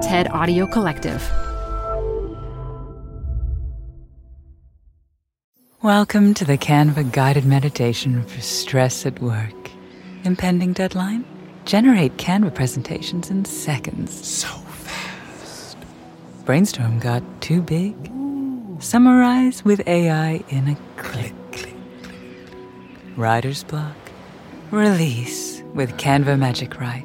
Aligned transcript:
TED 0.00 0.28
Audio 0.28 0.66
Collective. 0.66 1.22
Welcome 5.82 6.32
to 6.34 6.44
the 6.46 6.56
Canva 6.56 7.12
guided 7.12 7.44
meditation 7.44 8.24
for 8.24 8.40
stress 8.40 9.04
at 9.04 9.20
work. 9.20 9.70
Impending 10.24 10.72
deadline? 10.72 11.26
Generate 11.66 12.16
Canva 12.16 12.54
presentations 12.54 13.28
in 13.28 13.44
seconds. 13.44 14.26
So 14.26 14.48
fast. 14.48 15.76
Brainstorm 16.46 16.98
got 16.98 17.22
too 17.42 17.60
big? 17.60 17.94
Summarize 18.78 19.62
with 19.66 19.86
AI 19.86 20.42
in 20.48 20.68
a 20.68 20.76
click. 20.96 21.34
click, 21.52 21.74
click. 22.02 22.14
Writer's 23.18 23.64
block? 23.64 23.96
Release 24.70 25.62
with 25.74 25.98
Canva 25.98 26.38
Magic 26.38 26.80
Write. 26.80 27.04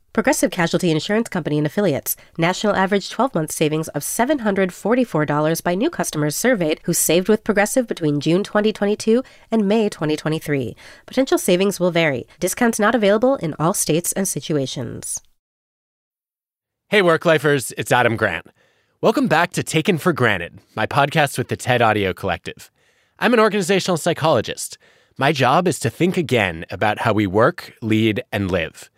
Progressive 0.13 0.51
Casualty 0.51 0.91
Insurance 0.91 1.29
Company 1.29 1.57
and 1.57 1.65
Affiliates. 1.65 2.17
National 2.37 2.75
average 2.75 3.09
12 3.09 3.33
month 3.33 3.49
savings 3.49 3.87
of 3.89 4.01
$744 4.01 5.63
by 5.63 5.73
new 5.73 5.89
customers 5.89 6.35
surveyed 6.35 6.81
who 6.83 6.93
saved 6.93 7.29
with 7.29 7.45
Progressive 7.45 7.87
between 7.87 8.19
June 8.19 8.43
2022 8.43 9.23
and 9.51 9.69
May 9.69 9.87
2023. 9.87 10.75
Potential 11.05 11.37
savings 11.37 11.79
will 11.79 11.91
vary. 11.91 12.27
Discounts 12.41 12.77
not 12.77 12.93
available 12.93 13.37
in 13.37 13.55
all 13.57 13.73
states 13.73 14.11
and 14.11 14.27
situations. 14.27 15.21
Hey, 16.89 17.01
work 17.01 17.25
lifers, 17.25 17.71
it's 17.77 17.93
Adam 17.93 18.17
Grant. 18.17 18.47
Welcome 18.99 19.29
back 19.29 19.53
to 19.53 19.63
Taken 19.63 19.97
for 19.97 20.11
Granted, 20.11 20.59
my 20.75 20.85
podcast 20.85 21.37
with 21.37 21.47
the 21.47 21.55
TED 21.55 21.81
Audio 21.81 22.11
Collective. 22.11 22.69
I'm 23.17 23.33
an 23.33 23.39
organizational 23.39 23.95
psychologist. 23.95 24.77
My 25.17 25.31
job 25.31 25.69
is 25.69 25.79
to 25.79 25.89
think 25.89 26.17
again 26.17 26.65
about 26.69 26.99
how 26.99 27.13
we 27.13 27.27
work, 27.27 27.73
lead, 27.81 28.21
and 28.33 28.51
live. 28.51 28.89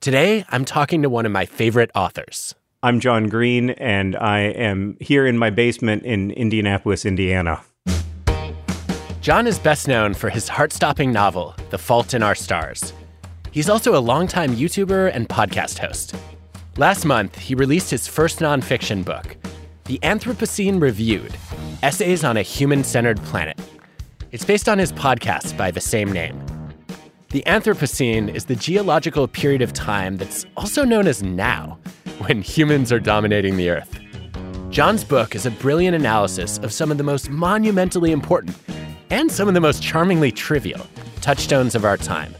Today, 0.00 0.44
I'm 0.50 0.64
talking 0.64 1.02
to 1.02 1.10
one 1.10 1.26
of 1.26 1.32
my 1.32 1.44
favorite 1.44 1.90
authors. 1.92 2.54
I'm 2.84 3.00
John 3.00 3.28
Green, 3.28 3.70
and 3.70 4.14
I 4.14 4.42
am 4.42 4.96
here 5.00 5.26
in 5.26 5.36
my 5.36 5.50
basement 5.50 6.04
in 6.04 6.30
Indianapolis, 6.30 7.04
Indiana. 7.04 7.62
John 9.20 9.48
is 9.48 9.58
best 9.58 9.88
known 9.88 10.14
for 10.14 10.30
his 10.30 10.48
heart 10.48 10.72
stopping 10.72 11.10
novel, 11.10 11.52
The 11.70 11.78
Fault 11.78 12.14
in 12.14 12.22
Our 12.22 12.36
Stars. 12.36 12.92
He's 13.50 13.68
also 13.68 13.96
a 13.96 13.98
longtime 13.98 14.54
YouTuber 14.54 15.10
and 15.12 15.28
podcast 15.28 15.78
host. 15.78 16.14
Last 16.76 17.04
month, 17.04 17.36
he 17.36 17.56
released 17.56 17.90
his 17.90 18.06
first 18.06 18.38
nonfiction 18.38 19.04
book, 19.04 19.36
The 19.86 19.98
Anthropocene 20.04 20.80
Reviewed 20.80 21.36
Essays 21.82 22.22
on 22.22 22.36
a 22.36 22.42
Human 22.42 22.84
Centered 22.84 23.18
Planet. 23.24 23.58
It's 24.30 24.44
based 24.44 24.68
on 24.68 24.78
his 24.78 24.92
podcast 24.92 25.56
by 25.56 25.72
the 25.72 25.80
same 25.80 26.12
name. 26.12 26.40
The 27.30 27.42
Anthropocene 27.46 28.34
is 28.34 28.46
the 28.46 28.56
geological 28.56 29.28
period 29.28 29.60
of 29.60 29.74
time 29.74 30.16
that's 30.16 30.46
also 30.56 30.82
known 30.82 31.06
as 31.06 31.22
now, 31.22 31.78
when 32.20 32.40
humans 32.40 32.90
are 32.90 32.98
dominating 32.98 33.58
the 33.58 33.68
Earth. 33.68 34.00
John's 34.70 35.04
book 35.04 35.34
is 35.34 35.44
a 35.44 35.50
brilliant 35.50 35.94
analysis 35.94 36.56
of 36.56 36.72
some 36.72 36.90
of 36.90 36.96
the 36.96 37.04
most 37.04 37.28
monumentally 37.28 38.12
important 38.12 38.56
and 39.10 39.30
some 39.30 39.46
of 39.46 39.52
the 39.52 39.60
most 39.60 39.82
charmingly 39.82 40.32
trivial 40.32 40.86
touchstones 41.20 41.74
of 41.74 41.84
our 41.84 41.98
time. 41.98 42.34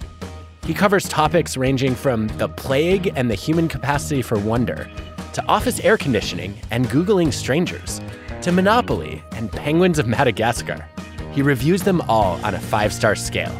He 0.65 0.73
covers 0.73 1.07
topics 1.07 1.59
ranging 1.59 1.95
from 1.95 2.29
the 2.39 2.49
plague 2.49 3.13
and 3.15 3.31
the 3.31 3.35
human 3.35 3.69
capacity 3.69 4.23
for 4.23 4.39
wonder, 4.39 4.91
to 5.35 5.45
office 5.49 5.81
air 5.81 5.99
conditioning 5.99 6.59
and 6.71 6.87
Googling 6.87 7.35
strangers, 7.35 8.01
to 8.41 8.53
Monopoly 8.53 9.23
and 9.33 9.53
penguins 9.53 9.99
of 9.99 10.07
Madagascar. 10.07 10.89
He 11.33 11.43
reviews 11.43 11.83
them 11.83 12.01
all 12.09 12.43
on 12.43 12.55
a 12.55 12.59
five 12.59 12.95
star 12.95 13.15
scale 13.15 13.55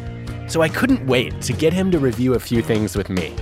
so 0.49 0.63
I 0.63 0.69
couldn't 0.69 1.07
wait 1.07 1.41
to 1.43 1.53
get 1.53 1.73
him 1.73 1.91
to 1.91 1.99
review 1.99 2.35
a 2.35 2.41
few 2.41 2.63
things 2.63 2.97
with 2.97 3.09
me. 3.09 3.35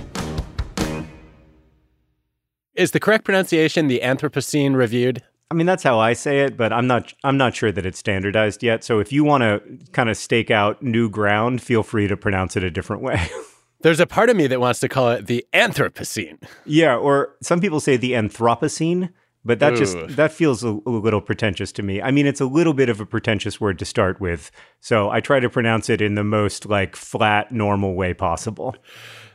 Is 2.75 2.91
the 2.91 2.99
correct 2.99 3.25
pronunciation 3.25 3.87
the 3.87 4.01
Anthropocene 4.03 4.75
reviewed? 4.75 5.23
I 5.49 5.55
mean 5.55 5.65
that's 5.65 5.83
how 5.83 5.97
I 5.97 6.13
say 6.13 6.41
it, 6.41 6.57
but 6.57 6.73
I'm 6.73 6.87
not 6.87 7.13
I'm 7.23 7.37
not 7.37 7.55
sure 7.55 7.71
that 7.71 7.85
it's 7.85 7.97
standardized 7.97 8.61
yet. 8.61 8.83
So 8.83 8.99
if 8.99 9.11
you 9.11 9.23
want 9.23 9.41
to 9.41 9.61
kind 9.93 10.09
of 10.09 10.17
stake 10.17 10.51
out 10.51 10.83
new 10.83 11.09
ground, 11.09 11.61
feel 11.61 11.83
free 11.83 12.07
to 12.07 12.17
pronounce 12.17 12.55
it 12.57 12.63
a 12.63 12.69
different 12.69 13.01
way. 13.01 13.29
There's 13.81 13.99
a 13.99 14.07
part 14.07 14.29
of 14.29 14.35
me 14.35 14.47
that 14.47 14.59
wants 14.59 14.79
to 14.81 14.89
call 14.89 15.11
it 15.11 15.27
the 15.27 15.45
Anthropocene. 15.53 16.43
Yeah, 16.65 16.97
or 16.97 17.35
some 17.41 17.61
people 17.61 17.79
say 17.79 17.95
the 17.95 18.13
Anthropocene, 18.13 19.09
but 19.47 19.59
that 19.59 19.73
Ooh. 19.73 19.77
just 19.77 20.15
that 20.17 20.31
feels 20.31 20.63
a, 20.63 20.77
a, 20.85 20.89
little 20.89 21.21
pretentious 21.21 21.71
to 21.71 21.81
me. 21.81 22.01
I 22.01 22.11
mean, 22.11 22.27
it's 22.27 22.41
a 22.41 22.45
little 22.45 22.73
bit 22.73 22.89
of 22.89 22.99
a 22.99 23.05
pretentious 23.05 23.59
word 23.59 23.79
to 23.79 23.85
start 23.85 24.19
with, 24.19 24.51
so 24.81 25.09
I 25.09 25.21
try 25.21 25.39
to 25.39 25.49
pronounce 25.49 25.89
it 25.89 26.01
in 26.01 26.15
the 26.15 26.23
most 26.23 26.67
like 26.67 26.95
flat, 26.95 27.51
normal 27.51 27.95
way 27.95 28.13
possible. 28.13 28.75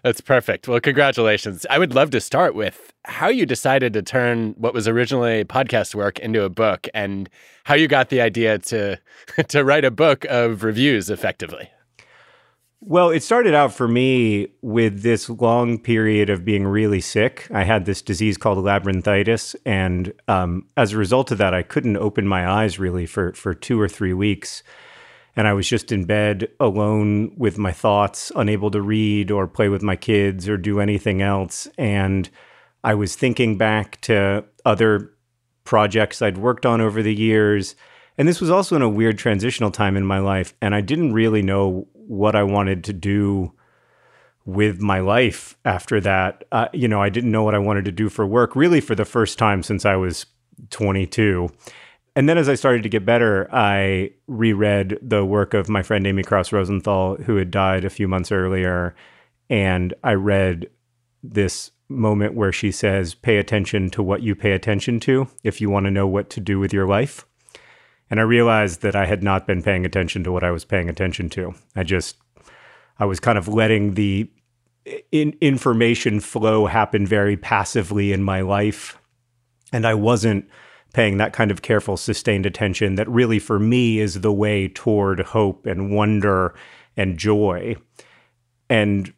That's 0.02 0.20
perfect. 0.20 0.68
Well, 0.68 0.80
congratulations. 0.80 1.64
I 1.70 1.78
would 1.78 1.94
love 1.94 2.10
to 2.10 2.20
start 2.20 2.54
with 2.54 2.92
how 3.04 3.28
you 3.28 3.46
decided 3.46 3.92
to 3.94 4.02
turn 4.02 4.54
what 4.58 4.74
was 4.74 4.86
originally 4.86 5.44
podcast 5.44 5.94
work 5.94 6.18
into 6.18 6.42
a 6.42 6.50
book 6.50 6.88
and 6.92 7.30
how 7.64 7.74
you 7.74 7.88
got 7.88 8.08
the 8.10 8.20
idea 8.20 8.58
to 8.58 8.98
to 9.48 9.64
write 9.64 9.84
a 9.84 9.90
book 9.90 10.26
of 10.26 10.62
reviews 10.62 11.08
effectively. 11.08 11.70
Well, 12.84 13.10
it 13.10 13.22
started 13.22 13.54
out 13.54 13.72
for 13.72 13.86
me 13.86 14.48
with 14.60 15.02
this 15.02 15.30
long 15.30 15.78
period 15.78 16.28
of 16.28 16.44
being 16.44 16.66
really 16.66 17.00
sick. 17.00 17.46
I 17.52 17.62
had 17.62 17.84
this 17.84 18.02
disease 18.02 18.36
called 18.36 18.58
labyrinthitis, 18.58 19.54
and 19.64 20.12
um, 20.26 20.66
as 20.76 20.92
a 20.92 20.98
result 20.98 21.30
of 21.30 21.38
that, 21.38 21.54
I 21.54 21.62
couldn't 21.62 21.96
open 21.96 22.26
my 22.26 22.50
eyes 22.50 22.80
really 22.80 23.06
for 23.06 23.34
for 23.34 23.54
two 23.54 23.80
or 23.80 23.88
three 23.88 24.12
weeks, 24.12 24.64
and 25.36 25.46
I 25.46 25.52
was 25.52 25.68
just 25.68 25.92
in 25.92 26.06
bed 26.06 26.48
alone 26.58 27.36
with 27.36 27.56
my 27.56 27.70
thoughts, 27.70 28.32
unable 28.34 28.72
to 28.72 28.82
read 28.82 29.30
or 29.30 29.46
play 29.46 29.68
with 29.68 29.82
my 29.84 29.94
kids 29.94 30.48
or 30.48 30.56
do 30.56 30.80
anything 30.80 31.22
else. 31.22 31.68
And 31.78 32.28
I 32.82 32.94
was 32.94 33.14
thinking 33.14 33.56
back 33.56 34.00
to 34.02 34.44
other 34.64 35.12
projects 35.62 36.20
I'd 36.20 36.36
worked 36.36 36.66
on 36.66 36.80
over 36.80 37.00
the 37.00 37.14
years. 37.14 37.76
And 38.18 38.28
this 38.28 38.40
was 38.40 38.50
also 38.50 38.76
in 38.76 38.82
a 38.82 38.88
weird 38.88 39.18
transitional 39.18 39.70
time 39.70 39.96
in 39.96 40.04
my 40.04 40.18
life, 40.18 40.54
and 40.60 40.74
I 40.74 40.80
didn't 40.80 41.12
really 41.14 41.42
know 41.42 41.86
what 41.92 42.34
I 42.36 42.42
wanted 42.42 42.84
to 42.84 42.92
do 42.92 43.52
with 44.44 44.80
my 44.80 45.00
life 45.00 45.56
after 45.64 46.00
that. 46.00 46.44
Uh, 46.52 46.68
you 46.72 46.88
know, 46.88 47.00
I 47.00 47.08
didn't 47.08 47.30
know 47.30 47.44
what 47.44 47.54
I 47.54 47.58
wanted 47.58 47.84
to 47.86 47.92
do 47.92 48.08
for 48.08 48.26
work 48.26 48.56
really 48.56 48.80
for 48.80 48.94
the 48.94 49.04
first 49.04 49.38
time 49.38 49.62
since 49.62 49.84
I 49.84 49.96
was 49.96 50.26
22. 50.70 51.48
And 52.14 52.28
then 52.28 52.36
as 52.36 52.48
I 52.48 52.54
started 52.54 52.82
to 52.82 52.88
get 52.88 53.06
better, 53.06 53.48
I 53.52 54.10
reread 54.26 54.98
the 55.00 55.24
work 55.24 55.54
of 55.54 55.68
my 55.68 55.82
friend 55.82 56.06
Amy 56.06 56.22
Krouse 56.22 56.52
Rosenthal, 56.52 57.16
who 57.16 57.36
had 57.36 57.50
died 57.50 57.84
a 57.84 57.90
few 57.90 58.06
months 58.06 58.30
earlier. 58.30 58.94
And 59.48 59.94
I 60.04 60.14
read 60.14 60.68
this 61.22 61.70
moment 61.88 62.34
where 62.34 62.52
she 62.52 62.70
says, 62.70 63.14
Pay 63.14 63.38
attention 63.38 63.88
to 63.90 64.02
what 64.02 64.22
you 64.22 64.34
pay 64.34 64.52
attention 64.52 65.00
to 65.00 65.28
if 65.42 65.60
you 65.60 65.70
want 65.70 65.84
to 65.84 65.90
know 65.90 66.06
what 66.06 66.28
to 66.30 66.40
do 66.40 66.58
with 66.58 66.72
your 66.72 66.86
life. 66.86 67.24
And 68.12 68.20
I 68.20 68.24
realized 68.24 68.82
that 68.82 68.94
I 68.94 69.06
had 69.06 69.22
not 69.22 69.46
been 69.46 69.62
paying 69.62 69.86
attention 69.86 70.22
to 70.24 70.32
what 70.32 70.44
I 70.44 70.50
was 70.50 70.66
paying 70.66 70.90
attention 70.90 71.30
to. 71.30 71.54
I 71.74 71.82
just, 71.82 72.18
I 72.98 73.06
was 73.06 73.18
kind 73.18 73.38
of 73.38 73.48
letting 73.48 73.94
the 73.94 74.30
in, 75.10 75.34
information 75.40 76.20
flow 76.20 76.66
happen 76.66 77.06
very 77.06 77.38
passively 77.38 78.12
in 78.12 78.22
my 78.22 78.42
life. 78.42 78.98
And 79.72 79.86
I 79.86 79.94
wasn't 79.94 80.46
paying 80.92 81.16
that 81.16 81.32
kind 81.32 81.50
of 81.50 81.62
careful, 81.62 81.96
sustained 81.96 82.44
attention 82.44 82.96
that 82.96 83.08
really, 83.08 83.38
for 83.38 83.58
me, 83.58 83.98
is 83.98 84.20
the 84.20 84.30
way 84.30 84.68
toward 84.68 85.20
hope 85.20 85.64
and 85.64 85.90
wonder 85.90 86.54
and 86.98 87.16
joy. 87.16 87.76
And 88.68 89.10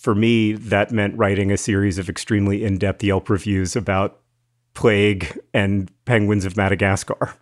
for 0.00 0.14
me, 0.14 0.54
that 0.54 0.90
meant 0.90 1.18
writing 1.18 1.52
a 1.52 1.58
series 1.58 1.98
of 1.98 2.08
extremely 2.08 2.64
in 2.64 2.78
depth 2.78 3.04
Yelp 3.04 3.28
reviews 3.28 3.76
about 3.76 4.20
plague 4.72 5.38
and 5.52 5.90
penguins 6.06 6.46
of 6.46 6.56
Madagascar. 6.56 7.34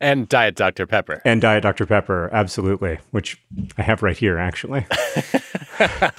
And 0.00 0.28
Diet 0.28 0.54
Dr. 0.54 0.86
Pepper. 0.86 1.20
And 1.24 1.40
Diet 1.40 1.62
Dr. 1.62 1.86
Pepper, 1.86 2.30
absolutely, 2.32 2.98
which 3.10 3.40
I 3.76 3.82
have 3.82 4.02
right 4.02 4.16
here, 4.16 4.38
actually. 4.38 4.86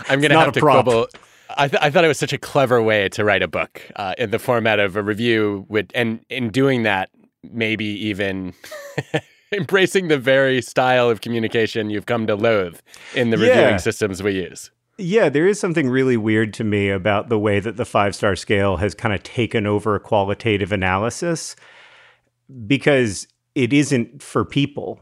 I'm 0.10 0.20
going 0.20 0.32
to 0.32 0.40
have 0.40 0.54
to 0.54 0.60
prop. 0.60 0.86
quibble. 0.86 1.08
I, 1.58 1.68
th- 1.68 1.82
I, 1.82 1.90
thought 1.90 2.04
it 2.04 2.08
was 2.08 2.20
such 2.20 2.34
a 2.34 2.38
clever 2.38 2.82
way 2.82 3.10
to 3.10 3.24
write 3.24 3.42
a 3.42 3.48
book 3.48 3.82
uh, 3.96 4.14
in 4.18 4.32
the 4.32 4.40
format 4.40 4.80
of 4.80 4.96
a 4.96 5.02
review, 5.02 5.66
with, 5.68 5.90
and 5.96 6.24
in 6.30 6.50
doing 6.50 6.84
that, 6.84 7.10
maybe 7.44 7.86
even 7.86 8.54
embracing 9.52 10.10
the 10.10 10.18
very 10.18 10.62
style 10.62 11.10
of 11.10 11.22
communication 11.22 11.90
you've 11.90 12.06
come 12.06 12.28
to 12.28 12.36
loathe 12.36 12.80
in 13.16 13.30
the 13.30 13.38
yeah. 13.38 13.48
reviewing 13.48 13.80
systems 13.80 14.22
we 14.22 14.34
use. 14.34 14.70
Yeah, 14.98 15.30
there 15.30 15.48
is 15.48 15.60
something 15.60 15.90
really 15.90 16.18
weird 16.18 16.54
to 16.56 16.64
me 16.66 16.90
about 16.90 17.30
the 17.30 17.40
way 17.40 17.62
that 17.62 17.78
the 17.78 17.86
five 17.86 18.14
star 18.14 18.36
scale 18.36 18.78
has 18.78 18.94
kind 18.94 19.14
of 19.14 19.24
taken 19.24 19.66
over 19.66 19.98
qualitative 19.98 20.74
analysis 20.74 21.56
because 22.68 23.28
it 23.56 23.74
isn't 23.74 24.22
for 24.22 24.46
people, 24.46 25.00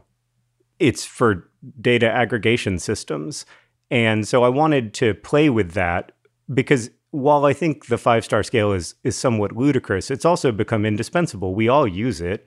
it's 0.78 1.04
for 1.04 1.50
data 1.80 2.10
aggregation 2.10 2.78
systems. 2.78 3.44
And 3.90 4.28
so 4.28 4.44
I 4.44 4.48
wanted 4.48 4.94
to 4.94 5.14
play 5.14 5.50
with 5.50 5.72
that 5.72 6.12
because 6.52 6.90
while 7.10 7.46
I 7.46 7.52
think 7.52 7.86
the 7.86 7.98
five 7.98 8.24
star 8.24 8.42
scale 8.42 8.72
is, 8.72 8.94
is 9.02 9.16
somewhat 9.16 9.52
ludicrous, 9.52 10.10
it's 10.10 10.24
also 10.24 10.52
become 10.52 10.84
indispensable. 10.84 11.54
We 11.54 11.68
all 11.68 11.86
use 11.86 12.20
it 12.20 12.46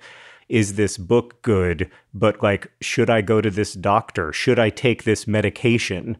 is 0.52 0.74
this 0.76 0.98
book 0.98 1.42
good? 1.44 1.90
But 2.14 2.44
like, 2.44 2.70
should 2.82 3.10
I 3.10 3.22
go 3.22 3.40
to 3.40 3.50
this 3.50 3.74
doctor? 3.74 4.34
Should 4.34 4.60
I 4.60 4.70
take 4.70 5.06
this 5.06 5.26
medication? 5.26 6.18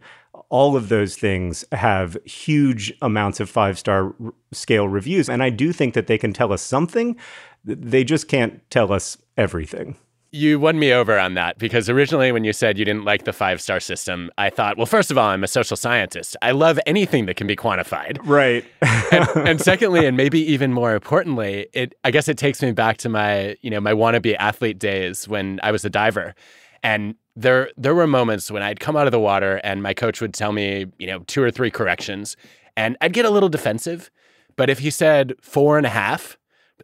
All 0.48 0.78
of 0.78 0.88
those 0.88 1.18
things 1.18 1.66
have 1.74 2.18
huge 2.24 2.94
amounts 3.02 3.42
of 3.42 3.50
five 3.50 3.78
star 3.78 4.16
scale 4.54 4.88
reviews. 4.88 5.28
And 5.28 5.44
I 5.44 5.50
do 5.50 5.74
think 5.74 5.94
that 5.96 6.08
they 6.08 6.18
can 6.18 6.32
tell 6.32 6.54
us 6.54 6.62
something. 6.62 7.18
They 7.64 8.04
just 8.04 8.28
can't 8.28 8.62
tell 8.70 8.92
us 8.92 9.18
everything. 9.38 9.96
You 10.34 10.62
won 10.62 10.80
me 10.80 10.94
over 10.94 11.20
on 11.20 11.34
that 11.34 11.58
because 11.58 11.90
originally, 11.90 12.32
when 12.32 12.46
you 12.46 12.54
said 12.54 12.78
you 12.78 12.86
didn't 12.86 13.04
like 13.04 13.26
the 13.26 13.34
five 13.34 13.62
star 13.62 13.82
system, 13.82 14.32
I 14.38 14.50
thought, 14.50 14.78
well, 14.78 14.86
first 14.86 15.12
of 15.12 15.18
all, 15.18 15.28
I'm 15.28 15.44
a 15.44 15.48
social 15.48 15.76
scientist. 15.76 16.38
I 16.42 16.52
love 16.52 16.80
anything 16.86 17.26
that 17.26 17.36
can 17.36 17.48
be 17.48 17.56
quantified. 17.58 18.18
Right. 18.24 18.64
and, 19.12 19.28
and, 19.48 19.62
secondly, 19.62 20.06
and 20.06 20.16
maybe 20.16 20.40
even 20.40 20.72
more 20.72 20.96
importantly, 20.96 21.68
it 21.74 21.96
I 22.06 22.12
guess 22.12 22.30
it 22.30 22.38
takes 22.38 22.62
me 22.62 22.72
back 22.72 22.96
to 22.98 23.10
my 23.10 23.58
you 23.62 23.70
know 23.70 23.82
my 23.82 23.92
wannabe 23.92 24.38
athlete 24.40 24.80
days 24.80 25.28
when 25.28 25.60
I 25.64 25.72
was 25.72 25.84
a 25.84 25.90
diver, 25.90 26.34
and 26.82 27.16
there 27.36 27.70
there 27.76 27.94
were 27.94 28.08
moments 28.08 28.50
when 28.50 28.64
I'd 28.64 28.80
come 28.80 28.96
out 28.96 29.08
of 29.08 29.12
the 29.12 29.20
water 29.20 29.60
and 29.66 29.84
my 29.84 29.94
coach 29.94 30.22
would 30.22 30.34
tell 30.34 30.54
me 30.54 30.86
you 30.98 31.08
know 31.08 31.20
two 31.28 31.44
or 31.44 31.52
three 31.52 31.72
corrections, 31.72 32.38
and 32.78 32.96
I'd 33.02 33.12
get 33.12 33.26
a 33.26 33.30
little 33.30 33.50
defensive, 33.50 34.10
but 34.56 34.70
if 34.70 34.80
he 34.80 34.92
said 34.92 35.34
four 35.42 35.78
and 35.78 35.86
a 35.86 35.90
half 35.90 36.38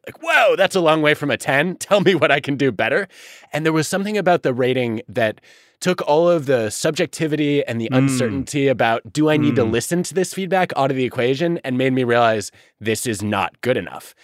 like, 0.05 0.21
whoa, 0.21 0.55
that's 0.55 0.75
a 0.75 0.79
long 0.79 1.01
way 1.01 1.13
from 1.13 1.31
a 1.31 1.37
10. 1.37 1.75
Tell 1.79 2.01
me 2.01 2.15
what 2.15 2.31
I 2.31 2.39
can 2.39 2.55
do 2.55 2.71
better. 2.71 3.07
And 3.53 3.65
there 3.65 3.73
was 3.73 3.87
something 3.87 4.17
about 4.17 4.43
the 4.43 4.53
rating 4.53 5.01
that 5.07 5.41
took 5.79 6.01
all 6.07 6.29
of 6.29 6.47
the 6.47 6.69
subjectivity 6.69 7.63
and 7.65 7.79
the 7.79 7.89
mm. 7.91 7.97
uncertainty 7.97 8.67
about 8.67 9.13
do 9.13 9.29
I 9.29 9.37
need 9.37 9.53
mm. 9.53 9.57
to 9.57 9.63
listen 9.63 10.01
to 10.03 10.13
this 10.13 10.33
feedback 10.33 10.73
out 10.75 10.89
of 10.89 10.97
the 10.97 11.05
equation 11.05 11.59
and 11.59 11.77
made 11.77 11.93
me 11.93 12.03
realize 12.03 12.51
this 12.79 13.05
is 13.05 13.21
not 13.21 13.61
good 13.61 13.77
enough. 13.77 14.15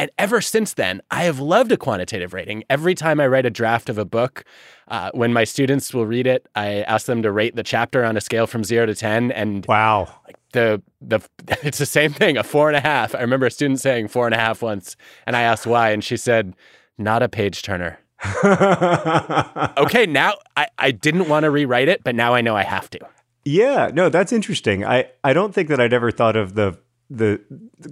And 0.00 0.10
ever 0.16 0.40
since 0.40 0.72
then, 0.74 1.02
I 1.10 1.24
have 1.24 1.40
loved 1.40 1.70
a 1.72 1.76
quantitative 1.76 2.32
rating. 2.32 2.64
Every 2.70 2.94
time 2.94 3.20
I 3.20 3.26
write 3.26 3.44
a 3.44 3.50
draft 3.50 3.90
of 3.90 3.98
a 3.98 4.06
book, 4.06 4.44
uh, 4.88 5.10
when 5.12 5.30
my 5.30 5.44
students 5.44 5.92
will 5.92 6.06
read 6.06 6.26
it, 6.26 6.48
I 6.54 6.80
ask 6.82 7.04
them 7.04 7.20
to 7.22 7.30
rate 7.30 7.54
the 7.54 7.62
chapter 7.62 8.02
on 8.02 8.16
a 8.16 8.20
scale 8.22 8.46
from 8.46 8.64
zero 8.64 8.86
to 8.86 8.94
10. 8.94 9.30
And 9.30 9.66
wow, 9.66 10.08
like 10.26 10.36
the, 10.52 10.82
the, 11.00 11.20
it's 11.62 11.78
the 11.78 11.86
same 11.86 12.12
thing, 12.12 12.36
a 12.36 12.42
four 12.42 12.68
and 12.68 12.76
a 12.76 12.80
half. 12.80 13.14
I 13.14 13.20
remember 13.20 13.46
a 13.46 13.50
student 13.50 13.80
saying 13.80 14.08
four 14.08 14.26
and 14.26 14.34
a 14.34 14.38
half 14.38 14.62
once, 14.62 14.96
and 15.26 15.36
I 15.36 15.42
asked 15.42 15.66
why, 15.66 15.90
and 15.90 16.02
she 16.02 16.16
said, 16.16 16.54
not 16.98 17.22
a 17.22 17.28
page 17.28 17.62
turner. 17.62 17.98
okay, 18.44 20.06
now 20.06 20.34
I, 20.56 20.68
I 20.78 20.90
didn't 20.90 21.28
want 21.28 21.44
to 21.44 21.50
rewrite 21.50 21.88
it, 21.88 22.04
but 22.04 22.14
now 22.14 22.34
I 22.34 22.42
know 22.42 22.54
I 22.54 22.64
have 22.64 22.90
to. 22.90 23.00
Yeah, 23.44 23.90
no, 23.94 24.10
that's 24.10 24.32
interesting. 24.32 24.84
I, 24.84 25.06
I 25.24 25.32
don't 25.32 25.54
think 25.54 25.68
that 25.68 25.80
I'd 25.80 25.94
ever 25.94 26.10
thought 26.10 26.36
of 26.36 26.54
the 26.54 26.78
the, 27.12 27.40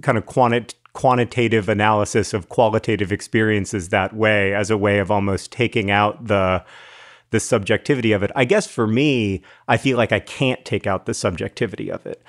kind 0.01 0.17
of 0.17 0.25
quanti- 0.25 0.77
quantitative 0.93 1.67
analysis 1.67 2.33
of 2.33 2.47
qualitative 2.47 3.11
experiences 3.11 3.89
that 3.89 4.15
way 4.15 4.53
as 4.53 4.71
a 4.71 4.77
way 4.77 4.99
of 4.99 5.11
almost 5.11 5.51
taking 5.51 5.91
out 5.91 6.27
the 6.27 6.63
the 7.31 7.39
subjectivity 7.39 8.11
of 8.11 8.23
it. 8.23 8.31
I 8.35 8.45
guess 8.45 8.65
for 8.65 8.87
me, 8.87 9.43
I 9.67 9.77
feel 9.77 9.97
like 9.97 10.11
I 10.11 10.19
can't 10.19 10.63
take 10.65 10.87
out 10.87 11.05
the 11.05 11.13
subjectivity 11.13 11.91
of 11.91 12.05
it 12.07 12.23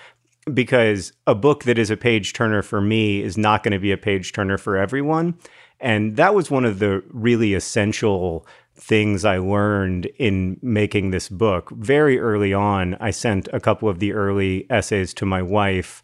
because 0.55 1.13
a 1.27 1.35
book 1.35 1.65
that 1.65 1.79
is 1.79 1.91
a 1.91 1.97
page 1.97 2.33
turner 2.33 2.63
for 2.63 2.81
me 2.81 3.23
is 3.23 3.37
not 3.37 3.63
going 3.63 3.73
to 3.73 3.79
be 3.79 3.93
a 3.93 3.97
page 3.97 4.33
turner 4.33 4.59
for 4.59 4.77
everyone. 4.77 5.39
And 5.81 6.17
that 6.17 6.35
was 6.35 6.51
one 6.51 6.65
of 6.65 6.79
the 6.79 7.03
really 7.09 7.55
essential 7.55 8.47
things 8.75 9.25
I 9.25 9.39
learned 9.39 10.07
in 10.19 10.59
making 10.63 11.11
this 11.11 11.29
book. 11.29 11.71
Very 11.71 12.19
early 12.19 12.53
on, 12.53 12.97
I 13.01 13.11
sent 13.11 13.49
a 13.53 13.61
couple 13.61 13.89
of 13.89 13.99
the 13.99 14.13
early 14.13 14.67
essays 14.71 15.15
to 15.15 15.27
my 15.27 15.43
wife 15.43 16.03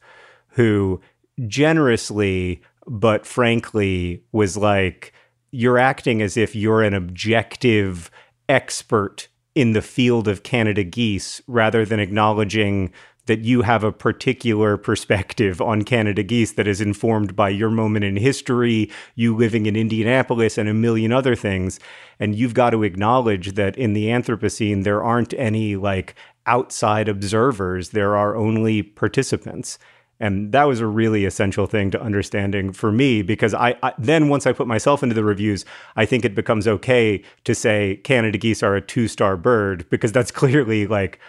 who 0.48 1.00
generously 1.46 2.62
but 2.86 3.26
frankly 3.26 4.22
was 4.32 4.56
like 4.56 5.12
you're 5.50 5.78
acting 5.78 6.22
as 6.22 6.36
if 6.36 6.54
you're 6.54 6.82
an 6.82 6.94
objective 6.94 8.10
expert 8.48 9.28
in 9.54 9.72
the 9.72 9.82
field 9.82 10.28
of 10.28 10.42
Canada 10.42 10.84
geese 10.84 11.40
rather 11.46 11.84
than 11.84 11.98
acknowledging 11.98 12.92
that 13.26 13.40
you 13.40 13.62
have 13.62 13.84
a 13.84 13.92
particular 13.92 14.76
perspective 14.76 15.60
on 15.60 15.82
Canada 15.82 16.22
geese 16.22 16.52
that 16.52 16.66
is 16.66 16.80
informed 16.80 17.36
by 17.36 17.48
your 17.48 17.70
moment 17.70 18.04
in 18.04 18.16
history, 18.16 18.90
you 19.14 19.36
living 19.36 19.66
in 19.66 19.76
Indianapolis, 19.76 20.56
and 20.56 20.68
a 20.68 20.74
million 20.74 21.12
other 21.12 21.34
things. 21.34 21.78
And 22.18 22.34
you've 22.34 22.54
got 22.54 22.70
to 22.70 22.82
acknowledge 22.82 23.54
that 23.54 23.76
in 23.76 23.92
the 23.92 24.06
Anthropocene, 24.06 24.84
there 24.84 25.02
aren't 25.02 25.34
any 25.34 25.76
like 25.76 26.14
outside 26.46 27.08
observers, 27.08 27.90
there 27.90 28.16
are 28.16 28.36
only 28.36 28.82
participants. 28.82 29.78
And 30.18 30.52
that 30.52 30.64
was 30.64 30.80
a 30.80 30.86
really 30.86 31.26
essential 31.26 31.66
thing 31.66 31.90
to 31.90 32.00
understanding 32.00 32.72
for 32.72 32.90
me 32.90 33.20
because 33.20 33.52
I, 33.52 33.76
I, 33.82 33.92
then 33.98 34.28
once 34.28 34.46
I 34.46 34.52
put 34.52 34.66
myself 34.66 35.02
into 35.02 35.14
the 35.14 35.24
reviews, 35.24 35.66
I 35.94 36.06
think 36.06 36.24
it 36.24 36.34
becomes 36.34 36.66
okay 36.66 37.22
to 37.44 37.54
say 37.54 38.00
Canada 38.02 38.38
geese 38.38 38.62
are 38.62 38.74
a 38.74 38.80
two 38.80 39.08
star 39.08 39.36
bird 39.36 39.84
because 39.90 40.12
that's 40.12 40.30
clearly 40.42 40.86
like 40.86 41.20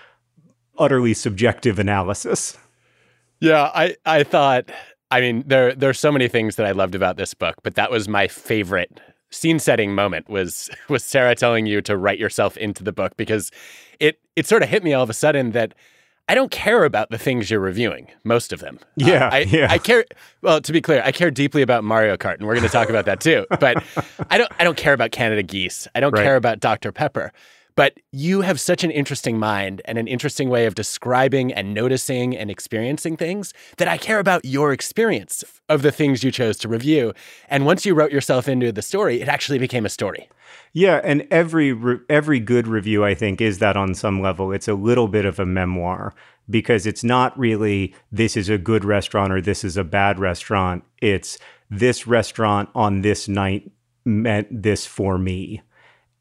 utterly 0.77 1.13
subjective 1.13 1.79
analysis. 1.79 2.57
Yeah, 3.39 3.71
I 3.73 3.95
I 4.05 4.23
thought 4.23 4.69
I 5.11 5.21
mean 5.21 5.43
there 5.47 5.73
there's 5.73 5.99
so 5.99 6.11
many 6.11 6.27
things 6.27 6.55
that 6.55 6.65
I 6.65 6.71
loved 6.71 6.95
about 6.95 7.17
this 7.17 7.33
book, 7.33 7.55
but 7.63 7.75
that 7.75 7.91
was 7.91 8.07
my 8.07 8.27
favorite 8.27 8.99
scene 9.29 9.59
setting 9.59 9.93
moment 9.93 10.29
was 10.29 10.69
was 10.89 11.03
Sarah 11.03 11.35
telling 11.35 11.65
you 11.65 11.81
to 11.81 11.97
write 11.97 12.19
yourself 12.19 12.57
into 12.57 12.83
the 12.83 12.91
book 12.91 13.15
because 13.17 13.51
it 13.99 14.19
it 14.35 14.45
sort 14.47 14.63
of 14.63 14.69
hit 14.69 14.83
me 14.83 14.93
all 14.93 15.03
of 15.03 15.09
a 15.09 15.13
sudden 15.13 15.51
that 15.51 15.73
I 16.29 16.35
don't 16.35 16.51
care 16.51 16.83
about 16.83 17.09
the 17.09 17.17
things 17.17 17.49
you're 17.49 17.61
reviewing, 17.61 18.09
most 18.25 18.51
of 18.51 18.59
them. 18.59 18.79
Uh, 18.81 18.85
yeah, 18.97 19.27
uh, 19.27 19.31
I, 19.31 19.37
yeah. 19.39 19.67
I 19.69 19.77
care. 19.77 20.03
Well, 20.41 20.59
to 20.59 20.73
be 20.73 20.81
clear, 20.81 21.01
I 21.05 21.13
care 21.13 21.31
deeply 21.31 21.61
about 21.61 21.85
Mario 21.85 22.17
Kart, 22.17 22.35
and 22.35 22.45
we're 22.45 22.55
going 22.55 22.65
to 22.65 22.71
talk 22.71 22.89
about 22.89 23.05
that 23.05 23.21
too. 23.21 23.45
But 23.61 23.81
I 24.29 24.37
don't. 24.37 24.51
I 24.59 24.65
don't 24.65 24.77
care 24.77 24.93
about 24.93 25.11
Canada 25.11 25.41
Geese. 25.41 25.87
I 25.95 26.01
don't 26.01 26.11
right. 26.11 26.23
care 26.23 26.35
about 26.35 26.59
Dr 26.59 26.91
Pepper. 26.91 27.31
But 27.77 27.99
you 28.11 28.41
have 28.41 28.59
such 28.59 28.83
an 28.83 28.89
interesting 28.89 29.37
mind 29.37 29.83
and 29.85 29.99
an 29.99 30.07
interesting 30.07 30.49
way 30.49 30.65
of 30.65 30.73
describing 30.73 31.53
and 31.53 31.75
noticing 31.75 32.35
and 32.35 32.49
experiencing 32.49 33.15
things 33.15 33.53
that 33.77 33.87
I 33.87 33.97
care 33.97 34.17
about 34.17 34.43
your 34.43 34.73
experience 34.73 35.43
of 35.69 35.83
the 35.83 35.91
things 35.91 36.23
you 36.23 36.31
chose 36.31 36.57
to 36.57 36.67
review. 36.67 37.13
And 37.49 37.67
once 37.67 37.85
you 37.85 37.93
wrote 37.93 38.11
yourself 38.11 38.47
into 38.47 38.71
the 38.71 38.81
story, 38.81 39.21
it 39.21 39.27
actually 39.27 39.59
became 39.59 39.85
a 39.85 39.89
story. 39.89 40.27
Yeah, 40.73 41.01
and 41.03 41.27
every 41.29 41.71
re- 41.71 41.99
every 42.09 42.39
good 42.39 42.67
review 42.67 43.05
I 43.05 43.13
think 43.13 43.41
is 43.41 43.59
that 43.59 43.77
on 43.77 43.93
some 43.93 44.23
level. 44.23 44.51
It's 44.51 44.67
a 44.67 44.73
little 44.73 45.07
bit 45.07 45.25
of 45.25 45.39
a 45.39 45.45
memoir 45.45 46.15
because 46.49 46.87
it's 46.87 47.03
not 47.03 47.37
really 47.37 47.93
this 48.11 48.35
is 48.35 48.49
a 48.49 48.57
good 48.57 48.85
restaurant 48.85 49.31
or 49.31 49.39
this 49.39 49.63
is 49.63 49.77
a 49.77 49.83
bad 49.83 50.17
restaurant. 50.17 50.83
It's 50.99 51.37
this 51.69 52.07
restaurant 52.07 52.69
on 52.73 53.01
this 53.01 53.27
night 53.27 53.69
meant 54.03 54.47
this 54.63 54.87
for 54.87 55.19
me. 55.19 55.61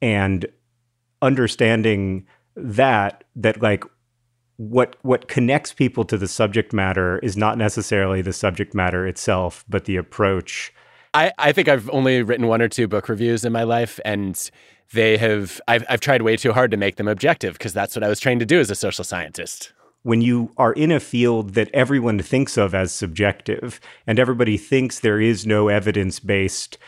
And 0.03 0.47
understanding 1.27 2.27
that 2.55 3.25
that 3.35 3.61
like 3.61 3.85
what 4.57 4.97
what 5.03 5.29
connects 5.29 5.73
people 5.73 6.05
to 6.05 6.17
the 6.17 6.29
subject 6.29 6.73
matter 6.73 7.19
is 7.19 7.37
not 7.37 7.59
necessarily 7.59 8.23
the 8.23 8.33
subject 8.33 8.75
matter 8.75 9.07
itself, 9.07 9.65
but 9.69 9.85
the 9.85 9.97
approach. 9.97 10.73
I, 11.13 11.33
I 11.39 11.53
think 11.53 11.69
I've 11.69 11.89
only 11.91 12.23
written 12.23 12.47
one 12.47 12.63
or 12.63 12.69
two 12.69 12.89
book 12.89 13.09
reviews 13.09 13.45
in 13.45 13.53
my 13.53 13.65
life, 13.65 14.01
and 14.05 14.51
they 14.93 15.17
have 15.19 15.61
I've 15.69 15.85
I've 15.89 16.01
tried 16.01 16.23
way 16.23 16.37
too 16.37 16.53
hard 16.53 16.71
to 16.71 16.77
make 16.77 16.97
them 16.97 17.09
objective 17.09 17.55
because 17.55 17.75
that's 17.75 17.95
what 17.95 18.03
I 18.05 18.09
was 18.09 18.21
trained 18.21 18.41
to 18.41 18.47
do 18.47 18.61
as 18.61 18.71
a 18.71 18.75
social 18.75 19.05
scientist. 19.05 19.73
When 20.03 20.23
you 20.23 20.53
are 20.57 20.73
in 20.73 20.93
a 20.93 21.01
field 21.01 21.55
that 21.55 21.69
everyone 21.75 22.21
thinks 22.21 22.57
of 22.57 22.75
as 22.75 22.93
subjective, 22.93 23.81
and 24.07 24.19
everybody 24.19 24.57
thinks 24.57 25.01
there 25.01 25.21
is 25.21 25.45
no 25.45 25.69
evidence 25.69 26.21
based 26.21 26.79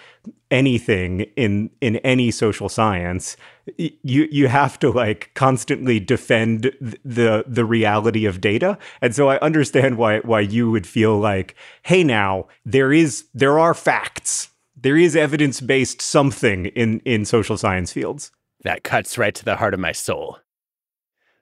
anything 0.51 1.21
in 1.37 1.71
in 1.81 1.97
any 1.97 2.31
social 2.31 2.69
science 2.69 3.37
you 3.77 4.27
you 4.31 4.49
have 4.49 4.79
to 4.79 4.91
like 4.91 5.31
constantly 5.35 6.01
defend 6.01 6.73
the 7.05 7.45
the 7.47 7.65
reality 7.65 8.25
of 8.25 8.41
data 8.41 8.79
and 9.03 9.15
so 9.15 9.29
i 9.29 9.39
understand 9.41 9.99
why 9.99 10.21
why 10.21 10.41
you 10.41 10.71
would 10.71 10.87
feel 10.87 11.19
like 11.19 11.55
hey 11.83 12.03
now 12.03 12.47
there 12.65 12.93
is 12.93 13.27
there 13.35 13.59
are 13.59 13.75
facts 13.75 14.49
there 14.75 14.97
is 14.97 15.15
evidence 15.15 15.61
based 15.61 16.01
something 16.01 16.67
in 16.67 17.01
in 17.01 17.25
social 17.25 17.59
science 17.59 17.93
fields 17.93 18.31
that 18.65 18.85
cuts 18.85 19.19
right 19.19 19.35
to 19.35 19.45
the 19.45 19.57
heart 19.57 19.75
of 19.75 19.81
my 19.81 19.93
soul 19.93 20.39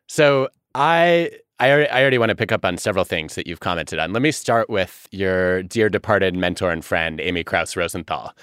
so 0.08 0.48
i 0.74 1.30
I 1.58 1.70
already, 1.70 2.18
want 2.18 2.28
to 2.28 2.34
pick 2.34 2.52
up 2.52 2.66
on 2.66 2.76
several 2.76 3.06
things 3.06 3.34
that 3.34 3.46
you've 3.46 3.60
commented 3.60 3.98
on. 3.98 4.12
Let 4.12 4.20
me 4.20 4.30
start 4.30 4.68
with 4.68 5.08
your 5.10 5.62
dear 5.62 5.88
departed 5.88 6.34
mentor 6.34 6.70
and 6.70 6.84
friend, 6.84 7.18
Amy 7.18 7.44
Krouse 7.44 7.76
Rosenthal. 7.76 8.34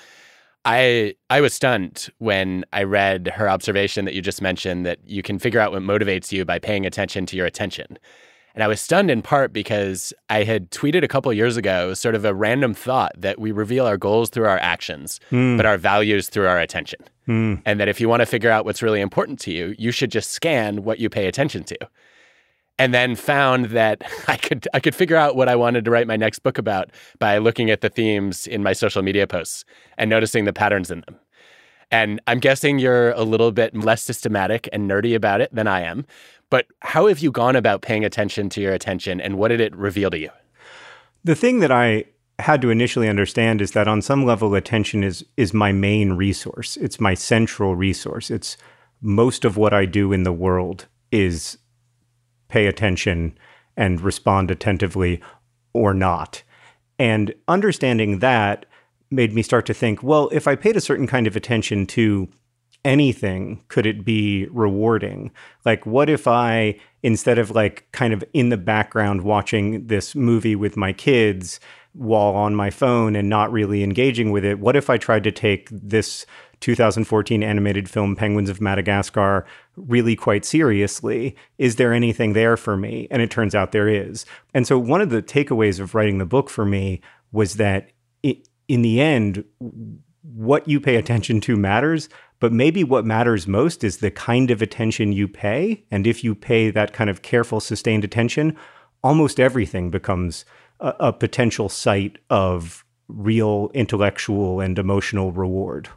I 0.65 1.15
I 1.29 1.41
was 1.41 1.53
stunned 1.53 2.09
when 2.19 2.63
I 2.71 2.83
read 2.83 3.27
her 3.35 3.49
observation 3.49 4.05
that 4.05 4.13
you 4.13 4.21
just 4.21 4.41
mentioned 4.41 4.85
that 4.85 4.99
you 5.05 5.21
can 5.21 5.39
figure 5.39 5.59
out 5.59 5.71
what 5.71 5.81
motivates 5.81 6.31
you 6.31 6.45
by 6.45 6.59
paying 6.59 6.85
attention 6.85 7.25
to 7.27 7.37
your 7.37 7.45
attention. 7.45 7.97
And 8.55 8.63
I 8.63 8.67
was 8.67 8.79
stunned 8.79 9.09
in 9.09 9.23
part 9.23 9.51
because 9.51 10.13
I 10.29 10.43
had 10.43 10.69
tweeted 10.69 11.03
a 11.03 11.07
couple 11.07 11.33
years 11.33 11.57
ago 11.57 11.95
sort 11.95 12.13
of 12.13 12.23
a 12.23 12.35
random 12.35 12.75
thought 12.75 13.11
that 13.17 13.39
we 13.39 13.51
reveal 13.51 13.87
our 13.87 13.97
goals 13.97 14.29
through 14.29 14.45
our 14.47 14.59
actions, 14.59 15.19
Hmm. 15.31 15.57
but 15.57 15.65
our 15.65 15.77
values 15.77 16.29
through 16.29 16.47
our 16.47 16.59
attention. 16.59 16.99
And 17.25 17.79
that 17.79 17.87
if 17.87 17.99
you 17.99 18.07
want 18.07 18.19
to 18.19 18.25
figure 18.27 18.51
out 18.51 18.63
what's 18.63 18.83
really 18.83 19.01
important 19.01 19.39
to 19.41 19.51
you, 19.51 19.73
you 19.79 19.91
should 19.91 20.11
just 20.11 20.31
scan 20.31 20.83
what 20.83 20.99
you 20.99 21.09
pay 21.09 21.25
attention 21.25 21.63
to. 21.63 21.77
And 22.79 22.93
then 22.93 23.15
found 23.15 23.65
that 23.65 24.03
I 24.27 24.37
could 24.37 24.67
I 24.73 24.79
could 24.79 24.95
figure 24.95 25.17
out 25.17 25.35
what 25.35 25.49
I 25.49 25.55
wanted 25.55 25.85
to 25.85 25.91
write 25.91 26.07
my 26.07 26.17
next 26.17 26.39
book 26.39 26.57
about 26.57 26.89
by 27.19 27.37
looking 27.37 27.69
at 27.69 27.81
the 27.81 27.89
themes 27.89 28.47
in 28.47 28.63
my 28.63 28.73
social 28.73 29.01
media 29.01 29.27
posts 29.27 29.65
and 29.97 30.09
noticing 30.09 30.45
the 30.45 30.53
patterns 30.53 30.91
in 30.91 31.01
them. 31.01 31.19
And 31.91 32.19
I'm 32.25 32.39
guessing 32.39 32.79
you're 32.79 33.11
a 33.11 33.23
little 33.23 33.51
bit 33.51 33.75
less 33.75 34.01
systematic 34.01 34.67
and 34.73 34.89
nerdy 34.89 35.15
about 35.15 35.41
it 35.41 35.53
than 35.53 35.67
I 35.67 35.81
am. 35.81 36.05
But 36.49 36.65
how 36.81 37.07
have 37.07 37.19
you 37.19 37.31
gone 37.31 37.55
about 37.55 37.81
paying 37.81 38.03
attention 38.03 38.49
to 38.49 38.61
your 38.61 38.73
attention 38.73 39.21
and 39.21 39.37
what 39.37 39.49
did 39.49 39.61
it 39.61 39.75
reveal 39.75 40.09
to 40.09 40.17
you? 40.17 40.29
The 41.23 41.35
thing 41.35 41.59
that 41.59 41.71
I 41.71 42.05
had 42.39 42.61
to 42.61 42.69
initially 42.69 43.07
understand 43.07 43.61
is 43.61 43.71
that 43.71 43.87
on 43.87 44.01
some 44.01 44.25
level 44.25 44.55
attention 44.55 45.03
is 45.03 45.23
is 45.37 45.53
my 45.53 45.71
main 45.71 46.13
resource. 46.13 46.77
It's 46.77 46.99
my 46.99 47.13
central 47.13 47.75
resource. 47.75 48.31
It's 48.31 48.57
most 49.01 49.45
of 49.45 49.57
what 49.57 49.73
I 49.73 49.85
do 49.85 50.11
in 50.11 50.23
the 50.23 50.33
world 50.33 50.87
is 51.11 51.57
pay 52.53 52.67
attention 52.67 53.35
and 53.75 53.99
respond 53.99 54.51
attentively 54.51 55.19
or 55.73 55.91
not. 55.91 56.43
And 56.99 57.33
understanding 57.47 58.19
that 58.19 58.67
made 59.09 59.33
me 59.33 59.41
start 59.41 59.65
to 59.65 59.73
think, 59.73 60.03
well, 60.03 60.29
if 60.31 60.47
I 60.47 60.55
paid 60.55 60.77
a 60.77 60.81
certain 60.81 61.07
kind 61.07 61.25
of 61.25 61.35
attention 61.35 61.87
to 61.87 62.29
anything, 62.85 63.63
could 63.69 63.87
it 63.87 64.05
be 64.05 64.45
rewarding? 64.51 65.31
Like, 65.65 65.87
what 65.87 66.11
if 66.11 66.27
I, 66.27 66.79
instead 67.01 67.39
of 67.39 67.49
like 67.49 67.87
kind 67.91 68.13
of 68.13 68.23
in 68.33 68.49
the 68.49 68.57
background 68.57 69.23
watching 69.23 69.87
this 69.87 70.13
movie 70.13 70.55
with 70.55 70.77
my 70.77 70.93
kids 70.93 71.59
while 71.93 72.35
on 72.35 72.53
my 72.53 72.69
phone 72.69 73.15
and 73.15 73.29
not 73.29 73.51
really 73.51 73.83
engaging 73.83 74.29
with 74.31 74.45
it, 74.45 74.59
what 74.59 74.75
if 74.75 74.91
I 74.91 74.99
tried 74.99 75.23
to 75.23 75.31
take 75.31 75.69
this 75.71 76.27
2014 76.63 77.43
animated 77.43 77.89
film 77.89 78.15
Penguins 78.15 78.49
of 78.49 78.61
Madagascar 78.61 79.45
really 79.75 80.15
quite 80.15 80.45
seriously? 80.45 81.35
Is 81.57 81.75
there 81.75 81.93
anything 81.93 82.33
there 82.33 82.55
for 82.55 82.77
me? 82.77 83.07
And 83.11 83.21
it 83.21 83.29
turns 83.29 83.53
out 83.53 83.73
there 83.73 83.89
is. 83.89 84.25
And 84.53 84.65
so, 84.65 84.79
one 84.79 85.01
of 85.01 85.09
the 85.09 85.21
takeaways 85.21 85.79
of 85.79 85.93
writing 85.93 86.17
the 86.17 86.25
book 86.25 86.49
for 86.49 86.65
me 86.65 87.01
was 87.31 87.55
that 87.55 87.91
in 88.23 88.81
the 88.81 89.01
end, 89.01 89.43
what 90.21 90.67
you 90.67 90.79
pay 90.79 90.95
attention 90.95 91.41
to 91.41 91.57
matters, 91.57 92.07
but 92.39 92.53
maybe 92.53 92.83
what 92.83 93.05
matters 93.05 93.45
most 93.45 93.83
is 93.83 93.97
the 93.97 94.09
kind 94.09 94.49
of 94.49 94.61
attention 94.61 95.11
you 95.11 95.27
pay. 95.27 95.83
And 95.91 96.07
if 96.07 96.23
you 96.23 96.33
pay 96.33 96.71
that 96.71 96.93
kind 96.93 97.09
of 97.09 97.21
careful, 97.21 97.59
sustained 97.59 98.05
attention, 98.05 98.55
almost 99.03 99.37
everything 99.37 99.91
becomes 99.91 100.45
a, 100.79 100.95
a 100.99 101.13
potential 101.13 101.67
site 101.67 102.19
of 102.29 102.85
real 103.09 103.69
intellectual 103.73 104.61
and 104.61 104.79
emotional 104.79 105.33
reward. 105.33 105.89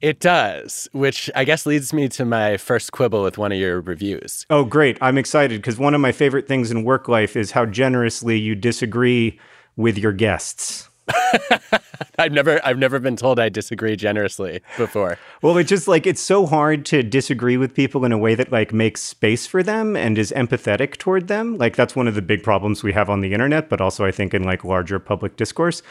It 0.00 0.20
does, 0.20 0.88
which 0.92 1.28
I 1.34 1.44
guess 1.44 1.66
leads 1.66 1.92
me 1.92 2.08
to 2.10 2.24
my 2.24 2.56
first 2.56 2.92
quibble 2.92 3.22
with 3.22 3.36
one 3.36 3.50
of 3.50 3.58
your 3.58 3.80
reviews. 3.80 4.46
Oh, 4.48 4.64
great. 4.64 4.96
I'm 5.00 5.18
excited 5.18 5.60
because 5.60 5.76
one 5.76 5.92
of 5.92 6.00
my 6.00 6.12
favorite 6.12 6.46
things 6.46 6.70
in 6.70 6.84
work 6.84 7.08
life 7.08 7.36
is 7.36 7.50
how 7.50 7.66
generously 7.66 8.38
you 8.38 8.54
disagree 8.54 9.40
with 9.76 9.98
your 9.98 10.12
guests. 10.12 10.88
I've 12.18 12.32
never 12.32 12.60
I've 12.64 12.78
never 12.78 12.98
been 12.98 13.16
told 13.16 13.40
I 13.40 13.48
disagree 13.48 13.96
generously 13.96 14.60
before. 14.76 15.18
Well, 15.40 15.56
it's 15.56 15.68
just 15.68 15.88
like 15.88 16.06
it's 16.06 16.20
so 16.20 16.46
hard 16.46 16.84
to 16.86 17.02
disagree 17.02 17.56
with 17.56 17.74
people 17.74 18.04
in 18.04 18.12
a 18.12 18.18
way 18.18 18.34
that 18.34 18.52
like 18.52 18.72
makes 18.72 19.00
space 19.00 19.46
for 19.46 19.62
them 19.62 19.96
and 19.96 20.18
is 20.18 20.32
empathetic 20.36 20.98
toward 20.98 21.28
them. 21.28 21.56
Like 21.56 21.76
that's 21.76 21.96
one 21.96 22.06
of 22.06 22.14
the 22.14 22.22
big 22.22 22.42
problems 22.42 22.82
we 22.82 22.92
have 22.92 23.08
on 23.08 23.20
the 23.20 23.32
internet, 23.32 23.68
but 23.68 23.80
also 23.80 24.04
I 24.04 24.10
think 24.10 24.34
in 24.34 24.44
like 24.44 24.64
larger 24.64 24.98
public 24.98 25.36
discourse. 25.36 25.82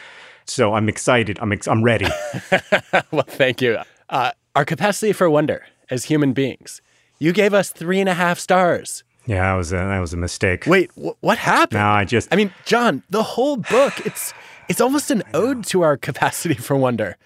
So 0.44 0.74
I'm 0.74 0.88
excited. 0.88 1.38
I'm 1.42 1.52
ex- 1.52 1.68
I'm 1.68 1.82
ready. 1.82 2.06
well, 3.10 3.24
thank 3.26 3.60
you. 3.60 3.78
Uh, 4.08 4.32
our 4.54 4.64
capacity 4.64 5.12
for 5.12 5.28
wonder 5.30 5.66
as 5.90 6.04
human 6.04 6.32
beings. 6.32 6.80
You 7.18 7.32
gave 7.32 7.52
us 7.54 7.70
three 7.70 8.00
and 8.00 8.08
a 8.08 8.14
half 8.14 8.38
stars. 8.38 9.02
yeah, 9.26 9.42
that 9.52 9.56
was 9.56 9.72
a, 9.72 9.76
that 9.76 9.98
was 10.00 10.12
a 10.12 10.16
mistake. 10.16 10.64
Wait, 10.66 10.90
wh- 10.92 11.22
what 11.22 11.38
happened? 11.38 11.80
no, 11.80 11.86
I 11.86 12.04
just 12.04 12.32
I 12.32 12.36
mean, 12.36 12.52
John, 12.64 13.02
the 13.10 13.22
whole 13.22 13.56
book, 13.56 13.94
it's 14.06 14.32
it's 14.68 14.80
almost 14.80 15.10
an 15.10 15.22
ode 15.34 15.64
to 15.66 15.82
our 15.82 15.96
capacity 15.96 16.54
for 16.54 16.76
wonder. 16.76 17.16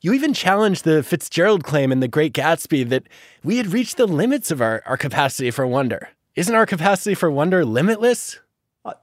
You 0.00 0.12
even 0.12 0.34
challenged 0.34 0.84
the 0.84 1.02
Fitzgerald 1.02 1.64
claim 1.64 1.90
in 1.90 2.00
The 2.00 2.08
Great 2.08 2.34
Gatsby 2.34 2.86
that 2.90 3.04
we 3.42 3.56
had 3.56 3.72
reached 3.72 3.96
the 3.96 4.06
limits 4.06 4.50
of 4.50 4.60
our, 4.60 4.82
our 4.84 4.98
capacity 4.98 5.50
for 5.50 5.66
wonder. 5.66 6.10
Isn't 6.36 6.54
our 6.54 6.66
capacity 6.66 7.14
for 7.14 7.30
wonder 7.30 7.64
limitless? 7.64 8.38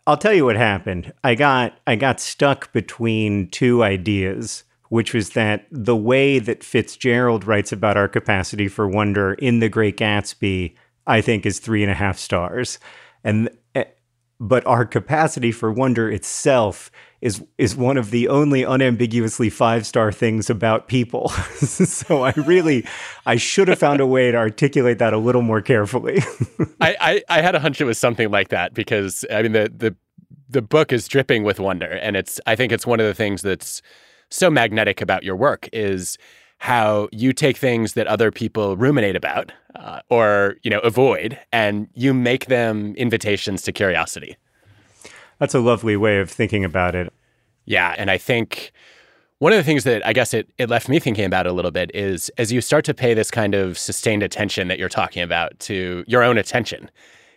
I'll 0.05 0.17
tell 0.17 0.33
you 0.33 0.45
what 0.45 0.57
happened. 0.57 1.11
I 1.23 1.33
got 1.33 1.73
I 1.87 1.95
got 1.95 2.19
stuck 2.19 2.71
between 2.71 3.49
two 3.49 3.83
ideas, 3.83 4.63
which 4.91 5.13
was 5.13 5.29
that 5.29 5.65
the 5.71 5.95
way 5.95 6.37
that 6.37 6.65
Fitzgerald 6.65 7.45
writes 7.45 7.71
about 7.71 7.95
our 7.95 8.09
capacity 8.09 8.67
for 8.67 8.89
wonder 8.89 9.35
in 9.35 9.59
The 9.59 9.69
Great 9.69 9.95
Gatsby, 9.95 10.75
I 11.07 11.21
think, 11.21 11.45
is 11.45 11.59
three 11.59 11.81
and 11.81 11.89
a 11.89 11.95
half 11.95 12.17
stars, 12.17 12.77
and 13.23 13.49
eh, 13.73 13.85
but 14.41 14.65
our 14.67 14.85
capacity 14.85 15.53
for 15.53 15.71
wonder 15.71 16.11
itself 16.11 16.91
is 17.21 17.41
is 17.57 17.73
one 17.73 17.95
of 17.95 18.11
the 18.11 18.27
only 18.27 18.63
unambiguously 18.63 19.49
five 19.49 19.87
star 19.87 20.11
things 20.11 20.49
about 20.49 20.89
people. 20.89 21.29
so 21.29 22.23
I 22.23 22.31
really 22.31 22.85
I 23.25 23.37
should 23.37 23.69
have 23.69 23.79
found 23.79 24.01
a 24.01 24.05
way 24.05 24.29
to 24.29 24.37
articulate 24.37 24.99
that 24.99 25.13
a 25.13 25.17
little 25.17 25.41
more 25.41 25.61
carefully. 25.61 26.19
I, 26.81 26.97
I, 26.99 27.23
I 27.29 27.41
had 27.41 27.55
a 27.55 27.61
hunch 27.61 27.79
it 27.79 27.85
was 27.85 27.97
something 27.97 28.29
like 28.29 28.49
that 28.49 28.73
because 28.73 29.23
I 29.31 29.41
mean 29.41 29.53
the 29.53 29.71
the 29.73 29.95
the 30.49 30.61
book 30.61 30.91
is 30.91 31.07
dripping 31.07 31.43
with 31.43 31.61
wonder, 31.61 31.93
and 31.93 32.17
it's 32.17 32.41
I 32.45 32.57
think 32.57 32.73
it's 32.73 32.85
one 32.85 32.99
of 32.99 33.05
the 33.05 33.13
things 33.13 33.41
that's 33.41 33.81
so 34.31 34.49
magnetic 34.49 35.01
about 35.01 35.23
your 35.23 35.35
work 35.35 35.69
is 35.71 36.17
how 36.57 37.09
you 37.11 37.33
take 37.33 37.57
things 37.57 37.93
that 37.93 38.07
other 38.07 38.31
people 38.31 38.77
ruminate 38.77 39.15
about 39.15 39.51
uh, 39.75 39.99
or 40.09 40.57
you 40.63 40.69
know 40.69 40.79
avoid, 40.79 41.39
and 41.51 41.87
you 41.93 42.13
make 42.13 42.45
them 42.45 42.93
invitations 42.95 43.61
to 43.63 43.71
curiosity. 43.71 44.37
That's 45.39 45.55
a 45.55 45.59
lovely 45.59 45.97
way 45.97 46.19
of 46.19 46.29
thinking 46.29 46.63
about 46.63 46.93
it. 46.95 47.11
Yeah, 47.65 47.95
and 47.97 48.11
I 48.11 48.17
think 48.17 48.71
one 49.39 49.53
of 49.53 49.57
the 49.57 49.63
things 49.63 49.85
that 49.85 50.05
I 50.05 50.13
guess 50.13 50.35
it, 50.35 50.49
it 50.59 50.69
left 50.69 50.87
me 50.87 50.99
thinking 50.99 51.25
about 51.25 51.47
a 51.47 51.51
little 51.51 51.71
bit 51.71 51.89
is 51.95 52.29
as 52.37 52.51
you 52.51 52.61
start 52.61 52.85
to 52.85 52.93
pay 52.93 53.15
this 53.15 53.31
kind 53.31 53.55
of 53.55 53.75
sustained 53.75 54.21
attention 54.21 54.67
that 54.67 54.77
you're 54.77 54.87
talking 54.87 55.23
about 55.23 55.57
to 55.61 56.03
your 56.05 56.21
own 56.21 56.37
attention, 56.37 56.91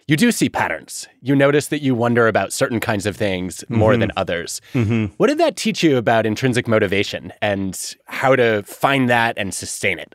you 0.06 0.16
do 0.16 0.30
see 0.30 0.49
patterns. 0.49 1.08
You 1.23 1.34
notice 1.34 1.68
that 1.68 1.82
you 1.82 1.94
wonder 1.94 2.28
about 2.28 2.52
certain 2.52 2.80
kinds 2.80 3.06
of 3.06 3.16
things 3.16 3.64
more 3.68 3.92
mm-hmm. 3.92 4.00
than 4.00 4.12
others. 4.16 4.61
Mm-hmm. 4.75 5.14
What 5.16 5.28
did 5.28 5.38
that 5.38 5.56
teach 5.56 5.82
you 5.82 5.96
about 5.96 6.26
intrinsic 6.26 6.68
motivation 6.68 7.32
and 7.40 7.96
how 8.04 8.37
to 8.37 8.62
find 8.64 9.08
that 9.08 9.38
and 9.38 9.54
sustain 9.54 9.99
it? 9.99 10.14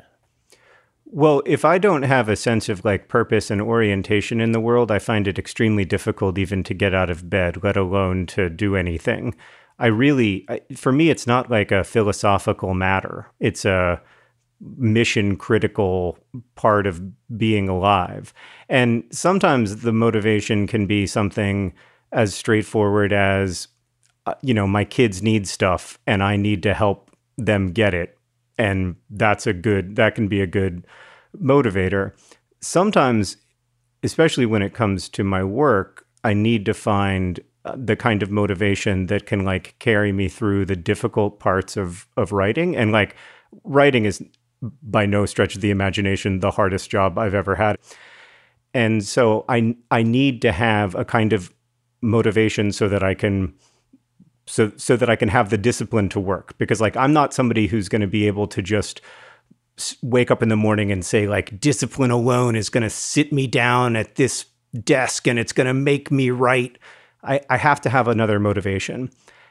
Well, 1.12 1.42
if 1.48 1.66
I 1.66 1.80
don't 1.80 2.04
have 2.04 2.30
a 2.30 2.36
sense 2.36 2.70
of 2.70 2.86
like 2.86 3.08
purpose 3.08 3.50
and 3.50 3.60
orientation 3.60 4.40
in 4.40 4.52
the 4.52 4.60
world, 4.60 4.92
I 4.92 5.00
find 5.00 5.28
it 5.28 5.40
extremely 5.40 5.86
difficult 5.86 6.38
even 6.38 6.64
to 6.66 6.76
get 6.76 6.94
out 6.94 7.10
of 7.10 7.28
bed, 7.28 7.64
let 7.64 7.76
alone 7.76 8.28
to 8.28 8.48
do 8.48 8.76
anything. 8.76 9.34
I 9.80 9.88
really, 9.88 10.46
I, 10.50 10.62
for 10.76 10.92
me, 10.92 11.10
it's 11.10 11.26
not 11.26 11.50
like 11.50 11.72
a 11.72 11.84
philosophical 11.84 12.76
matter. 12.76 13.32
It's 13.40 13.66
a 13.66 14.02
mission 14.62 15.38
critical 15.38 16.18
part 16.56 16.86
of 16.86 17.02
being 17.38 17.70
alive. 17.70 18.34
And 18.68 19.04
sometimes 19.12 19.82
the 19.82 19.94
motivation 19.94 20.68
can 20.68 20.86
be 20.86 21.08
something 21.08 21.74
as 22.12 22.36
straightforward 22.36 23.14
as, 23.14 23.68
uh, 24.26 24.34
you 24.42 24.54
know, 24.54 24.68
my 24.68 24.84
kids 24.84 25.22
need 25.24 25.48
stuff 25.48 25.98
and 26.06 26.24
I 26.24 26.36
need 26.36 26.64
to 26.64 26.74
help 26.74 27.12
them 27.38 27.72
get 27.72 27.94
it. 27.94 28.18
And 28.58 28.96
that's 29.10 29.48
a 29.48 29.54
good, 29.54 29.96
that 29.96 30.16
can 30.16 30.28
be 30.28 30.42
a 30.42 30.48
good 30.48 30.86
motivator. 31.42 32.12
Sometimes, 32.62 33.38
especially 34.04 34.46
when 34.46 34.62
it 34.62 34.74
comes 34.74 35.08
to 35.10 35.24
my 35.24 35.44
work, 35.44 36.06
I 36.24 36.34
need 36.34 36.66
to 36.66 36.74
find 36.74 37.40
uh, 37.66 37.76
the 37.78 37.96
kind 37.96 38.22
of 38.24 38.32
motivation 38.32 39.06
that 39.08 39.26
can 39.26 39.46
like 39.46 39.76
carry 39.80 40.12
me 40.12 40.28
through 40.28 40.66
the 40.66 40.76
difficult 40.76 41.40
parts 41.40 41.78
of 41.78 42.08
of 42.18 42.32
writing 42.32 42.76
and 42.76 42.92
like 42.92 43.16
writing 43.64 44.06
is 44.06 44.24
by 44.62 45.06
no 45.06 45.26
stretch 45.26 45.56
of 45.56 45.62
the 45.62 45.72
imagination 45.72 46.40
the 46.40 46.52
hardest 46.52 46.90
job 46.90 47.18
I've 47.18 47.34
ever 47.34 47.56
had. 47.56 47.78
And 48.74 49.04
so 49.04 49.46
I 49.50 49.76
I 49.90 50.04
need 50.04 50.42
to 50.44 50.52
have 50.52 50.96
a 50.96 51.06
kind 51.06 51.34
of 51.34 51.54
motivation 52.02 52.72
so 52.72 52.88
that 52.88 53.04
I 53.04 53.14
can 53.14 53.54
so 54.46 54.72
so 54.78 54.96
that 54.96 55.10
I 55.10 55.16
can 55.16 55.30
have 55.30 55.50
the 55.50 55.58
discipline 55.58 56.10
to 56.10 56.20
work 56.20 56.58
because 56.58 56.82
like 56.82 56.98
I'm 56.98 57.14
not 57.14 57.34
somebody 57.34 57.68
who's 57.68 57.90
going 57.90 58.02
to 58.02 58.08
be 58.08 58.28
able 58.28 58.48
to 58.48 58.62
just 58.62 59.02
wake 60.02 60.30
up 60.30 60.44
in 60.44 60.50
the 60.50 60.56
morning 60.56 60.92
and 60.92 61.06
say 61.06 61.28
like 61.28 61.60
discipline 61.60 62.12
alone 62.12 62.56
is 62.56 62.70
going 62.70 62.84
to 62.84 62.90
sit 62.90 63.32
me 63.32 63.48
down 63.48 63.96
at 63.96 64.16
this 64.16 64.46
desk 64.84 65.28
and 65.28 65.40
it's 65.40 65.54
going 65.54 65.68
to 65.68 65.74
make 65.74 66.12
me 66.12 66.30
write. 66.30 66.78
I, 67.24 67.42
I 67.50 67.58
have 67.58 67.82
to 67.82 67.90
have 67.90 68.08
another 68.08 68.40
motivation. 68.40 69.10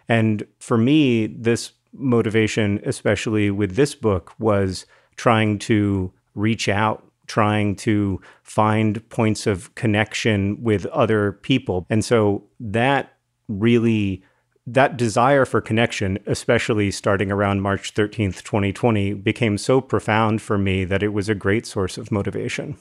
And 0.09 0.47
for 0.59 0.79
me, 0.79 1.27
this 1.27 1.73
motivation, 1.93 2.81
especially 2.85 3.50
with 3.50 3.77
this 3.77 3.95
book, 3.95 4.33
was 4.38 4.87
trying 5.18 5.58
to 5.58 6.10
reach 6.34 6.68
out 6.68 7.04
trying 7.28 7.76
to 7.76 8.20
find 8.42 9.06
points 9.10 9.46
of 9.46 9.72
connection 9.76 10.60
with 10.62 10.87
other 10.87 11.32
people. 11.32 11.87
And 11.88 12.04
so 12.04 12.42
that 12.58 13.14
really 13.46 14.22
that 14.66 14.98
desire 14.98 15.46
for 15.46 15.62
connection, 15.62 16.18
especially 16.26 16.90
starting 16.90 17.32
around 17.32 17.62
March 17.62 17.94
13th, 17.94 18.42
2020, 18.42 19.14
became 19.14 19.56
so 19.56 19.80
profound 19.80 20.42
for 20.42 20.58
me 20.58 20.84
that 20.84 21.02
it 21.02 21.08
was 21.08 21.28
a 21.30 21.34
great 21.34 21.66
source 21.66 21.96
of 21.96 22.12
motivation. 22.12 22.76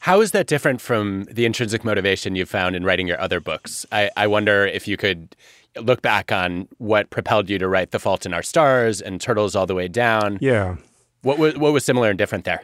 How 0.00 0.20
is 0.20 0.30
that 0.32 0.46
different 0.46 0.80
from 0.80 1.24
the 1.24 1.46
intrinsic 1.46 1.84
motivation 1.84 2.36
you 2.36 2.46
found 2.46 2.76
in 2.76 2.84
writing 2.84 3.08
your 3.08 3.20
other 3.20 3.40
books? 3.40 3.84
I, 3.90 4.10
I 4.16 4.28
wonder 4.28 4.66
if 4.66 4.86
you 4.86 4.96
could 4.96 5.34
look 5.80 6.00
back 6.00 6.30
on 6.30 6.68
what 6.78 7.10
propelled 7.10 7.50
you 7.50 7.58
to 7.58 7.66
write 7.66 7.90
The 7.90 7.98
Fault 7.98 8.24
in 8.24 8.32
Our 8.32 8.42
Stars 8.42 9.00
and 9.00 9.20
Turtles 9.20 9.56
All 9.56 9.66
the 9.66 9.74
Way 9.74 9.88
Down. 9.88 10.38
Yeah. 10.40 10.76
What 11.24 11.38
was, 11.38 11.56
what 11.56 11.72
was 11.72 11.84
similar 11.84 12.10
and 12.10 12.18
different 12.18 12.44
there? 12.44 12.62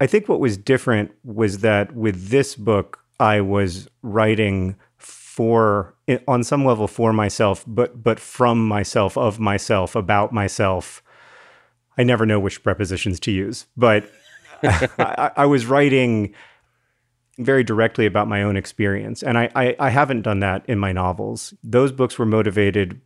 I 0.00 0.06
think 0.06 0.28
what 0.28 0.40
was 0.40 0.56
different 0.56 1.12
was 1.22 1.58
that 1.58 1.94
with 1.94 2.28
this 2.28 2.56
book, 2.56 3.00
I 3.20 3.40
was 3.40 3.88
writing 4.02 4.76
for 4.98 5.94
on 6.28 6.44
some 6.44 6.64
level 6.64 6.86
for 6.86 7.12
myself, 7.12 7.64
but 7.66 8.02
but 8.02 8.20
from 8.20 8.66
myself, 8.66 9.16
of 9.16 9.40
myself, 9.40 9.96
about 9.96 10.32
myself. 10.32 11.02
I 11.96 12.02
never 12.02 12.26
know 12.26 12.40
which 12.40 12.62
prepositions 12.62 13.20
to 13.20 13.30
use, 13.30 13.66
but 13.76 14.10
I, 14.62 15.30
I, 15.36 15.46
was 15.46 15.66
writing 15.66 16.34
very 17.38 17.62
directly 17.62 18.06
about 18.06 18.26
my 18.26 18.42
own 18.42 18.56
experience, 18.56 19.22
and 19.22 19.38
I, 19.38 19.50
I 19.54 19.76
I 19.78 19.90
haven't 19.90 20.22
done 20.22 20.40
that 20.40 20.64
in 20.68 20.78
my 20.78 20.92
novels. 20.92 21.54
Those 21.62 21.92
books 21.92 22.18
were 22.18 22.26
motivated, 22.26 23.00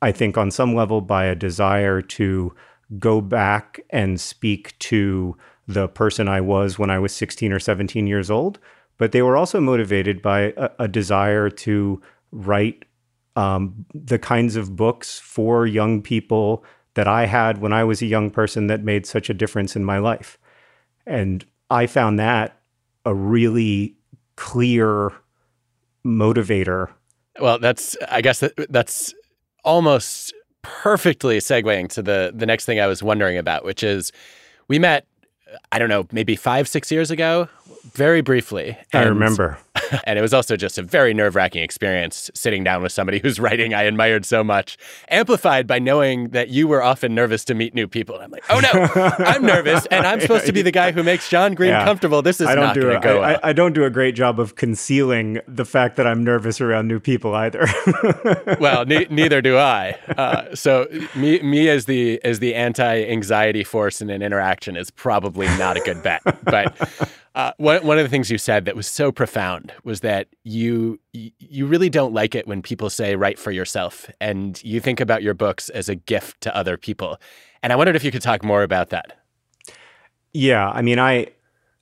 I 0.00 0.12
think, 0.12 0.38
on 0.38 0.50
some 0.50 0.74
level 0.74 1.00
by 1.00 1.24
a 1.24 1.34
desire 1.34 2.00
to 2.02 2.54
go 2.98 3.20
back 3.20 3.80
and 3.90 4.20
speak 4.20 4.78
to 4.78 5.36
the 5.66 5.88
person 5.88 6.28
I 6.28 6.40
was 6.40 6.78
when 6.78 6.90
I 6.90 6.98
was 6.98 7.14
16 7.14 7.52
or 7.52 7.60
17 7.60 8.06
years 8.06 8.30
old, 8.30 8.58
but 8.98 9.12
they 9.12 9.22
were 9.22 9.36
also 9.36 9.60
motivated 9.60 10.20
by 10.20 10.52
a, 10.56 10.70
a 10.80 10.88
desire 10.88 11.48
to 11.50 12.02
write 12.32 12.84
um, 13.36 13.86
the 13.94 14.18
kinds 14.18 14.56
of 14.56 14.76
books 14.76 15.18
for 15.18 15.66
young 15.66 16.02
people 16.02 16.64
that 16.94 17.06
I 17.06 17.26
had 17.26 17.58
when 17.58 17.72
I 17.72 17.84
was 17.84 18.02
a 18.02 18.06
young 18.06 18.30
person 18.30 18.66
that 18.66 18.82
made 18.82 19.06
such 19.06 19.30
a 19.30 19.34
difference 19.34 19.76
in 19.76 19.84
my 19.84 19.98
life. 19.98 20.38
And 21.06 21.44
I 21.70 21.86
found 21.86 22.18
that 22.18 22.60
a 23.04 23.14
really 23.14 23.96
clear 24.36 25.12
motivator. 26.04 26.90
Well, 27.40 27.58
that's, 27.58 27.96
I 28.08 28.20
guess 28.20 28.40
that, 28.40 28.54
that's 28.70 29.14
almost 29.64 30.34
perfectly 30.62 31.38
segueing 31.38 31.88
to 31.88 32.02
the, 32.02 32.32
the 32.34 32.46
next 32.46 32.64
thing 32.64 32.80
I 32.80 32.86
was 32.86 33.02
wondering 33.02 33.38
about, 33.38 33.64
which 33.64 33.82
is 33.82 34.12
we 34.68 34.78
met 34.78 35.06
I 35.72 35.78
don't 35.78 35.88
know, 35.88 36.06
maybe 36.12 36.36
five, 36.36 36.68
six 36.68 36.90
years 36.90 37.10
ago, 37.10 37.48
very 37.92 38.20
briefly. 38.20 38.76
And, 38.92 39.04
I 39.04 39.08
remember. 39.08 39.58
And 40.04 40.18
it 40.18 40.22
was 40.22 40.34
also 40.34 40.56
just 40.56 40.78
a 40.78 40.82
very 40.82 41.14
nerve 41.14 41.34
wracking 41.34 41.62
experience 41.62 42.30
sitting 42.34 42.64
down 42.64 42.82
with 42.82 42.90
somebody 42.90 43.18
whose 43.20 43.38
writing 43.38 43.74
I 43.74 43.82
admired 43.82 44.24
so 44.24 44.42
much, 44.42 44.76
amplified 45.08 45.66
by 45.66 45.78
knowing 45.78 46.30
that 46.30 46.48
you 46.48 46.66
were 46.66 46.82
often 46.82 47.14
nervous 47.14 47.44
to 47.46 47.54
meet 47.54 47.74
new 47.74 47.86
people. 47.86 48.16
And 48.16 48.24
I'm 48.24 48.30
like, 48.30 48.44
oh 48.50 48.60
no, 48.60 49.14
I'm 49.24 49.44
nervous, 49.44 49.86
and 49.86 50.06
I'm 50.06 50.20
supposed 50.20 50.46
to 50.46 50.52
be 50.52 50.62
the 50.62 50.72
guy 50.72 50.92
who 50.92 51.02
makes 51.02 51.28
John 51.28 51.54
Green 51.54 51.70
yeah. 51.70 51.84
comfortable. 51.84 52.22
This 52.22 52.40
is 52.40 52.48
I 52.48 52.54
don't 52.54 52.64
not 52.64 52.76
going 52.76 52.94
to 52.94 53.00
go 53.00 53.18
I, 53.18 53.32
well. 53.32 53.40
I, 53.42 53.52
don't 53.52 53.72
do 53.72 53.84
a 53.84 53.90
great 53.90 54.14
job 54.14 54.40
of 54.40 54.56
concealing 54.56 55.40
the 55.46 55.64
fact 55.64 55.96
that 55.96 56.06
I'm 56.06 56.24
nervous 56.24 56.60
around 56.60 56.88
new 56.88 57.00
people 57.00 57.34
either. 57.34 57.66
well, 58.60 58.84
ne- 58.84 59.06
neither 59.10 59.40
do 59.40 59.58
I. 59.58 59.98
Uh, 60.16 60.54
so 60.54 60.86
me, 61.14 61.40
me 61.42 61.68
as 61.68 61.84
the 61.84 62.22
as 62.24 62.38
the 62.38 62.54
anti 62.54 63.04
anxiety 63.04 63.64
force 63.64 64.00
in 64.00 64.10
an 64.10 64.22
interaction 64.22 64.76
is 64.76 64.90
probably 64.90 65.46
not 65.58 65.76
a 65.76 65.80
good 65.80 66.02
bet. 66.02 66.22
But 66.44 66.76
uh, 67.34 67.52
one 67.58 67.86
one 67.86 67.98
of 67.98 68.04
the 68.04 68.08
things 68.08 68.30
you 68.30 68.38
said 68.38 68.64
that 68.64 68.74
was 68.74 68.86
so 68.86 69.12
profound 69.12 69.72
was 69.84 70.00
that 70.00 70.28
you 70.42 70.98
you 71.12 71.66
really 71.66 71.88
don't 71.88 72.12
like 72.12 72.34
it 72.34 72.46
when 72.48 72.60
people 72.60 72.90
say 72.90 73.14
write 73.14 73.38
for 73.38 73.52
yourself, 73.52 74.10
and 74.20 74.62
you 74.64 74.80
think 74.80 75.00
about 75.00 75.22
your 75.22 75.34
books 75.34 75.68
as 75.68 75.88
a 75.88 75.94
gift 75.94 76.40
to 76.40 76.56
other 76.56 76.76
people. 76.76 77.18
And 77.62 77.72
I 77.72 77.76
wondered 77.76 77.96
if 77.96 78.02
you 78.02 78.10
could 78.10 78.22
talk 78.22 78.42
more 78.42 78.62
about 78.62 78.90
that. 78.90 79.18
Yeah, 80.32 80.70
I 80.70 80.82
mean, 80.82 80.98
I 80.98 81.28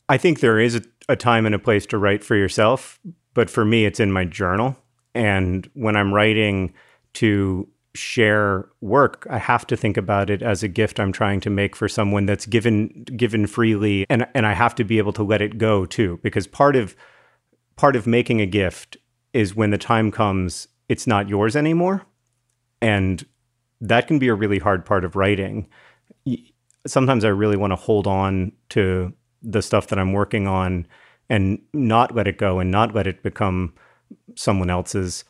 I 0.08 0.18
think 0.18 0.40
there 0.40 0.58
is 0.58 0.76
a, 0.76 0.82
a 1.08 1.16
time 1.16 1.46
and 1.46 1.54
a 1.54 1.58
place 1.58 1.86
to 1.86 1.98
write 1.98 2.22
for 2.22 2.36
yourself, 2.36 3.00
but 3.32 3.48
for 3.48 3.64
me, 3.64 3.86
it's 3.86 4.00
in 4.00 4.12
my 4.12 4.24
journal, 4.24 4.76
and 5.14 5.68
when 5.72 5.96
I'm 5.96 6.12
writing 6.12 6.74
to 7.14 7.66
share 7.98 8.68
work. 8.80 9.26
I 9.28 9.38
have 9.38 9.66
to 9.68 9.76
think 9.76 9.96
about 9.96 10.30
it 10.30 10.42
as 10.42 10.62
a 10.62 10.68
gift 10.68 11.00
i'm 11.00 11.12
trying 11.12 11.40
to 11.40 11.50
make 11.50 11.74
for 11.76 11.88
someone 11.88 12.26
that's 12.26 12.46
given 12.46 13.04
given 13.16 13.46
freely 13.46 14.06
and 14.08 14.26
and 14.34 14.46
i 14.46 14.52
have 14.52 14.74
to 14.76 14.84
be 14.84 14.98
able 14.98 15.12
to 15.12 15.22
let 15.22 15.42
it 15.42 15.58
go 15.58 15.84
too 15.84 16.18
because 16.22 16.46
part 16.46 16.76
of 16.76 16.94
part 17.76 17.96
of 17.96 18.06
making 18.06 18.40
a 18.40 18.46
gift 18.46 18.96
is 19.32 19.54
when 19.54 19.70
the 19.70 19.78
time 19.78 20.10
comes 20.10 20.68
it's 20.88 21.06
not 21.06 21.28
yours 21.28 21.54
anymore. 21.54 22.06
And 22.80 23.24
that 23.80 24.06
can 24.08 24.18
be 24.18 24.28
a 24.28 24.34
really 24.34 24.58
hard 24.58 24.84
part 24.84 25.04
of 25.04 25.16
writing. 25.16 25.68
Sometimes 26.86 27.24
i 27.24 27.28
really 27.28 27.56
want 27.56 27.72
to 27.72 27.76
hold 27.76 28.06
on 28.06 28.52
to 28.70 29.12
the 29.42 29.62
stuff 29.62 29.88
that 29.88 29.98
i'm 29.98 30.12
working 30.12 30.48
on 30.48 30.86
and 31.28 31.60
not 31.72 32.14
let 32.14 32.26
it 32.26 32.38
go 32.38 32.58
and 32.58 32.70
not 32.70 32.94
let 32.94 33.06
it 33.06 33.22
become 33.22 33.74
someone 34.34 34.70
else's 34.70 35.24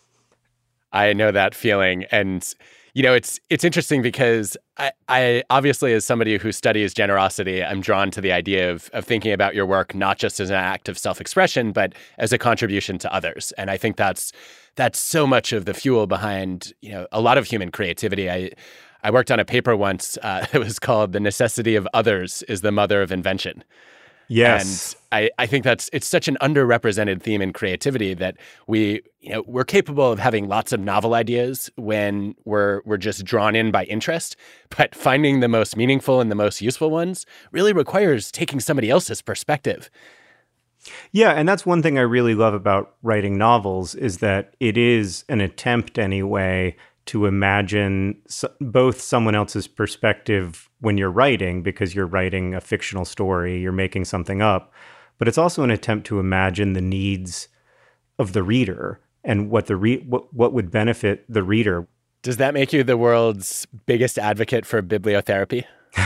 I 0.93 1.13
know 1.13 1.31
that 1.31 1.55
feeling. 1.55 2.05
And, 2.11 2.47
you 2.95 3.03
know, 3.03 3.13
it's 3.13 3.39
it's 3.51 3.65
interesting 3.65 4.03
because 4.03 4.57
I, 4.77 4.93
I 5.09 5.43
obviously 5.51 5.93
as 5.93 6.05
somebody 6.05 6.39
who 6.39 6.53
studies 6.53 6.95
generosity, 6.95 7.63
I'm 7.63 7.81
drawn 7.81 8.11
to 8.13 8.21
the 8.21 8.33
idea 8.33 8.71
of 8.71 8.91
of 8.93 9.05
thinking 9.05 9.33
about 9.33 9.55
your 9.55 9.67
work 9.67 9.95
not 9.95 10.19
just 10.19 10.41
as 10.41 10.51
an 10.51 10.57
act 10.57 10.89
of 10.89 10.99
self-expression, 10.99 11.73
but 11.73 11.95
as 12.19 12.33
a 12.33 12.39
contribution 12.39 12.99
to 12.99 13.13
others. 13.13 13.53
And 13.59 13.71
I 13.71 13.77
think 13.77 13.97
that's 13.97 14.33
that's 14.77 14.99
so 14.99 15.27
much 15.27 15.53
of 15.53 15.65
the 15.65 15.75
fuel 15.75 16.07
behind, 16.07 16.73
you 16.81 16.91
know, 16.91 17.07
a 17.13 17.21
lot 17.21 17.39
of 17.39 17.47
human 17.47 17.71
creativity. 17.71 18.31
I 18.31 18.51
I 19.03 19.11
worked 19.11 19.31
on 19.31 19.39
a 19.39 19.45
paper 19.45 19.77
once. 19.77 20.19
Uh, 20.23 20.47
was 20.55 20.79
called 20.79 21.13
"The 21.13 21.21
Necessity 21.21 21.77
of 21.77 21.87
Others 21.95 22.43
is 22.49 22.63
the 22.63 22.73
Mother 22.73 23.03
of 23.03 23.13
Invention." 23.13 23.63
Yes. 24.29 24.95
And 25.11 25.25
I, 25.39 25.43
I 25.43 25.47
think 25.47 25.65
that's 25.65 25.89
it's 25.93 26.07
such 26.07 26.29
an 26.29 26.37
underrepresented 26.43 27.23
theme 27.23 27.41
in 27.41 27.53
creativity 27.53 28.13
that 28.15 28.37
we 28.67 29.03
you 29.21 29.31
know 29.31 29.43
we're 29.47 29.65
capable 29.65 30.13
of 30.13 30.19
having 30.19 30.49
lots 30.49 30.73
of 30.73 30.81
novel 30.81 31.15
ideas 31.15 31.71
when 31.77 32.35
we're 32.45 32.83
we're 32.85 32.99
just 32.99 33.25
drawn 33.25 33.57
in 33.57 33.71
by 33.71 33.85
interest, 33.85 34.37
but 34.77 34.95
finding 34.95 35.41
the 35.41 35.49
most 35.49 35.77
meaningful 35.77 36.21
and 36.21 36.31
the 36.31 36.35
most 36.35 36.61
useful 36.61 36.91
ones 36.91 37.25
really 37.53 37.73
requires 37.73 38.31
taking 38.31 38.61
somebody 38.61 38.91
else's 38.91 39.23
perspective. 39.23 39.91
Yeah, 41.11 41.33
and 41.33 41.49
that's 41.49 41.67
one 41.67 41.83
thing 41.83 41.99
I 41.99 42.03
really 42.03 42.35
love 42.35 42.55
about 42.55 42.95
writing 43.03 43.37
novels 43.37 43.95
is 43.95 44.19
that 44.19 44.55
it 44.61 44.77
is 44.79 45.25
an 45.29 45.41
attempt 45.41 45.99
anyway 45.99 46.77
to 47.09 47.27
imagine 47.27 48.21
both 48.61 49.01
someone 49.01 49.35
else's 49.35 49.67
perspective 49.67 50.69
when 50.81 50.99
you're 50.99 51.11
writing, 51.11 51.63
because 51.63 51.95
you're 51.95 52.07
writing 52.07 52.55
a 52.55 52.61
fictional 52.61 53.05
story, 53.05 53.59
you're 53.61 53.73
making 53.73 54.05
something 54.05 54.43
up, 54.43 54.73
but 55.19 55.27
it's 55.27 55.39
also 55.39 55.63
an 55.63 55.71
attempt 55.71 56.07
to 56.07 56.21
imagine 56.21 56.75
the 56.75 56.81
needs 56.81 57.49
of 58.19 58.35
the 58.35 58.43
reader 58.43 59.01
and 59.25 59.51
what 59.51 59.67
the 59.67 59.77
re- 59.77 60.05
what, 60.07 60.33
what 60.35 60.53
would 60.53 60.71
benefit 60.71 61.25
the 61.29 61.43
reader. 61.43 61.89
Does 62.23 62.37
that 62.37 62.55
make 62.55 62.73
you 62.73 62.85
the 62.85 62.97
world's 62.97 63.67
biggest 63.87 64.19
advocate 64.19 64.67
for 64.67 64.83
bibliotherapy? 64.83 65.65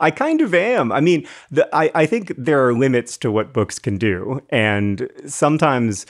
I 0.00 0.12
kind 0.14 0.40
of 0.42 0.52
am. 0.52 0.92
I 0.92 1.00
mean, 1.00 1.26
the, 1.50 1.68
I, 1.74 1.90
I 1.94 2.06
think 2.06 2.32
there 2.36 2.66
are 2.66 2.74
limits 2.74 3.16
to 3.18 3.32
what 3.32 3.54
books 3.54 3.78
can 3.78 3.96
do. 3.96 4.40
And 4.50 5.08
sometimes 5.26 6.06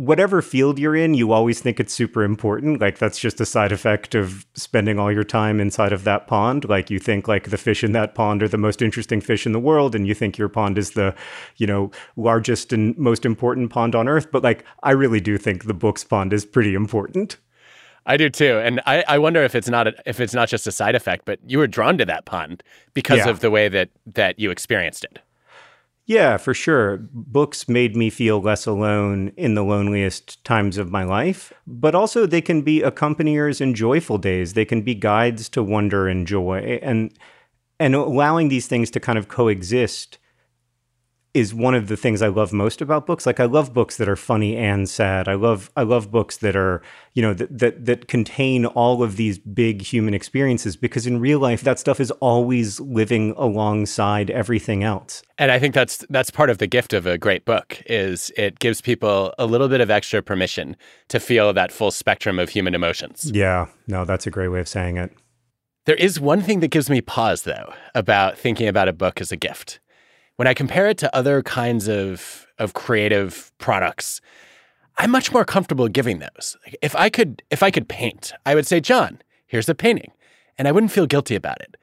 whatever 0.00 0.40
field 0.40 0.78
you're 0.78 0.96
in, 0.96 1.12
you 1.12 1.30
always 1.30 1.60
think 1.60 1.78
it's 1.78 1.92
super 1.92 2.24
important. 2.24 2.80
Like 2.80 2.98
that's 2.98 3.18
just 3.18 3.38
a 3.38 3.44
side 3.44 3.70
effect 3.70 4.14
of 4.14 4.46
spending 4.54 4.98
all 4.98 5.12
your 5.12 5.24
time 5.24 5.60
inside 5.60 5.92
of 5.92 6.04
that 6.04 6.26
pond. 6.26 6.66
Like 6.66 6.88
you 6.88 6.98
think 6.98 7.28
like 7.28 7.50
the 7.50 7.58
fish 7.58 7.84
in 7.84 7.92
that 7.92 8.14
pond 8.14 8.42
are 8.42 8.48
the 8.48 8.56
most 8.56 8.80
interesting 8.80 9.20
fish 9.20 9.44
in 9.44 9.52
the 9.52 9.60
world, 9.60 9.94
and 9.94 10.06
you 10.06 10.14
think 10.14 10.38
your 10.38 10.48
pond 10.48 10.78
is 10.78 10.92
the, 10.92 11.14
you 11.56 11.66
know, 11.66 11.90
largest 12.16 12.72
and 12.72 12.96
most 12.96 13.26
important 13.26 13.70
pond 13.70 13.94
on 13.94 14.08
earth. 14.08 14.30
But 14.32 14.42
like 14.42 14.64
I 14.82 14.92
really 14.92 15.20
do 15.20 15.36
think 15.36 15.64
the 15.64 15.74
books 15.74 16.02
pond 16.02 16.32
is 16.32 16.46
pretty 16.46 16.74
important. 16.74 17.36
I 18.06 18.16
do 18.16 18.30
too, 18.30 18.58
and 18.58 18.80
I, 18.86 19.04
I 19.06 19.18
wonder 19.18 19.42
if 19.42 19.54
it's 19.54 19.68
not 19.68 19.86
a, 19.86 19.94
if 20.06 20.18
it's 20.18 20.32
not 20.32 20.48
just 20.48 20.66
a 20.66 20.72
side 20.72 20.94
effect, 20.94 21.26
but 21.26 21.38
you 21.46 21.58
were 21.58 21.66
drawn 21.66 21.98
to 21.98 22.06
that 22.06 22.24
pond 22.24 22.62
because 22.94 23.18
yeah. 23.18 23.28
of 23.28 23.40
the 23.40 23.50
way 23.50 23.68
that 23.68 23.90
that 24.06 24.38
you 24.38 24.50
experienced 24.50 25.04
it. 25.04 25.20
Yeah, 26.10 26.38
for 26.38 26.54
sure. 26.54 26.96
Books 27.12 27.68
made 27.68 27.94
me 27.94 28.10
feel 28.10 28.42
less 28.42 28.66
alone 28.66 29.30
in 29.36 29.54
the 29.54 29.62
loneliest 29.62 30.44
times 30.44 30.76
of 30.76 30.90
my 30.90 31.04
life, 31.04 31.52
but 31.68 31.94
also 31.94 32.26
they 32.26 32.40
can 32.40 32.62
be 32.62 32.82
accompaniers 32.82 33.60
in 33.60 33.74
joyful 33.74 34.18
days. 34.18 34.54
They 34.54 34.64
can 34.64 34.82
be 34.82 34.96
guides 34.96 35.48
to 35.50 35.62
wonder 35.62 36.08
and 36.08 36.26
joy 36.26 36.80
and 36.82 37.16
and 37.78 37.94
allowing 37.94 38.48
these 38.48 38.66
things 38.66 38.90
to 38.90 38.98
kind 38.98 39.20
of 39.20 39.28
coexist 39.28 40.18
is 41.32 41.54
one 41.54 41.74
of 41.74 41.86
the 41.86 41.96
things 41.96 42.22
I 42.22 42.28
love 42.28 42.52
most 42.52 42.80
about 42.80 43.06
books. 43.06 43.24
Like 43.24 43.38
I 43.38 43.44
love 43.44 43.72
books 43.72 43.96
that 43.98 44.08
are 44.08 44.16
funny 44.16 44.56
and 44.56 44.88
sad. 44.88 45.28
I 45.28 45.34
love 45.34 45.70
I 45.76 45.82
love 45.82 46.10
books 46.10 46.38
that 46.38 46.56
are, 46.56 46.82
you 47.14 47.22
know, 47.22 47.34
that 47.34 47.56
that 47.56 47.84
that 47.84 48.08
contain 48.08 48.66
all 48.66 49.02
of 49.02 49.16
these 49.16 49.38
big 49.38 49.82
human 49.82 50.12
experiences 50.12 50.76
because 50.76 51.06
in 51.06 51.20
real 51.20 51.38
life 51.38 51.62
that 51.62 51.78
stuff 51.78 52.00
is 52.00 52.10
always 52.12 52.80
living 52.80 53.34
alongside 53.36 54.30
everything 54.30 54.82
else. 54.82 55.22
And 55.38 55.52
I 55.52 55.58
think 55.58 55.74
that's 55.74 56.04
that's 56.10 56.30
part 56.30 56.50
of 56.50 56.58
the 56.58 56.66
gift 56.66 56.92
of 56.92 57.06
a 57.06 57.16
great 57.16 57.44
book 57.44 57.80
is 57.86 58.32
it 58.36 58.58
gives 58.58 58.80
people 58.80 59.32
a 59.38 59.46
little 59.46 59.68
bit 59.68 59.80
of 59.80 59.90
extra 59.90 60.22
permission 60.22 60.76
to 61.08 61.20
feel 61.20 61.52
that 61.52 61.70
full 61.70 61.92
spectrum 61.92 62.40
of 62.40 62.48
human 62.48 62.74
emotions. 62.74 63.30
Yeah. 63.32 63.66
No, 63.86 64.04
that's 64.04 64.26
a 64.26 64.30
great 64.30 64.48
way 64.48 64.60
of 64.60 64.68
saying 64.68 64.96
it. 64.96 65.12
There 65.86 65.96
is 65.96 66.20
one 66.20 66.42
thing 66.42 66.60
that 66.60 66.68
gives 66.68 66.90
me 66.90 67.00
pause 67.00 67.42
though 67.42 67.72
about 67.94 68.36
thinking 68.36 68.66
about 68.66 68.88
a 68.88 68.92
book 68.92 69.20
as 69.20 69.30
a 69.30 69.36
gift 69.36 69.78
when 70.40 70.46
I 70.46 70.54
compare 70.54 70.88
it 70.88 70.96
to 70.96 71.14
other 71.14 71.42
kinds 71.42 71.86
of 71.86 72.46
of 72.58 72.72
creative 72.72 73.52
products, 73.58 74.22
I'm 74.96 75.10
much 75.10 75.30
more 75.32 75.44
comfortable 75.44 75.86
giving 75.86 76.20
those. 76.20 76.56
If 76.80 76.96
I 76.96 77.10
could 77.10 77.42
if 77.50 77.62
I 77.62 77.70
could 77.70 77.90
paint, 77.90 78.32
I 78.46 78.54
would 78.54 78.66
say, 78.66 78.80
"John, 78.80 79.20
here's 79.46 79.68
a 79.68 79.74
painting." 79.74 80.12
And 80.56 80.66
I 80.66 80.72
wouldn't 80.72 80.92
feel 80.92 81.04
guilty 81.04 81.34
about 81.34 81.60
it. 81.60 81.76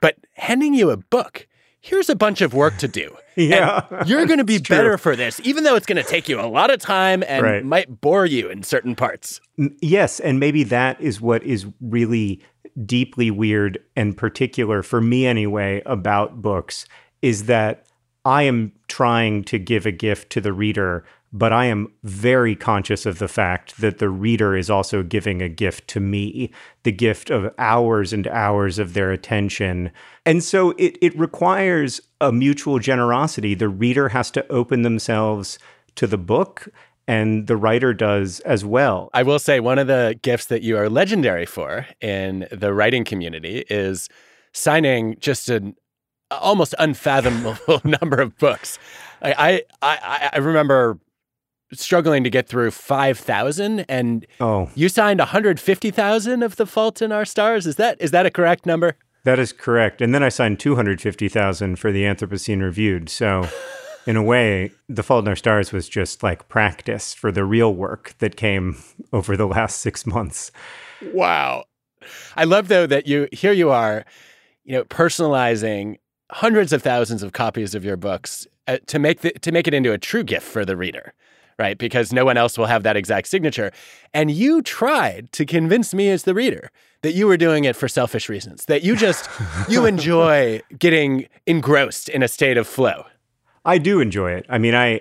But 0.00 0.16
handing 0.32 0.72
you 0.72 0.88
a 0.88 0.96
book, 0.96 1.46
here's 1.82 2.08
a 2.08 2.16
bunch 2.16 2.40
of 2.40 2.54
work 2.54 2.78
to 2.78 2.88
do. 2.88 3.14
yeah. 3.36 3.84
And 3.90 4.08
you're 4.08 4.24
going 4.24 4.38
to 4.38 4.44
be 4.44 4.58
better 4.58 4.96
for 4.96 5.14
this, 5.14 5.38
even 5.44 5.64
though 5.64 5.76
it's 5.76 5.84
going 5.84 6.02
to 6.02 6.08
take 6.08 6.30
you 6.30 6.40
a 6.40 6.48
lot 6.48 6.70
of 6.70 6.80
time 6.80 7.22
and 7.28 7.42
right. 7.42 7.62
might 7.62 8.00
bore 8.00 8.24
you 8.24 8.48
in 8.48 8.62
certain 8.62 8.96
parts. 8.96 9.38
Yes. 9.82 10.18
And 10.18 10.40
maybe 10.40 10.64
that 10.64 10.98
is 10.98 11.20
what 11.20 11.42
is 11.42 11.66
really 11.82 12.40
deeply 12.86 13.30
weird 13.30 13.78
and 13.96 14.16
particular 14.16 14.82
for 14.82 15.02
me, 15.02 15.26
anyway, 15.26 15.82
about 15.84 16.40
books 16.40 16.86
is 17.22 17.44
that 17.44 17.84
I 18.28 18.42
am 18.42 18.72
trying 18.88 19.42
to 19.44 19.58
give 19.58 19.86
a 19.86 19.90
gift 19.90 20.28
to 20.32 20.42
the 20.42 20.52
reader, 20.52 21.02
but 21.32 21.50
I 21.50 21.64
am 21.64 21.90
very 22.02 22.54
conscious 22.54 23.06
of 23.06 23.20
the 23.20 23.26
fact 23.26 23.80
that 23.80 24.00
the 24.00 24.10
reader 24.10 24.54
is 24.54 24.68
also 24.68 25.02
giving 25.02 25.40
a 25.40 25.48
gift 25.48 25.88
to 25.88 26.00
me, 26.00 26.52
the 26.82 26.92
gift 26.92 27.30
of 27.30 27.54
hours 27.56 28.12
and 28.12 28.26
hours 28.26 28.78
of 28.78 28.92
their 28.92 29.12
attention. 29.12 29.90
And 30.26 30.44
so 30.44 30.72
it, 30.72 30.98
it 31.00 31.18
requires 31.18 32.02
a 32.20 32.30
mutual 32.30 32.78
generosity. 32.78 33.54
The 33.54 33.70
reader 33.70 34.10
has 34.10 34.30
to 34.32 34.46
open 34.52 34.82
themselves 34.82 35.58
to 35.94 36.06
the 36.06 36.18
book 36.18 36.68
and 37.06 37.46
the 37.46 37.56
writer 37.56 37.94
does 37.94 38.40
as 38.40 38.62
well. 38.62 39.08
I 39.14 39.22
will 39.22 39.38
say 39.38 39.58
one 39.58 39.78
of 39.78 39.86
the 39.86 40.20
gifts 40.20 40.44
that 40.46 40.60
you 40.60 40.76
are 40.76 40.90
legendary 40.90 41.46
for 41.46 41.86
in 42.02 42.46
the 42.52 42.74
writing 42.74 43.04
community 43.04 43.64
is 43.70 44.10
signing 44.52 45.16
just 45.18 45.48
an 45.48 45.74
almost 46.30 46.74
unfathomable 46.78 47.80
number 47.84 48.20
of 48.20 48.36
books. 48.38 48.78
I, 49.22 49.62
I 49.82 50.30
I 50.32 50.38
remember 50.38 50.98
struggling 51.72 52.24
to 52.24 52.30
get 52.30 52.48
through 52.48 52.70
5,000 52.70 53.80
and 53.88 54.26
oh. 54.40 54.70
you 54.74 54.88
signed 54.88 55.20
150,000 55.20 56.42
of 56.42 56.56
The 56.56 56.66
Fault 56.66 57.02
in 57.02 57.12
Our 57.12 57.24
Stars. 57.24 57.66
Is 57.66 57.76
that 57.76 58.00
is 58.00 58.10
that 58.12 58.26
a 58.26 58.30
correct 58.30 58.66
number? 58.66 58.96
That 59.24 59.38
is 59.38 59.52
correct. 59.52 60.00
And 60.00 60.14
then 60.14 60.22
I 60.22 60.28
signed 60.28 60.60
250,000 60.60 61.76
for 61.76 61.92
the 61.92 62.04
Anthropocene 62.04 62.62
Reviewed. 62.62 63.10
So 63.10 63.46
in 64.06 64.16
a 64.16 64.22
way, 64.22 64.70
The 64.88 65.02
Fault 65.02 65.24
in 65.24 65.28
Our 65.28 65.36
Stars 65.36 65.72
was 65.72 65.88
just 65.88 66.22
like 66.22 66.48
practice 66.48 67.12
for 67.12 67.30
the 67.30 67.44
real 67.44 67.74
work 67.74 68.14
that 68.20 68.36
came 68.36 68.82
over 69.12 69.36
the 69.36 69.46
last 69.46 69.80
6 69.80 70.06
months. 70.06 70.50
Wow. 71.12 71.64
I 72.36 72.44
love 72.44 72.68
though 72.68 72.86
that 72.86 73.06
you 73.06 73.28
here 73.32 73.52
you 73.52 73.70
are, 73.70 74.04
you 74.64 74.72
know, 74.72 74.84
personalizing 74.84 75.98
hundreds 76.30 76.72
of 76.72 76.82
thousands 76.82 77.22
of 77.22 77.32
copies 77.32 77.74
of 77.74 77.84
your 77.84 77.96
books 77.96 78.46
uh, 78.66 78.78
to 78.86 78.98
make 78.98 79.20
the, 79.20 79.30
to 79.30 79.52
make 79.52 79.66
it 79.66 79.74
into 79.74 79.92
a 79.92 79.98
true 79.98 80.22
gift 80.22 80.46
for 80.46 80.64
the 80.64 80.76
reader 80.76 81.14
right? 81.58 81.76
Because 81.76 82.12
no 82.12 82.24
one 82.24 82.36
else 82.36 82.56
will 82.56 82.66
have 82.66 82.84
that 82.84 82.96
exact 82.96 83.26
signature. 83.26 83.72
And 84.14 84.30
you 84.30 84.62
tried 84.62 85.32
to 85.32 85.44
convince 85.44 85.92
me 85.92 86.08
as 86.08 86.22
the 86.22 86.34
reader 86.34 86.70
that 87.02 87.12
you 87.12 87.26
were 87.26 87.36
doing 87.36 87.64
it 87.64 87.76
for 87.76 87.88
selfish 87.88 88.28
reasons 88.28 88.64
that 88.66 88.82
you 88.82 88.96
just 88.96 89.28
you 89.68 89.84
enjoy 89.84 90.62
getting 90.78 91.26
engrossed 91.46 92.08
in 92.08 92.22
a 92.22 92.28
state 92.28 92.56
of 92.56 92.66
flow. 92.66 93.04
I 93.64 93.78
do 93.78 94.00
enjoy 94.00 94.32
it. 94.32 94.46
I 94.48 94.58
mean 94.58 94.74
i 94.74 95.00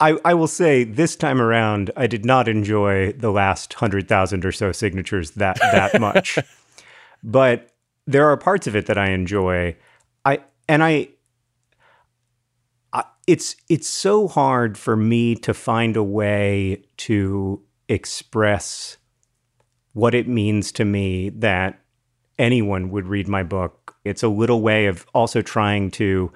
I, 0.00 0.16
I 0.24 0.34
will 0.34 0.46
say 0.46 0.84
this 0.84 1.16
time 1.16 1.40
around, 1.40 1.90
I 1.96 2.06
did 2.06 2.24
not 2.24 2.46
enjoy 2.46 3.10
the 3.14 3.32
last 3.32 3.74
hundred 3.74 4.06
thousand 4.06 4.44
or 4.44 4.52
so 4.52 4.70
signatures 4.70 5.32
that 5.32 5.58
that 5.58 6.00
much, 6.00 6.38
but 7.24 7.72
there 8.06 8.30
are 8.30 8.36
parts 8.36 8.68
of 8.68 8.76
it 8.76 8.86
that 8.86 8.96
I 8.96 9.10
enjoy. 9.10 9.76
And 10.68 10.82
I, 10.82 11.08
I 12.92 13.04
it's 13.26 13.56
it's 13.68 13.88
so 13.88 14.28
hard 14.28 14.76
for 14.76 14.96
me 14.96 15.34
to 15.36 15.54
find 15.54 15.96
a 15.96 16.02
way 16.02 16.84
to 16.98 17.62
express 17.88 18.98
what 19.92 20.14
it 20.14 20.28
means 20.28 20.70
to 20.72 20.84
me 20.84 21.30
that 21.30 21.80
anyone 22.38 22.90
would 22.90 23.06
read 23.06 23.28
my 23.28 23.42
book. 23.42 23.96
It's 24.04 24.22
a 24.22 24.28
little 24.28 24.60
way 24.62 24.86
of 24.86 25.06
also 25.14 25.42
trying 25.42 25.90
to 25.92 26.32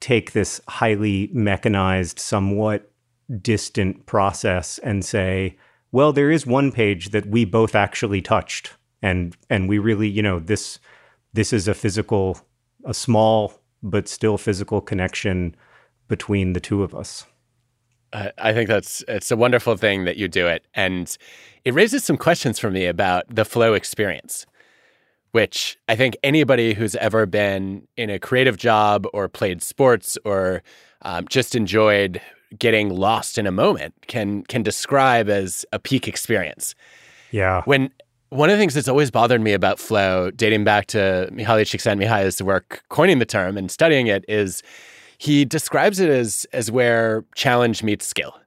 take 0.00 0.32
this 0.32 0.60
highly 0.68 1.30
mechanized, 1.32 2.18
somewhat 2.18 2.90
distant 3.40 4.06
process 4.06 4.78
and 4.78 5.04
say, 5.04 5.56
well, 5.92 6.12
there 6.12 6.30
is 6.30 6.46
one 6.46 6.72
page 6.72 7.10
that 7.10 7.26
we 7.26 7.44
both 7.44 7.74
actually 7.74 8.20
touched 8.20 8.72
and 9.00 9.36
and 9.48 9.68
we 9.68 9.78
really, 9.78 10.08
you 10.08 10.22
know, 10.22 10.38
this 10.40 10.78
this 11.32 11.52
is 11.52 11.68
a 11.68 11.74
physical 11.74 12.40
a 12.88 12.94
small 12.94 13.52
but 13.82 14.08
still 14.08 14.38
physical 14.38 14.80
connection 14.80 15.54
between 16.08 16.54
the 16.54 16.60
two 16.60 16.82
of 16.82 16.94
us. 16.94 17.26
I 18.12 18.54
think 18.54 18.68
that's 18.70 19.04
it's 19.06 19.30
a 19.30 19.36
wonderful 19.36 19.76
thing 19.76 20.06
that 20.06 20.16
you 20.16 20.28
do 20.28 20.46
it, 20.46 20.64
and 20.72 21.14
it 21.66 21.74
raises 21.74 22.04
some 22.04 22.16
questions 22.16 22.58
for 22.58 22.70
me 22.70 22.86
about 22.86 23.24
the 23.28 23.44
flow 23.44 23.74
experience, 23.74 24.46
which 25.32 25.76
I 25.88 25.94
think 25.94 26.16
anybody 26.22 26.72
who's 26.72 26.96
ever 26.96 27.26
been 27.26 27.86
in 27.98 28.08
a 28.08 28.18
creative 28.18 28.56
job 28.56 29.06
or 29.12 29.28
played 29.28 29.62
sports 29.62 30.16
or 30.24 30.62
um, 31.02 31.28
just 31.28 31.54
enjoyed 31.54 32.22
getting 32.58 32.88
lost 32.88 33.36
in 33.36 33.46
a 33.46 33.52
moment 33.52 33.92
can 34.06 34.42
can 34.44 34.62
describe 34.62 35.28
as 35.28 35.66
a 35.70 35.78
peak 35.78 36.08
experience. 36.08 36.74
Yeah. 37.30 37.60
When 37.66 37.90
one 38.30 38.50
of 38.50 38.56
the 38.56 38.60
things 38.60 38.74
that's 38.74 38.88
always 38.88 39.10
bothered 39.10 39.40
me 39.40 39.52
about 39.52 39.78
flow, 39.78 40.30
dating 40.30 40.64
back 40.64 40.86
to 40.88 41.28
Mihaly 41.32 41.62
Csikszentmihalyi's 41.62 42.42
work 42.42 42.82
coining 42.88 43.18
the 43.18 43.26
term 43.26 43.56
and 43.56 43.70
studying 43.70 44.06
it, 44.06 44.24
is 44.28 44.62
he 45.18 45.44
describes 45.44 46.00
it 46.00 46.10
as 46.10 46.46
as 46.52 46.70
where 46.70 47.24
challenge 47.34 47.82
meets 47.82 48.06
skill, 48.06 48.38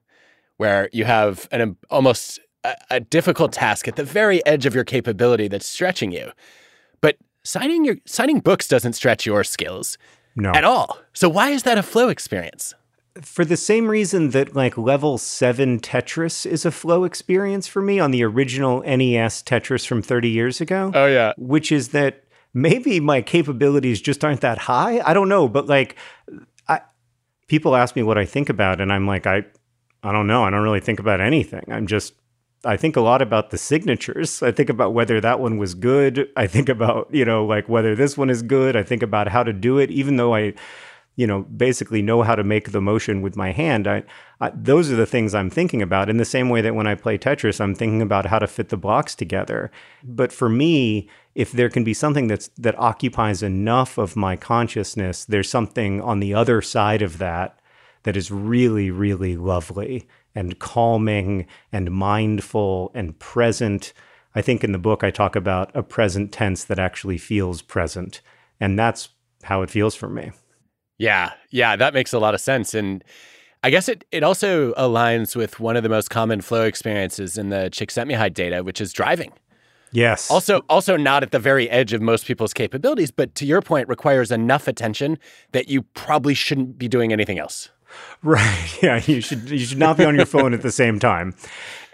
where 0.56 0.88
you 0.92 1.04
have 1.04 1.48
an 1.50 1.60
um, 1.60 1.76
almost 1.90 2.40
a, 2.64 2.74
a 2.90 3.00
difficult 3.00 3.52
task 3.52 3.88
at 3.88 3.96
the 3.96 4.04
very 4.04 4.44
edge 4.46 4.66
of 4.66 4.74
your 4.74 4.84
capability 4.84 5.48
that's 5.48 5.66
stretching 5.66 6.12
you, 6.12 6.30
but 7.00 7.16
signing 7.42 7.84
your 7.84 7.96
signing 8.06 8.40
books 8.40 8.68
doesn't 8.68 8.92
stretch 8.92 9.26
your 9.26 9.44
skills 9.44 9.98
no. 10.36 10.52
at 10.52 10.64
all. 10.64 10.98
So 11.12 11.28
why 11.28 11.50
is 11.50 11.64
that 11.64 11.78
a 11.78 11.82
flow 11.82 12.08
experience? 12.08 12.74
For 13.20 13.44
the 13.44 13.56
same 13.56 13.88
reason 13.88 14.30
that 14.30 14.56
like 14.56 14.78
level 14.78 15.18
7 15.18 15.80
Tetris 15.80 16.46
is 16.46 16.64
a 16.64 16.70
flow 16.70 17.04
experience 17.04 17.66
for 17.66 17.82
me 17.82 18.00
on 18.00 18.10
the 18.10 18.24
original 18.24 18.80
NES 18.82 19.42
Tetris 19.42 19.86
from 19.86 20.02
30 20.02 20.30
years 20.30 20.60
ago. 20.60 20.90
Oh 20.94 21.06
yeah. 21.06 21.32
Which 21.36 21.70
is 21.70 21.88
that 21.88 22.24
maybe 22.54 23.00
my 23.00 23.20
capabilities 23.20 24.00
just 24.00 24.24
aren't 24.24 24.40
that 24.40 24.58
high. 24.58 25.00
I 25.00 25.12
don't 25.12 25.28
know, 25.28 25.46
but 25.48 25.66
like 25.66 25.96
I 26.68 26.80
people 27.48 27.76
ask 27.76 27.94
me 27.94 28.02
what 28.02 28.16
I 28.16 28.24
think 28.24 28.48
about 28.48 28.80
and 28.80 28.92
I'm 28.92 29.06
like 29.06 29.26
I 29.26 29.44
I 30.02 30.12
don't 30.12 30.26
know. 30.26 30.44
I 30.44 30.50
don't 30.50 30.62
really 30.62 30.80
think 30.80 30.98
about 30.98 31.20
anything. 31.20 31.64
I'm 31.68 31.86
just 31.86 32.14
I 32.64 32.76
think 32.76 32.96
a 32.96 33.00
lot 33.00 33.20
about 33.20 33.50
the 33.50 33.58
signatures. 33.58 34.42
I 34.42 34.52
think 34.52 34.70
about 34.70 34.94
whether 34.94 35.20
that 35.20 35.40
one 35.40 35.58
was 35.58 35.74
good. 35.74 36.30
I 36.36 36.46
think 36.46 36.68
about, 36.68 37.08
you 37.12 37.24
know, 37.24 37.44
like 37.44 37.68
whether 37.68 37.94
this 37.94 38.16
one 38.16 38.30
is 38.30 38.40
good. 38.40 38.76
I 38.76 38.84
think 38.84 39.02
about 39.02 39.28
how 39.28 39.42
to 39.42 39.52
do 39.52 39.78
it 39.78 39.90
even 39.90 40.16
though 40.16 40.34
I 40.34 40.54
you 41.14 41.26
know, 41.26 41.42
basically 41.42 42.00
know 42.00 42.22
how 42.22 42.34
to 42.34 42.44
make 42.44 42.72
the 42.72 42.80
motion 42.80 43.20
with 43.20 43.36
my 43.36 43.52
hand. 43.52 43.86
I, 43.86 44.02
I, 44.40 44.50
those 44.54 44.90
are 44.90 44.96
the 44.96 45.06
things 45.06 45.34
I'm 45.34 45.50
thinking 45.50 45.82
about. 45.82 46.08
In 46.08 46.16
the 46.16 46.24
same 46.24 46.48
way 46.48 46.62
that 46.62 46.74
when 46.74 46.86
I 46.86 46.94
play 46.94 47.18
Tetris, 47.18 47.60
I'm 47.60 47.74
thinking 47.74 48.00
about 48.00 48.26
how 48.26 48.38
to 48.38 48.46
fit 48.46 48.70
the 48.70 48.76
blocks 48.76 49.14
together. 49.14 49.70
But 50.02 50.32
for 50.32 50.48
me, 50.48 51.08
if 51.34 51.52
there 51.52 51.68
can 51.68 51.84
be 51.84 51.94
something 51.94 52.28
that's 52.28 52.48
that 52.58 52.78
occupies 52.78 53.42
enough 53.42 53.98
of 53.98 54.16
my 54.16 54.36
consciousness, 54.36 55.24
there's 55.24 55.50
something 55.50 56.00
on 56.00 56.20
the 56.20 56.34
other 56.34 56.62
side 56.62 57.02
of 57.02 57.18
that 57.18 57.58
that 58.04 58.16
is 58.16 58.30
really, 58.30 58.90
really 58.90 59.36
lovely 59.36 60.08
and 60.34 60.58
calming 60.58 61.46
and 61.72 61.90
mindful 61.90 62.90
and 62.94 63.18
present. 63.18 63.92
I 64.34 64.40
think 64.40 64.64
in 64.64 64.72
the 64.72 64.78
book 64.78 65.04
I 65.04 65.10
talk 65.10 65.36
about 65.36 65.70
a 65.74 65.82
present 65.82 66.32
tense 66.32 66.64
that 66.64 66.78
actually 66.78 67.18
feels 67.18 67.60
present, 67.60 68.22
and 68.58 68.78
that's 68.78 69.10
how 69.42 69.60
it 69.60 69.70
feels 69.70 69.94
for 69.94 70.08
me. 70.08 70.32
Yeah, 70.98 71.32
yeah, 71.50 71.76
that 71.76 71.94
makes 71.94 72.12
a 72.12 72.18
lot 72.18 72.34
of 72.34 72.40
sense. 72.40 72.74
And 72.74 73.02
I 73.62 73.70
guess 73.70 73.88
it, 73.88 74.04
it 74.10 74.22
also 74.22 74.72
aligns 74.74 75.36
with 75.36 75.60
one 75.60 75.76
of 75.76 75.82
the 75.82 75.88
most 75.88 76.10
common 76.10 76.40
flow 76.40 76.62
experiences 76.64 77.38
in 77.38 77.48
the 77.50 77.68
Csikszentmihalyi 77.72 78.34
data, 78.34 78.62
which 78.62 78.80
is 78.80 78.92
driving. 78.92 79.32
Yes. 79.92 80.30
Also, 80.30 80.62
also 80.68 80.96
not 80.96 81.22
at 81.22 81.32
the 81.32 81.38
very 81.38 81.68
edge 81.70 81.92
of 81.92 82.00
most 82.00 82.26
people's 82.26 82.54
capabilities, 82.54 83.10
but 83.10 83.34
to 83.36 83.46
your 83.46 83.60
point, 83.60 83.88
requires 83.88 84.30
enough 84.30 84.66
attention 84.66 85.18
that 85.52 85.68
you 85.68 85.82
probably 85.82 86.34
shouldn't 86.34 86.78
be 86.78 86.88
doing 86.88 87.12
anything 87.12 87.38
else. 87.38 87.70
Right. 88.22 88.78
Yeah. 88.82 89.00
You 89.04 89.20
should 89.20 89.48
you 89.48 89.60
should 89.60 89.78
not 89.78 89.96
be 89.96 90.04
on 90.04 90.16
your 90.16 90.26
phone 90.26 90.54
at 90.54 90.62
the 90.62 90.72
same 90.72 90.98
time. 90.98 91.34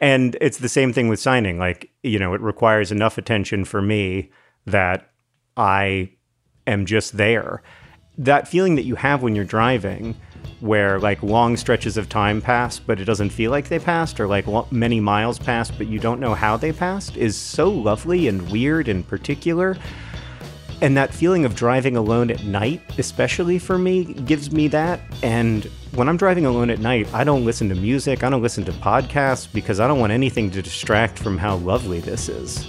And 0.01 0.39
it's 0.41 0.59
the 0.59 0.69
same 0.69 0.93
thing 0.93 1.09
with 1.09 1.21
signing. 1.21 1.59
Like, 1.59 1.91
you 2.03 2.19
know, 2.19 2.33
it 2.35 2.41
requires 2.41 2.91
enough 2.91 3.19
attention 3.19 3.65
for 3.65 3.83
me 3.83 4.31
that 4.65 5.11
I 5.57 6.13
am 6.67 6.87
just 6.87 7.17
there. 7.17 7.63
That 8.19 8.49
feeling 8.49 8.75
that 8.75 8.85
you 8.85 8.97
have 8.97 9.23
when 9.23 9.35
you're 9.35 9.45
driving, 9.45 10.17
where 10.61 10.99
like 10.99 11.23
long 11.23 11.57
stretches 11.57 11.97
of 11.97 12.09
time 12.09 12.43
pass, 12.43 12.79
but 12.79 13.01
it 13.01 13.05
doesn't 13.05 13.31
feel 13.31 13.51
like 13.51 13.69
they 13.69 13.79
passed, 13.79 14.19
or 14.19 14.27
like 14.27 14.47
lo- 14.47 14.67
many 14.71 15.01
miles 15.01 15.39
passed, 15.39 15.79
but 15.79 15.87
you 15.87 15.99
don't 15.99 16.21
know 16.21 16.35
how 16.35 16.57
they 16.57 16.73
passed, 16.73 17.17
is 17.17 17.37
so 17.37 17.71
lovely 17.71 18.29
and 18.29 18.51
weird 18.51 18.89
and 18.89 19.07
particular. 19.07 19.77
And 20.81 20.97
that 20.97 21.13
feeling 21.13 21.45
of 21.45 21.57
driving 21.57 21.97
alone 21.97 22.31
at 22.31 22.45
night, 22.45 22.81
especially 22.99 23.59
for 23.59 23.79
me, 23.79 24.05
gives 24.05 24.53
me 24.53 24.69
that. 24.69 25.01
And 25.25 25.65
when 25.93 26.09
I'm 26.09 26.17
driving 26.17 26.47
alone 26.47 26.71
at 26.71 26.79
night, 26.79 27.13
I 27.13 27.25
don't 27.25 27.45
listen 27.45 27.69
to 27.69 27.75
music, 27.75 28.23
I 28.23 28.31
don't 28.31 28.43
listen 28.43 28.65
to 28.65 28.73
podcasts 28.73 29.53
because 29.53 29.81
I 29.81 29.89
don't 29.89 29.99
want 29.99 30.13
anything 30.13 30.51
to 30.53 30.63
distract 30.63 31.19
from 31.19 31.37
how 31.37 31.57
lovely 31.57 32.01
this 32.01 32.29
is. 32.29 32.69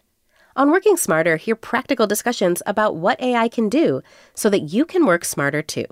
On 0.55 0.69
Working 0.69 0.97
Smarter, 0.97 1.37
hear 1.37 1.55
practical 1.55 2.07
discussions 2.07 2.61
about 2.65 2.97
what 2.97 3.21
AI 3.21 3.47
can 3.47 3.69
do 3.69 4.01
so 4.33 4.49
that 4.49 4.63
you 4.63 4.83
can 4.83 5.05
work 5.05 5.23
smarter 5.23 5.61
too. 5.61 5.85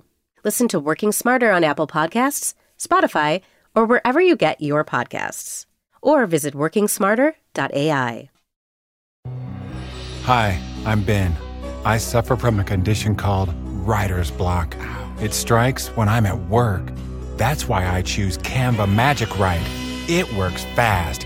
Listen 0.43 0.67
to 0.67 0.80
Working 0.80 1.13
Smarter 1.13 1.52
on 1.52 1.63
Apple 1.63 1.88
Podcasts, 1.88 2.54
Spotify, 2.78 3.41
or 3.74 3.86
wherever 3.86 4.19
you 4.19 4.36
get 4.36 4.60
your 4.60 4.84
podcasts. 4.84 5.65
Or 6.02 6.26
visit 6.26 6.54
workingsmarter.ai. 6.54 8.30
Hi, 10.24 10.62
I'm 10.86 11.04
Ben. 11.04 11.36
I 11.86 11.98
suffer 11.98 12.36
from 12.36 12.60
a 12.60 12.63
condition 12.63 13.15
called 13.15 13.54
writer's 13.63 14.30
block. 14.32 14.76
It 15.22 15.34
strikes 15.34 15.88
when 15.95 16.10
I'm 16.10 16.26
at 16.26 16.50
work. 16.50 16.84
That's 17.38 17.67
why 17.67 17.88
I 17.88 18.02
choose 18.02 18.38
Canva 18.39 18.93
Magic 18.93 19.39
Write. 19.39 19.65
It 20.10 20.32
works 20.34 20.65
fast, 20.76 21.26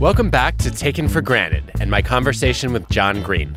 Welcome 0.00 0.30
back 0.30 0.56
to 0.58 0.70
Taken 0.70 1.08
for 1.08 1.20
Granted 1.20 1.70
and 1.78 1.90
my 1.90 2.00
conversation 2.00 2.72
with 2.72 2.88
John 2.88 3.22
Green. 3.22 3.54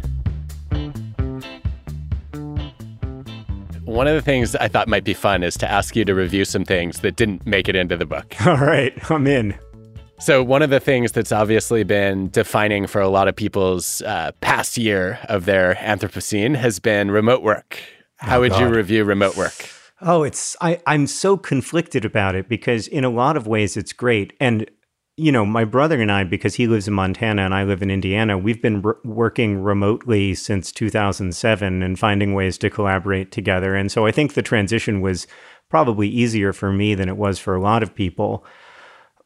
One 3.86 4.08
of 4.08 4.16
the 4.16 4.22
things 4.22 4.54
I 4.58 4.68
thought 4.68 4.90
might 4.90 5.06
be 5.06 5.14
fun 5.14 5.42
is 5.42 5.56
to 5.60 5.72
ask 5.72 5.96
you 5.96 6.04
to 6.04 6.14
review 6.14 6.44
some 6.44 6.66
things 6.66 7.00
that 7.00 7.16
didn't 7.16 7.46
make 7.46 7.70
it 7.70 7.78
into 7.78 7.96
the 7.96 8.06
book. 8.06 8.36
All 8.46 8.58
right, 8.58 8.94
I'm 9.10 9.26
in. 9.26 9.56
So, 10.20 10.44
one 10.44 10.62
of 10.62 10.70
the 10.70 10.82
things 10.82 11.14
that's 11.14 11.32
obviously 11.32 11.84
been 11.84 12.30
defining 12.30 12.88
for 12.88 13.00
a 13.00 13.08
lot 13.10 13.30
of 13.30 13.36
people's 13.38 14.02
uh, 14.02 14.32
past 14.42 14.78
year 14.78 15.20
of 15.30 15.46
their 15.46 15.76
Anthropocene 15.76 16.56
has 16.58 16.80
been 16.80 17.10
remote 17.10 17.42
work. 17.42 17.80
How 18.18 18.38
Oh, 18.38 18.42
would 18.42 18.58
you 18.58 18.68
review 18.68 19.06
remote 19.06 19.38
work? 19.38 19.70
Oh, 20.02 20.24
it's 20.24 20.58
I, 20.60 20.82
I'm 20.88 21.08
so 21.08 21.38
conflicted 21.38 22.04
about 22.04 22.36
it 22.36 22.50
because 22.50 22.88
in 22.88 23.06
a 23.06 23.10
lot 23.10 23.38
of 23.38 23.48
ways 23.48 23.78
it's 23.78 23.94
great. 23.94 24.34
And 24.40 24.70
you 25.16 25.32
know, 25.32 25.46
my 25.46 25.64
brother 25.64 26.02
and 26.02 26.12
I, 26.12 26.24
because 26.24 26.56
he 26.56 26.66
lives 26.66 26.88
in 26.88 26.94
Montana 26.94 27.44
and 27.44 27.54
I 27.54 27.64
live 27.64 27.84
in 27.84 27.92
Indiana, 27.92 28.38
we've 28.38 28.62
been 28.62 28.84
r- 28.84 28.98
working 29.04 29.62
remotely 29.62 30.34
since 30.34 30.72
2007 30.72 31.84
and 31.84 32.00
finding 32.00 32.34
ways 32.34 32.58
to 32.60 32.70
collaborate 32.70 33.32
together. 33.32 33.76
And 33.76 33.92
so 33.92 34.08
I 34.08 34.12
think 34.12 34.34
the 34.34 34.42
transition 34.42 35.02
was 35.02 35.28
probably 35.70 36.08
easier 36.08 36.52
for 36.52 36.72
me 36.72 36.96
than 36.96 37.10
it 37.10 37.18
was 37.18 37.38
for 37.38 37.56
a 37.56 37.62
lot 37.62 37.84
of 37.84 37.94
people. 37.94 38.44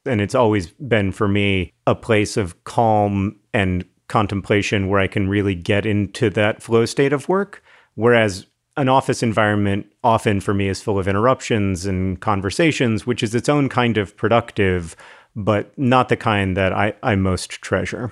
And 0.05 0.19
it's 0.19 0.35
always 0.35 0.67
been 0.71 1.11
for 1.11 1.27
me 1.27 1.73
a 1.85 1.95
place 1.95 2.35
of 2.35 2.63
calm 2.65 3.39
and 3.53 3.85
contemplation 4.09 4.89
where 4.89 4.99
I 4.99 5.07
can 5.07 5.29
really 5.29 5.55
get 5.55 5.85
into 5.85 6.29
that 6.31 6.61
flow 6.61 6.85
state 6.85 7.13
of 7.13 7.29
work. 7.29 7.63
Whereas 7.95 8.45
an 8.75 8.89
office 8.89 9.23
environment 9.23 9.87
often 10.03 10.39
for 10.39 10.53
me 10.53 10.67
is 10.67 10.81
full 10.81 10.99
of 10.99 11.07
interruptions 11.07 11.85
and 11.85 12.19
conversations, 12.19 13.07
which 13.07 13.23
is 13.23 13.33
its 13.33 13.49
own 13.49 13.69
kind 13.69 13.97
of 13.97 14.15
productive, 14.15 14.95
but 15.37 15.71
not 15.77 16.09
the 16.09 16.17
kind 16.17 16.57
that 16.57 16.73
I, 16.73 16.95
I 17.03 17.15
most 17.15 17.51
treasure. 17.51 18.11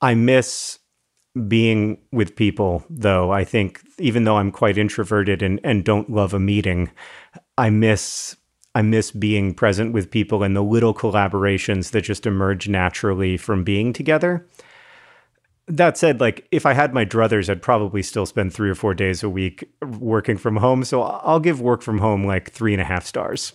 I 0.00 0.14
miss 0.14 0.78
being 1.46 1.98
with 2.10 2.34
people, 2.34 2.82
though. 2.88 3.30
I 3.30 3.44
think 3.44 3.82
even 3.98 4.24
though 4.24 4.38
I'm 4.38 4.50
quite 4.50 4.78
introverted 4.78 5.42
and, 5.42 5.60
and 5.62 5.84
don't 5.84 6.10
love 6.10 6.32
a 6.32 6.40
meeting, 6.40 6.90
I 7.56 7.68
miss 7.70 8.36
I 8.74 8.82
miss 8.82 9.10
being 9.10 9.52
present 9.52 9.92
with 9.92 10.12
people 10.12 10.44
and 10.44 10.54
the 10.56 10.62
little 10.62 10.94
collaborations 10.94 11.90
that 11.90 12.02
just 12.02 12.24
emerge 12.24 12.68
naturally 12.68 13.36
from 13.36 13.64
being 13.64 13.92
together. 13.92 14.46
That 15.66 15.98
said, 15.98 16.20
like 16.20 16.46
if 16.52 16.64
I 16.64 16.72
had 16.72 16.94
my 16.94 17.04
druthers, 17.04 17.50
I'd 17.50 17.62
probably 17.62 18.02
still 18.02 18.26
spend 18.26 18.54
three 18.54 18.70
or 18.70 18.76
four 18.76 18.94
days 18.94 19.24
a 19.24 19.28
week 19.28 19.68
working 19.82 20.36
from 20.36 20.56
home. 20.56 20.84
So 20.84 21.02
I'll 21.02 21.40
give 21.40 21.60
work 21.60 21.82
from 21.82 21.98
home 21.98 22.24
like 22.24 22.50
three 22.50 22.72
and 22.72 22.80
a 22.80 22.84
half 22.84 23.04
stars. 23.04 23.52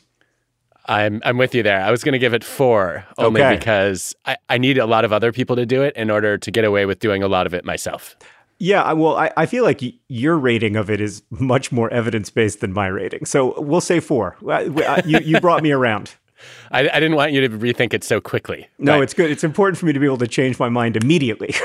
I'm 0.88 1.22
I'm 1.26 1.38
with 1.38 1.56
you 1.56 1.64
there. 1.64 1.82
I 1.82 1.90
was 1.92 2.04
going 2.04 2.14
to 2.14 2.20
give 2.20 2.34
it 2.34 2.44
four 2.44 3.06
only 3.18 3.42
Okay. 3.42 3.56
because 3.58 4.16
I, 4.26 4.38
I 4.50 4.58
need 4.58 4.78
a 4.78 4.86
lot 4.86 5.04
of 5.06 5.12
other 5.12 5.32
people 5.32 5.56
to 5.56 5.66
do 5.66 5.82
it 5.82 5.96
in 5.96 6.10
order 6.12 6.38
to 6.38 6.52
get 6.52 6.64
away 6.64 6.86
with 6.86 7.00
doing 7.00 7.24
a 7.24 7.28
lot 7.28 7.48
of 7.48 7.54
it 7.54 7.66
myself. 7.66 8.16
Yeah, 8.60 8.84
I- 8.84 8.94
well, 8.94 9.18
I, 9.18 9.32
I 9.36 9.46
feel 9.48 9.64
like 9.64 9.82
y- 9.82 9.94
your 10.08 10.38
rating 10.38 10.76
of 10.76 10.90
it 10.90 11.02
is 11.02 11.24
much 11.30 11.72
more 11.72 11.90
evidence 11.92 12.30
based 12.30 12.62
than 12.62 12.72
my 12.72 12.88
rating. 12.88 13.26
So 13.26 13.60
we'll 13.60 13.82
say 13.82 14.00
four. 14.00 14.38
Uh, 14.48 15.02
You, 15.06 15.20
you 15.20 15.40
brought 15.42 15.62
me 15.64 15.72
around. 15.72 16.16
I, 16.72 16.82
I 16.82 17.00
didn't 17.00 17.16
want 17.16 17.32
you 17.32 17.42
to 17.48 17.50
rethink 17.50 17.94
it 17.94 18.04
so 18.04 18.22
quickly. 18.22 18.68
No, 18.78 19.02
it's 19.02 19.14
good. 19.14 19.32
It's 19.32 19.44
important 19.44 19.78
for 19.80 19.86
me 19.88 19.94
to 19.94 20.00
be 20.00 20.06
able 20.06 20.18
to 20.20 20.28
change 20.28 20.60
my 20.60 20.70
mind 20.70 20.96
immediately. 20.98 21.54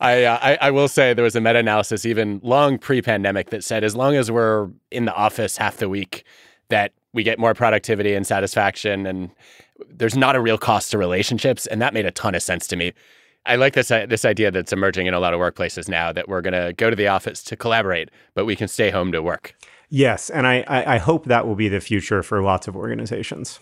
I, 0.00 0.24
uh, 0.24 0.38
I 0.40 0.58
I 0.60 0.70
will 0.70 0.88
say 0.88 1.12
there 1.14 1.24
was 1.24 1.36
a 1.36 1.40
meta 1.40 1.58
analysis 1.58 2.06
even 2.06 2.40
long 2.42 2.78
pre-pandemic 2.78 3.50
that 3.50 3.62
said 3.64 3.84
as 3.84 3.94
long 3.94 4.14
as 4.14 4.30
we're 4.30 4.68
in 4.90 5.04
the 5.04 5.14
office 5.14 5.56
half 5.56 5.76
the 5.76 5.88
week, 5.88 6.24
that 6.68 6.92
we 7.12 7.22
get 7.22 7.38
more 7.38 7.54
productivity 7.54 8.14
and 8.14 8.26
satisfaction, 8.26 9.06
and 9.06 9.30
there's 9.88 10.16
not 10.16 10.36
a 10.36 10.40
real 10.40 10.58
cost 10.58 10.90
to 10.92 10.98
relationships, 10.98 11.66
and 11.66 11.80
that 11.82 11.94
made 11.94 12.06
a 12.06 12.10
ton 12.10 12.34
of 12.34 12.42
sense 12.42 12.66
to 12.68 12.76
me. 12.76 12.92
I 13.44 13.56
like 13.56 13.74
this 13.74 13.90
uh, 13.90 14.06
this 14.06 14.24
idea 14.24 14.50
that's 14.50 14.72
emerging 14.72 15.06
in 15.06 15.14
a 15.14 15.20
lot 15.20 15.34
of 15.34 15.40
workplaces 15.40 15.88
now 15.88 16.12
that 16.12 16.28
we're 16.28 16.42
going 16.42 16.54
to 16.54 16.72
go 16.72 16.90
to 16.90 16.96
the 16.96 17.08
office 17.08 17.42
to 17.44 17.56
collaborate, 17.56 18.10
but 18.34 18.44
we 18.44 18.54
can 18.54 18.68
stay 18.68 18.90
home 18.90 19.12
to 19.12 19.20
work. 19.22 19.54
yes, 19.88 20.30
and 20.30 20.46
I, 20.46 20.64
I, 20.68 20.94
I 20.94 20.98
hope 20.98 21.26
that 21.26 21.46
will 21.46 21.56
be 21.56 21.68
the 21.68 21.80
future 21.80 22.22
for 22.22 22.40
lots 22.42 22.68
of 22.68 22.76
organizations. 22.76 23.58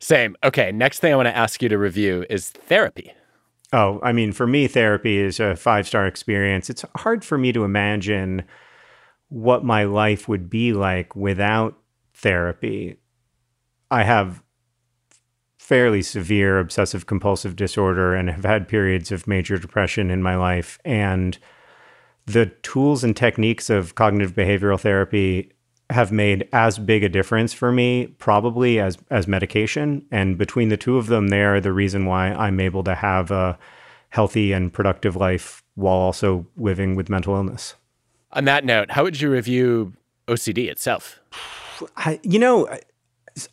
Same. 0.00 0.36
Okay. 0.44 0.70
Next 0.72 1.00
thing 1.00 1.12
I 1.12 1.16
want 1.16 1.26
to 1.26 1.36
ask 1.36 1.60
you 1.60 1.68
to 1.68 1.78
review 1.78 2.24
is 2.30 2.50
therapy. 2.50 3.12
Oh, 3.72 4.00
I 4.02 4.12
mean, 4.12 4.32
for 4.32 4.46
me, 4.46 4.66
therapy 4.68 5.18
is 5.18 5.40
a 5.40 5.56
five 5.56 5.86
star 5.86 6.06
experience. 6.06 6.70
It's 6.70 6.84
hard 6.96 7.24
for 7.24 7.36
me 7.36 7.52
to 7.52 7.64
imagine 7.64 8.44
what 9.28 9.64
my 9.64 9.84
life 9.84 10.28
would 10.28 10.48
be 10.48 10.72
like 10.72 11.14
without 11.14 11.76
therapy. 12.18 12.96
I 13.90 14.02
have 14.02 14.42
fairly 15.56 16.02
severe 16.02 16.58
obsessive 16.58 17.06
compulsive 17.06 17.54
disorder 17.54 18.14
and 18.14 18.30
have 18.30 18.44
had 18.44 18.68
periods 18.68 19.12
of 19.12 19.26
major 19.26 19.58
depression 19.58 20.10
in 20.10 20.22
my 20.22 20.34
life. 20.34 20.78
And 20.84 21.38
the 22.26 22.46
tools 22.62 23.04
and 23.04 23.16
techniques 23.16 23.70
of 23.70 23.94
cognitive 23.94 24.34
behavioral 24.34 24.80
therapy 24.80 25.52
have 25.90 26.10
made 26.12 26.48
as 26.52 26.78
big 26.78 27.02
a 27.02 27.08
difference 27.08 27.52
for 27.54 27.72
me 27.72 28.06
probably 28.18 28.78
as 28.78 28.98
as 29.10 29.26
medication 29.26 30.04
and 30.10 30.36
between 30.36 30.68
the 30.68 30.76
two 30.76 30.98
of 30.98 31.06
them 31.06 31.28
they 31.28 31.42
are 31.42 31.62
the 31.62 31.72
reason 31.72 32.04
why 32.04 32.28
I'm 32.28 32.60
able 32.60 32.84
to 32.84 32.94
have 32.94 33.30
a 33.30 33.58
healthy 34.10 34.52
and 34.52 34.70
productive 34.70 35.16
life 35.16 35.62
while 35.76 35.96
also 35.96 36.46
living 36.58 36.94
with 36.94 37.08
mental 37.08 37.34
illness. 37.34 37.74
On 38.32 38.44
that 38.44 38.66
note, 38.66 38.90
how 38.90 39.02
would 39.02 39.18
you 39.18 39.30
review 39.30 39.94
OCD 40.26 40.68
itself? 40.68 41.20
I, 41.96 42.20
you 42.22 42.38
know, 42.38 42.68
I, 42.68 42.80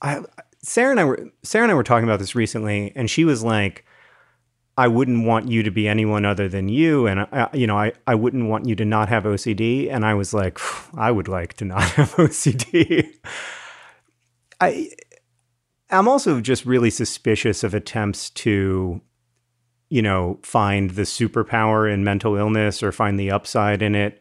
I, 0.02 0.22
Sarah 0.62 0.92
and 0.92 1.00
I 1.00 1.04
were 1.04 1.30
Sarah 1.44 1.64
and 1.64 1.72
I 1.72 1.76
were 1.76 1.84
talking 1.84 2.06
about 2.08 2.20
this 2.20 2.36
recently, 2.36 2.92
and 2.96 3.10
she 3.10 3.26
was 3.26 3.44
like, 3.44 3.86
"I 4.78 4.88
wouldn't 4.88 5.26
want 5.26 5.48
you 5.48 5.64
to 5.64 5.72
be 5.72 5.88
anyone 5.88 6.26
other 6.26 6.50
than 6.50 6.70
you," 6.70 7.08
and 7.08 7.22
I, 7.22 7.50
you 7.54 7.68
know, 7.68 7.78
I 7.78 7.94
I 8.08 8.16
wouldn't 8.16 8.50
want 8.50 8.68
you 8.68 8.76
to 8.76 8.86
not 8.86 9.10
have 9.10 9.24
OCD, 9.24 9.92
and 9.92 10.06
I 10.06 10.14
was 10.14 10.34
like, 10.34 10.60
I 10.96 11.12
would 11.12 11.28
like 11.28 11.54
to 11.56 11.66
not 11.66 11.84
have 11.92 12.14
OCD. 12.16 13.14
I 14.60 14.90
I'm 15.90 16.08
also 16.08 16.42
just 16.42 16.66
really 16.66 16.90
suspicious 16.90 17.64
of 17.64 17.74
attempts 17.74 18.30
to 18.32 19.02
you 19.90 20.02
know, 20.02 20.40
find 20.42 20.92
the 20.92 21.04
superpower 21.04 21.92
in 21.92 22.04
mental 22.04 22.36
illness 22.36 22.82
or 22.82 22.92
find 22.92 23.20
the 23.20 23.32
upside 23.32 23.82
in 23.82 23.96
it. 23.96 24.20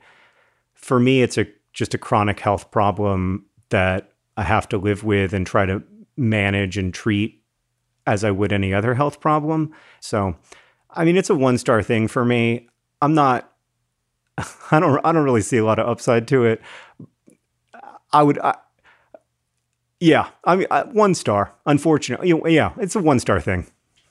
For 0.75 1.01
me, 1.01 1.23
it's 1.23 1.39
a 1.39 1.47
just 1.73 1.95
a 1.95 1.99
chronic 1.99 2.39
health 2.39 2.71
problem 2.71 3.47
that 3.71 4.13
I 4.37 4.43
have 4.43 4.69
to 4.71 4.79
live 4.79 5.05
with 5.05 5.33
and 5.33 5.47
try 5.47 5.67
to 5.67 5.83
manage 6.17 6.77
and 6.77 6.93
treat 6.93 7.43
as 8.07 8.25
I 8.25 8.31
would 8.31 8.53
any 8.53 8.75
other 8.75 8.95
health 8.95 9.21
problem. 9.21 9.73
So, 10.01 10.37
I 10.91 11.05
mean, 11.05 11.17
it's 11.17 11.31
a 11.31 11.35
one 11.35 11.59
star 11.59 11.83
thing 11.83 12.09
for 12.09 12.25
me. 12.25 12.69
I'm 13.01 13.15
not. 13.15 13.51
I 14.71 14.81
don't. 14.81 15.01
I 15.05 15.13
don't 15.13 15.25
really 15.25 15.43
see 15.43 15.59
a 15.59 15.65
lot 15.65 15.79
of 15.79 15.89
upside 15.89 16.29
to 16.29 16.45
it. 16.45 16.61
I 18.13 18.23
would. 18.23 18.39
I, 18.39 18.57
yeah, 20.01 20.29
I 20.45 20.57
mean, 20.57 20.67
one 20.93 21.15
star. 21.15 21.55
Unfortunately, 21.67 22.55
yeah, 22.55 22.73
it's 22.79 22.95
a 22.95 23.01
one 23.01 23.19
star 23.19 23.41
thing. 23.41 23.67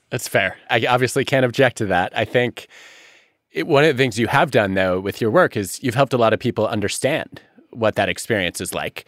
That's 0.10 0.28
fair. 0.28 0.58
I 0.70 0.86
obviously 0.88 1.26
can't 1.26 1.46
object 1.46 1.78
to 1.78 1.86
that. 1.88 2.16
I 2.16 2.26
think 2.26 2.68
it, 3.52 3.68
one 3.68 3.84
of 3.84 3.96
the 3.96 4.02
things 4.02 4.20
you 4.20 4.28
have 4.28 4.52
done, 4.52 4.74
though, 4.74 5.00
with 5.00 5.22
your 5.22 5.32
work 5.32 5.56
is 5.58 5.82
you've 5.84 5.96
helped 5.96 6.14
a 6.14 6.18
lot 6.18 6.34
of 6.34 6.40
people 6.40 6.68
understand 6.68 7.42
what 7.72 7.96
that 7.96 8.10
experience 8.10 8.62
is 8.62 8.74
like. 8.74 9.06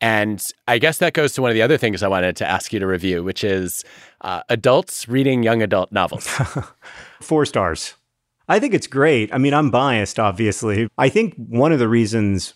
And 0.00 0.42
I 0.66 0.78
guess 0.78 0.98
that 0.98 1.12
goes 1.12 1.34
to 1.34 1.42
one 1.42 1.50
of 1.50 1.54
the 1.54 1.62
other 1.62 1.76
things 1.76 2.02
I 2.02 2.08
wanted 2.08 2.36
to 2.36 2.48
ask 2.48 2.72
you 2.72 2.80
to 2.80 2.86
review, 2.86 3.22
which 3.22 3.44
is 3.44 3.84
uh, 4.22 4.42
adults 4.48 5.08
reading 5.08 5.42
young 5.42 5.62
adult 5.62 5.92
novels. 5.92 6.26
Four 7.20 7.44
stars. 7.44 7.94
I 8.48 8.58
think 8.58 8.74
it's 8.74 8.86
great. 8.86 9.32
I 9.32 9.38
mean, 9.38 9.54
I'm 9.54 9.70
biased, 9.70 10.18
obviously. 10.18 10.88
I 10.98 11.08
think 11.08 11.34
one 11.36 11.70
of 11.70 11.78
the 11.78 11.88
reasons 11.88 12.54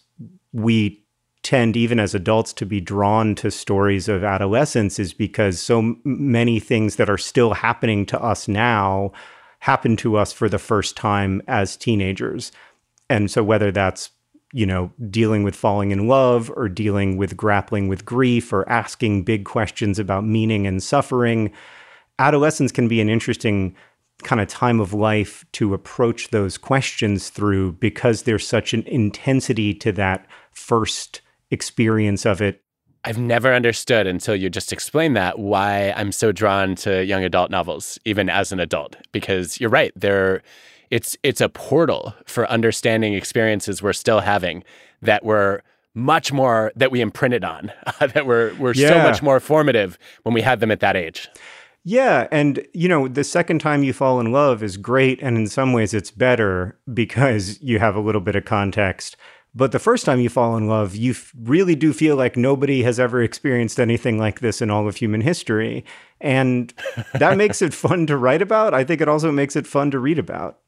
we 0.52 1.04
tend, 1.42 1.76
even 1.76 2.00
as 2.00 2.14
adults, 2.14 2.52
to 2.54 2.66
be 2.66 2.80
drawn 2.80 3.34
to 3.36 3.50
stories 3.50 4.08
of 4.08 4.24
adolescence 4.24 4.98
is 4.98 5.12
because 5.12 5.60
so 5.60 5.94
many 6.02 6.58
things 6.58 6.96
that 6.96 7.10
are 7.10 7.18
still 7.18 7.54
happening 7.54 8.06
to 8.06 8.20
us 8.20 8.48
now 8.48 9.12
happen 9.60 9.96
to 9.96 10.16
us 10.16 10.32
for 10.32 10.48
the 10.48 10.58
first 10.58 10.96
time 10.96 11.42
as 11.46 11.76
teenagers. 11.76 12.50
And 13.08 13.30
so, 13.30 13.44
whether 13.44 13.70
that's 13.70 14.10
you 14.54 14.64
know, 14.64 14.92
dealing 15.10 15.42
with 15.42 15.56
falling 15.56 15.90
in 15.90 16.06
love 16.06 16.48
or 16.54 16.68
dealing 16.68 17.16
with 17.16 17.36
grappling 17.36 17.88
with 17.88 18.04
grief 18.04 18.52
or 18.52 18.66
asking 18.68 19.24
big 19.24 19.44
questions 19.44 19.98
about 19.98 20.24
meaning 20.24 20.64
and 20.64 20.80
suffering. 20.80 21.50
Adolescence 22.20 22.70
can 22.70 22.86
be 22.86 23.00
an 23.00 23.08
interesting 23.08 23.74
kind 24.22 24.40
of 24.40 24.46
time 24.46 24.78
of 24.78 24.94
life 24.94 25.44
to 25.50 25.74
approach 25.74 26.28
those 26.28 26.56
questions 26.56 27.30
through 27.30 27.72
because 27.72 28.22
there's 28.22 28.46
such 28.46 28.72
an 28.72 28.84
intensity 28.86 29.74
to 29.74 29.90
that 29.90 30.24
first 30.52 31.20
experience 31.50 32.24
of 32.24 32.40
it. 32.40 32.62
I've 33.02 33.18
never 33.18 33.52
understood 33.52 34.06
until 34.06 34.36
you 34.36 34.48
just 34.50 34.72
explained 34.72 35.16
that 35.16 35.40
why 35.40 35.92
I'm 35.96 36.12
so 36.12 36.30
drawn 36.30 36.76
to 36.76 37.04
young 37.04 37.24
adult 37.24 37.50
novels, 37.50 37.98
even 38.04 38.30
as 38.30 38.52
an 38.52 38.60
adult. 38.60 38.94
Because 39.10 39.60
you're 39.60 39.68
right, 39.68 39.92
they're 39.96 40.42
it's 40.94 41.16
it's 41.24 41.40
a 41.40 41.48
portal 41.48 42.14
for 42.24 42.48
understanding 42.48 43.14
experiences 43.14 43.82
we're 43.82 43.92
still 43.92 44.20
having 44.20 44.62
that 45.02 45.24
were 45.24 45.60
much 45.92 46.32
more 46.32 46.70
that 46.76 46.92
we 46.92 47.00
imprinted 47.00 47.42
on, 47.42 47.72
that 47.98 48.26
were 48.26 48.54
were 48.60 48.74
yeah. 48.74 48.90
so 48.90 48.98
much 48.98 49.20
more 49.20 49.40
formative 49.40 49.98
when 50.22 50.34
we 50.34 50.40
had 50.40 50.60
them 50.60 50.70
at 50.70 50.78
that 50.78 50.94
age. 50.94 51.28
Yeah, 51.82 52.28
and 52.30 52.64
you 52.72 52.88
know, 52.88 53.08
the 53.08 53.24
second 53.24 53.58
time 53.58 53.82
you 53.82 53.92
fall 53.92 54.20
in 54.20 54.30
love 54.30 54.62
is 54.62 54.76
great 54.76 55.20
and 55.20 55.36
in 55.36 55.48
some 55.48 55.72
ways 55.72 55.94
it's 55.94 56.12
better 56.12 56.78
because 56.94 57.60
you 57.60 57.80
have 57.80 57.96
a 57.96 58.00
little 58.00 58.20
bit 58.20 58.36
of 58.36 58.44
context. 58.44 59.16
But 59.52 59.72
the 59.72 59.80
first 59.80 60.04
time 60.04 60.20
you 60.20 60.28
fall 60.28 60.56
in 60.56 60.68
love, 60.68 60.94
you 60.94 61.12
f- 61.12 61.32
really 61.40 61.74
do 61.74 61.92
feel 61.92 62.16
like 62.16 62.36
nobody 62.36 62.82
has 62.84 62.98
ever 62.98 63.22
experienced 63.22 63.78
anything 63.78 64.18
like 64.18 64.40
this 64.40 64.62
in 64.62 64.70
all 64.70 64.88
of 64.88 64.96
human 64.96 65.20
history. 65.20 65.84
And 66.20 66.72
that 67.14 67.36
makes 67.36 67.62
it 67.62 67.74
fun 67.74 68.06
to 68.08 68.16
write 68.16 68.42
about. 68.42 68.74
I 68.74 68.82
think 68.82 69.00
it 69.00 69.08
also 69.08 69.30
makes 69.30 69.54
it 69.54 69.66
fun 69.66 69.90
to 69.92 69.98
read 69.98 70.18
about. 70.18 70.58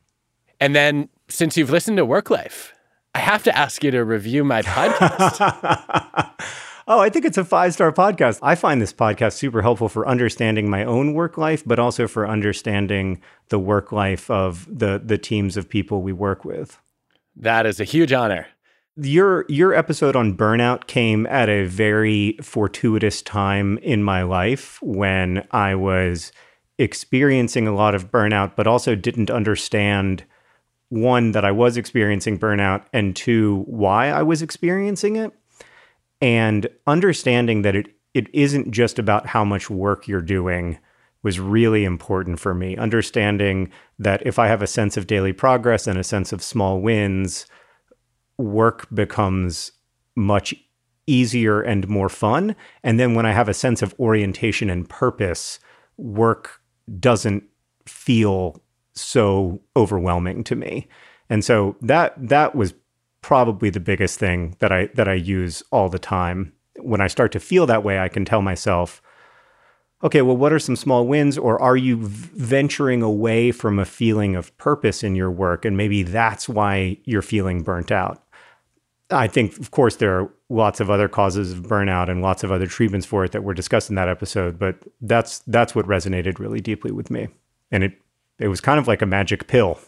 And 0.61 0.75
then, 0.75 1.09
since 1.29 1.57
you've 1.57 1.71
listened 1.71 1.97
to 1.99 2.05
Work 2.05 2.31
Life, 2.31 2.73
I 3.14 3.19
have 3.19 3.42
to 3.45 3.57
ask 3.57 3.83
you 3.85 3.90
to 3.90 4.05
review 4.05 4.45
my 4.45 4.62
podcast. 4.62 5.37
oh, 6.88 7.01
I 7.01 7.11
think 7.11 7.25
it's 7.25 7.38
a 7.38 7.45
five 7.45 7.73
star 7.73 7.92
podcast. 7.92 8.38
I 8.42 8.55
find 8.55 8.81
this 8.81 8.92
podcast 8.92 9.35
super 9.35 9.62
helpful 9.62 9.88
for 9.88 10.07
understanding 10.09 10.71
my 10.71 10.85
own 10.85 11.14
work 11.14 11.37
life, 11.37 11.62
but 11.64 11.79
also 11.79 12.07
for 12.07 12.29
understanding 12.29 13.21
the 13.49 13.59
work 13.59 13.92
life 13.92 14.31
of 14.31 14.66
the 14.66 15.01
the 15.05 15.19
teams 15.19 15.57
of 15.57 15.69
people 15.69 16.03
we 16.03 16.12
work 16.12 16.45
with. 16.45 16.79
That 17.37 17.66
is 17.66 17.81
a 17.81 17.85
huge 17.85 18.12
honor 18.12 18.47
your 18.97 19.45
your 19.49 19.75
episode 19.75 20.16
on 20.16 20.37
burnout 20.37 20.87
came 20.87 21.27
at 21.27 21.49
a 21.49 21.64
very 21.64 22.37
fortuitous 22.42 23.21
time 23.21 23.79
in 23.79 24.03
my 24.03 24.23
life 24.23 24.79
when 24.83 25.47
I 25.51 25.75
was 25.75 26.33
experiencing 26.79 27.66
a 27.66 27.75
lot 27.75 27.95
of 27.95 28.11
burnout 28.11 28.57
but 28.57 28.66
also 28.66 28.95
didn't 28.95 29.31
understand 29.31 30.25
one 30.88 31.33
that 31.33 31.44
I 31.44 31.51
was 31.51 31.77
experiencing 31.77 32.38
burnout 32.38 32.85
and 32.92 33.14
two 33.14 33.64
why 33.66 34.09
I 34.09 34.22
was 34.22 34.42
experiencing 34.42 35.16
it 35.16 35.33
and 36.20 36.68
understanding 36.87 37.62
that 37.62 37.77
it 37.77 37.88
it 38.14 38.29
isn't 38.33 38.70
just 38.70 38.99
about 38.99 39.27
how 39.27 39.44
much 39.44 39.68
work 39.68 40.09
you're 40.09 40.22
doing 40.22 40.79
was 41.22 41.38
really 41.40 41.85
important 41.85 42.38
for 42.38 42.55
me 42.55 42.77
understanding 42.77 43.70
that 43.99 44.25
if 44.25 44.38
I 44.38 44.46
have 44.46 44.62
a 44.62 44.66
sense 44.66 44.96
of 44.96 45.07
daily 45.07 45.33
progress 45.33 45.87
and 45.87 45.99
a 45.99 46.05
sense 46.05 46.33
of 46.33 46.42
small 46.42 46.81
wins 46.81 47.46
work 48.38 48.87
becomes 48.94 49.72
much 50.14 50.55
easier 51.07 51.61
and 51.62 51.88
more 51.88 52.09
fun. 52.09 52.57
And 52.83 52.99
then 52.99 53.14
when 53.14 53.27
I 53.27 53.33
have 53.33 53.49
a 53.49 53.55
sense 53.55 53.83
of 53.83 53.94
orientation 53.99 54.68
and 54.70 54.88
purpose, 54.88 55.59
work 55.96 56.61
doesn't 56.99 57.44
feel 57.87 58.62
so 58.97 59.61
overwhelming 59.77 60.45
to 60.45 60.57
me. 60.57 60.89
And 61.29 61.45
so 61.45 61.77
that 61.83 62.15
that 62.29 62.55
was 62.55 62.75
probably 63.21 63.71
the 63.71 63.81
biggest 63.81 64.19
thing 64.19 64.57
that 64.61 64.73
I 64.73 64.87
that 64.95 65.09
I 65.09 65.15
use 65.15 65.63
all 65.71 65.89
the 65.89 65.99
time. 65.99 66.53
When 66.79 67.01
I 67.01 67.07
start 67.07 67.33
to 67.33 67.41
feel 67.41 67.67
that 67.67 67.85
way, 67.85 67.99
I 67.99 68.09
can 68.09 68.25
tell 68.25 68.43
myself, 68.43 69.03
okay, 70.05 70.23
well, 70.23 70.37
what 70.37 70.53
are 70.53 70.59
some 70.59 70.77
small 70.77 71.07
wins? 71.07 71.39
Or 71.39 71.61
are 71.61 71.77
you 71.77 71.99
venturing 72.01 73.03
away 73.03 73.51
from 73.51 73.79
a 73.79 73.85
feeling 73.85 74.37
of 74.37 74.57
purpose 74.59 75.03
in 75.03 75.17
your 75.17 75.31
work? 75.31 75.65
And 75.65 75.77
maybe 75.77 76.03
that's 76.03 76.49
why 76.49 76.99
you're 77.05 77.23
feeling 77.23 77.63
burnt 77.63 77.91
out. 77.91 78.23
I 79.11 79.29
think, 79.29 79.59
of 79.59 79.71
course, 79.71 79.97
there 79.97 80.21
are 80.21 80.31
lots 80.49 80.81
of 80.81 80.91
other 80.91 81.09
causes 81.09 81.53
of 81.53 81.61
burnout 81.61 82.09
and 82.09 82.23
lots 82.23 82.43
of 82.43 82.51
other 82.51 82.67
treatments 82.67 83.07
for 83.07 83.25
it 83.25 83.33
that 83.33 83.45
were 83.45 83.55
discussed 83.55 83.89
in 83.89 83.97
that 83.97 84.09
episode. 84.09 84.59
But 84.59 84.77
that's 85.01 85.41
that's 85.47 85.75
what 85.75 85.87
resonated 85.87 86.39
really 86.39 86.61
deeply 86.61 86.91
with 86.91 87.11
me, 87.11 87.29
and 87.71 87.85
it 87.85 88.01
it 88.38 88.49
was 88.49 88.61
kind 88.61 88.79
of 88.79 88.87
like 88.88 89.03
a 89.03 89.07
magic 89.07 89.46
pill. 89.46 89.79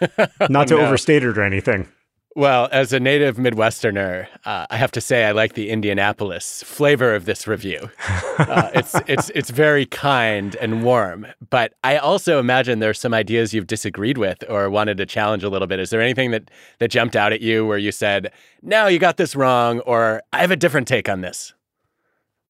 Not 0.48 0.68
to 0.68 0.76
no. 0.76 0.80
overstate 0.86 1.22
it 1.22 1.38
or 1.38 1.42
anything. 1.42 1.88
Well, 2.36 2.68
as 2.72 2.92
a 2.92 2.98
native 2.98 3.36
Midwesterner, 3.36 4.26
uh, 4.44 4.66
I 4.68 4.76
have 4.76 4.90
to 4.92 5.00
say 5.00 5.24
I 5.24 5.30
like 5.30 5.54
the 5.54 5.70
Indianapolis 5.70 6.64
flavor 6.64 7.14
of 7.14 7.26
this 7.26 7.46
review. 7.46 7.90
Uh, 8.36 8.68
it's 8.74 8.96
it's 9.06 9.30
it's 9.30 9.50
very 9.50 9.86
kind 9.86 10.56
and 10.56 10.82
warm, 10.82 11.24
but 11.50 11.72
I 11.84 11.98
also 11.98 12.40
imagine 12.40 12.80
there's 12.80 12.98
some 12.98 13.14
ideas 13.14 13.54
you've 13.54 13.68
disagreed 13.68 14.18
with 14.18 14.42
or 14.50 14.68
wanted 14.68 14.96
to 14.96 15.06
challenge 15.06 15.44
a 15.44 15.48
little 15.48 15.68
bit. 15.68 15.78
Is 15.78 15.90
there 15.90 16.00
anything 16.00 16.32
that 16.32 16.50
that 16.80 16.88
jumped 16.88 17.14
out 17.14 17.32
at 17.32 17.40
you 17.40 17.64
where 17.64 17.78
you 17.78 17.92
said, 17.92 18.32
"No, 18.60 18.88
you 18.88 18.98
got 18.98 19.18
this 19.18 19.36
wrong," 19.36 19.78
or 19.80 20.20
"I 20.32 20.40
have 20.40 20.50
a 20.50 20.56
different 20.56 20.88
take 20.88 21.08
on 21.08 21.20
this"? 21.20 21.54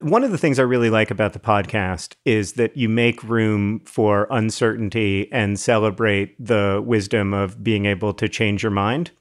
One 0.05 0.23
of 0.23 0.31
the 0.33 0.37
things 0.37 0.59
I 0.59 0.65
really 0.65 0.91
like 0.91 1.11
about 1.11 1.33
the 1.33 1.39
podcast 1.39 2.15
is 2.27 2.53
that 2.55 2.77
you 2.77 2.91
make 2.91 3.23
room 3.23 3.81
for 3.87 4.27
uncertainty 4.31 5.33
and 5.33 5.59
celebrate 5.59 6.37
the 6.39 6.83
wisdom 6.85 7.33
of 7.33 7.65
being 7.65 7.87
able 7.87 8.13
to 8.13 8.29
change 8.29 8.63
your 8.63 8.71
mind 8.71 9.13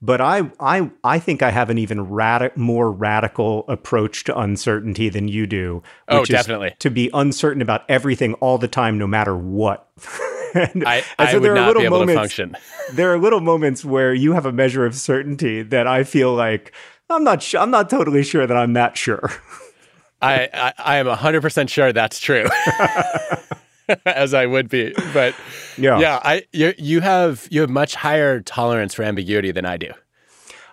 But 0.00 0.20
I, 0.20 0.50
I, 0.60 0.90
I 1.02 1.18
think 1.18 1.42
I 1.42 1.50
have 1.50 1.70
an 1.70 1.78
even 1.78 2.06
radi- 2.06 2.54
more 2.56 2.92
radical 2.92 3.64
approach 3.68 4.24
to 4.24 4.38
uncertainty 4.38 5.08
than 5.08 5.28
you 5.28 5.46
do. 5.46 5.82
Oh, 6.08 6.20
which 6.20 6.30
is 6.30 6.34
definitely. 6.34 6.74
To 6.80 6.90
be 6.90 7.08
uncertain 7.14 7.62
about 7.62 7.84
everything 7.88 8.34
all 8.34 8.58
the 8.58 8.68
time, 8.68 8.98
no 8.98 9.06
matter 9.06 9.34
what. 9.36 9.88
and, 10.54 10.84
I, 10.86 10.96
and 10.96 11.04
I 11.18 11.30
so 11.30 11.36
would 11.38 11.44
there 11.44 11.52
are 11.52 11.54
not 11.54 11.68
little 11.68 11.82
be 11.82 11.86
able 11.86 12.00
moments, 12.00 12.12
to 12.14 12.20
function. 12.20 12.56
there 12.92 13.12
are 13.12 13.18
little 13.18 13.40
moments 13.40 13.82
where 13.84 14.12
you 14.12 14.32
have 14.32 14.44
a 14.44 14.52
measure 14.52 14.84
of 14.84 14.94
certainty 14.94 15.62
that 15.62 15.86
I 15.86 16.04
feel 16.04 16.34
like 16.34 16.72
I'm 17.08 17.24
not. 17.24 17.42
Su- 17.42 17.58
I'm 17.58 17.70
not 17.70 17.88
totally 17.88 18.22
sure 18.22 18.46
that 18.46 18.56
I'm 18.56 18.74
that 18.74 18.96
sure. 18.98 19.30
I, 20.22 20.48
I, 20.54 20.72
I 20.78 20.96
am 20.96 21.06
100% 21.06 21.68
sure 21.68 21.92
that's 21.92 22.18
true. 22.18 22.46
As 24.06 24.32
I 24.32 24.46
would 24.46 24.68
be. 24.70 24.94
But 25.12 25.34
Yeah. 25.76 25.98
yeah, 25.98 26.18
I 26.24 26.44
you, 26.52 26.72
you 26.78 27.00
have 27.00 27.46
you 27.50 27.60
have 27.60 27.68
much 27.68 27.94
higher 27.94 28.40
tolerance 28.40 28.94
for 28.94 29.02
ambiguity 29.02 29.50
than 29.52 29.66
I 29.66 29.76
do. 29.76 29.90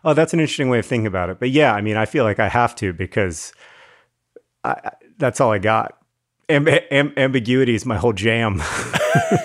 Oh, 0.06 0.14
that's 0.14 0.34
an 0.34 0.39
interesting 0.39 0.70
way 0.70 0.80
of 0.80 0.86
thinking 0.86 1.08
about 1.08 1.30
it. 1.30 1.38
But 1.39 1.50
yeah, 1.52 1.74
I 1.74 1.82
mean, 1.82 1.98
I 1.98 2.06
feel 2.06 2.24
like 2.24 2.39
I 2.39 2.48
have 2.48 2.74
to 2.76 2.94
because 2.94 3.52
I, 4.64 4.92
that's 5.18 5.42
all 5.42 5.52
I 5.52 5.58
got. 5.60 5.98
Am- 6.48 6.68
am- 6.68 7.14
ambiguity 7.18 7.76
is 7.76 7.86
my 7.86 7.98
whole 7.98 8.14
jam. 8.14 8.62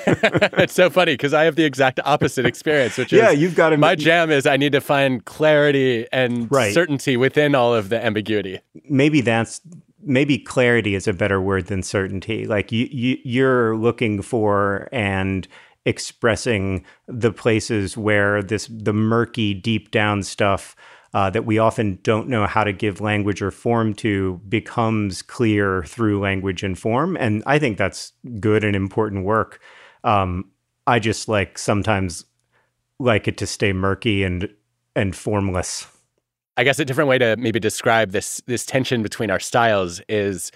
it's 0.07 0.73
so 0.75 0.89
funny 0.89 1.15
because 1.15 1.35
I 1.35 1.45
have 1.45 1.57
the 1.57 1.65
exact 1.65 1.99
opposite 2.05 2.47
experience, 2.47 2.97
which 2.99 3.13
Yeah, 3.13 3.31
is 3.33 3.41
you've 3.41 3.55
got 3.57 3.71
to- 3.71 3.77
my 3.77 3.97
jam 3.97 4.31
is 4.31 4.47
I 4.47 4.57
need 4.57 4.73
to 4.73 4.81
find 4.81 5.25
clarity 5.25 6.07
and 6.13 6.51
Right. 6.51 6.73
certainty 6.73 7.17
within 7.17 7.55
all 7.57 7.75
of 7.75 7.89
the 7.89 8.05
ambiguity. 8.05 8.61
maybe 8.89 9.21
that's 9.21 9.61
maybe 10.07 10.39
clarity 10.39 10.95
is 10.95 11.09
a 11.09 11.13
better 11.13 11.41
word 11.41 11.67
than 11.67 11.83
certainty. 11.83 12.47
Like 12.47 12.73
you, 12.73 12.89
you 12.91 13.19
you're 13.25 13.77
looking 13.77 14.23
for 14.23 14.89
and 14.93 15.47
expressing 15.85 16.85
the 17.07 17.33
places 17.33 17.97
where 17.97 18.43
this 18.43 18.69
the 18.71 18.93
murky 18.93 19.53
deep 19.53 19.91
down 19.91 20.23
stuff 20.23 20.75
uh, 21.13 21.31
that 21.31 21.45
we 21.45 21.59
often 21.59 21.99
don't 22.03 22.29
know 22.29 22.47
how 22.47 22.65
to 22.65 22.73
give 22.73 23.01
language 23.01 23.43
or 23.43 23.51
form 23.51 23.95
to 23.95 24.41
becomes 24.49 25.23
clear 25.23 25.83
through 25.85 26.21
language 26.21 26.63
and 26.63 26.79
form. 26.79 27.17
And 27.19 27.43
i 27.47 27.59
think 27.59 27.77
that's 27.77 28.13
good 28.41 28.65
and 28.65 28.77
important 28.77 29.25
work. 29.25 29.61
Um, 30.05 30.51
i 30.87 30.99
just 30.99 31.29
like 31.29 31.59
sometimes 31.59 32.25
like 32.99 33.29
it 33.29 33.37
to 33.39 33.47
stay 33.47 33.73
murky 33.73 34.23
and 34.23 34.49
and 34.95 35.15
formless 35.15 35.87
I 36.57 36.65
guess 36.65 36.79
a 36.79 36.85
different 36.85 37.09
way 37.09 37.19
to 37.19 37.37
maybe 37.37 37.61
describe 37.61 38.13
this 38.13 38.43
this 38.47 38.65
tension 38.65 39.03
between 39.03 39.31
our 39.31 39.41
styles 39.41 40.01
is 40.09 40.51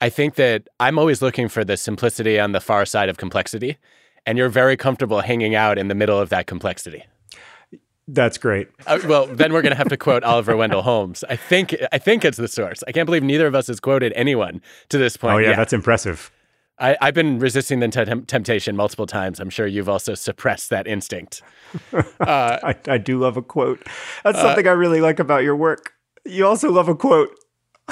I 0.00 0.08
think 0.08 0.34
that 0.34 0.68
I'm 0.80 0.98
always 0.98 1.22
looking 1.22 1.48
for 1.48 1.64
the 1.64 1.76
simplicity 1.76 2.40
on 2.40 2.52
the 2.52 2.60
far 2.60 2.84
side 2.86 3.08
of 3.08 3.18
complexity 3.18 3.78
and 4.26 4.38
you're 4.38 4.48
very 4.48 4.76
comfortable 4.76 5.20
hanging 5.20 5.54
out 5.54 5.78
in 5.78 5.88
the 5.88 5.94
middle 5.94 6.18
of 6.18 6.28
that 6.30 6.46
complexity. 6.46 7.04
that's 8.08 8.38
great 8.38 8.68
Uh, 8.86 8.98
well, 9.06 9.26
then 9.26 9.52
we're 9.52 9.62
going 9.62 9.70
to 9.72 9.76
have 9.76 9.88
to 9.88 9.96
quote 9.96 10.24
Oliver 10.24 10.56
Wendell 10.56 10.82
Holmes. 10.82 11.22
I 11.28 11.36
think 11.36 11.76
I 11.92 11.98
think 11.98 12.24
it's 12.24 12.38
the 12.38 12.48
source. 12.48 12.82
I 12.88 12.92
can't 12.92 13.06
believe 13.06 13.22
neither 13.22 13.46
of 13.46 13.54
us 13.54 13.68
has 13.68 13.78
quoted 13.78 14.12
anyone 14.16 14.60
to 14.88 14.98
this 14.98 15.16
point. 15.16 15.34
oh 15.34 15.38
yeah, 15.38 15.54
that's 15.54 15.72
impressive 15.72 16.31
I, 16.78 16.96
I've 17.00 17.14
been 17.14 17.38
resisting 17.38 17.80
the 17.80 17.88
tem- 17.88 18.24
temptation 18.24 18.76
multiple 18.76 19.06
times. 19.06 19.40
I'm 19.40 19.50
sure 19.50 19.66
you've 19.66 19.88
also 19.88 20.14
suppressed 20.14 20.70
that 20.70 20.86
instinct. 20.86 21.42
I, 21.92 21.98
uh, 22.20 22.74
I 22.88 22.98
do 22.98 23.18
love 23.18 23.36
a 23.36 23.42
quote. 23.42 23.86
That's 24.24 24.38
uh, 24.38 24.42
something 24.42 24.66
I 24.66 24.72
really 24.72 25.00
like 25.00 25.18
about 25.18 25.42
your 25.42 25.56
work. 25.56 25.92
You 26.24 26.46
also 26.46 26.70
love 26.70 26.88
a 26.88 26.94
quote. 26.94 27.30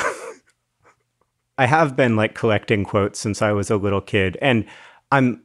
I 1.58 1.66
have 1.66 1.94
been 1.94 2.16
like 2.16 2.34
collecting 2.34 2.84
quotes 2.84 3.18
since 3.18 3.42
I 3.42 3.52
was 3.52 3.70
a 3.70 3.76
little 3.76 4.00
kid, 4.00 4.38
and 4.40 4.64
I'm. 5.10 5.42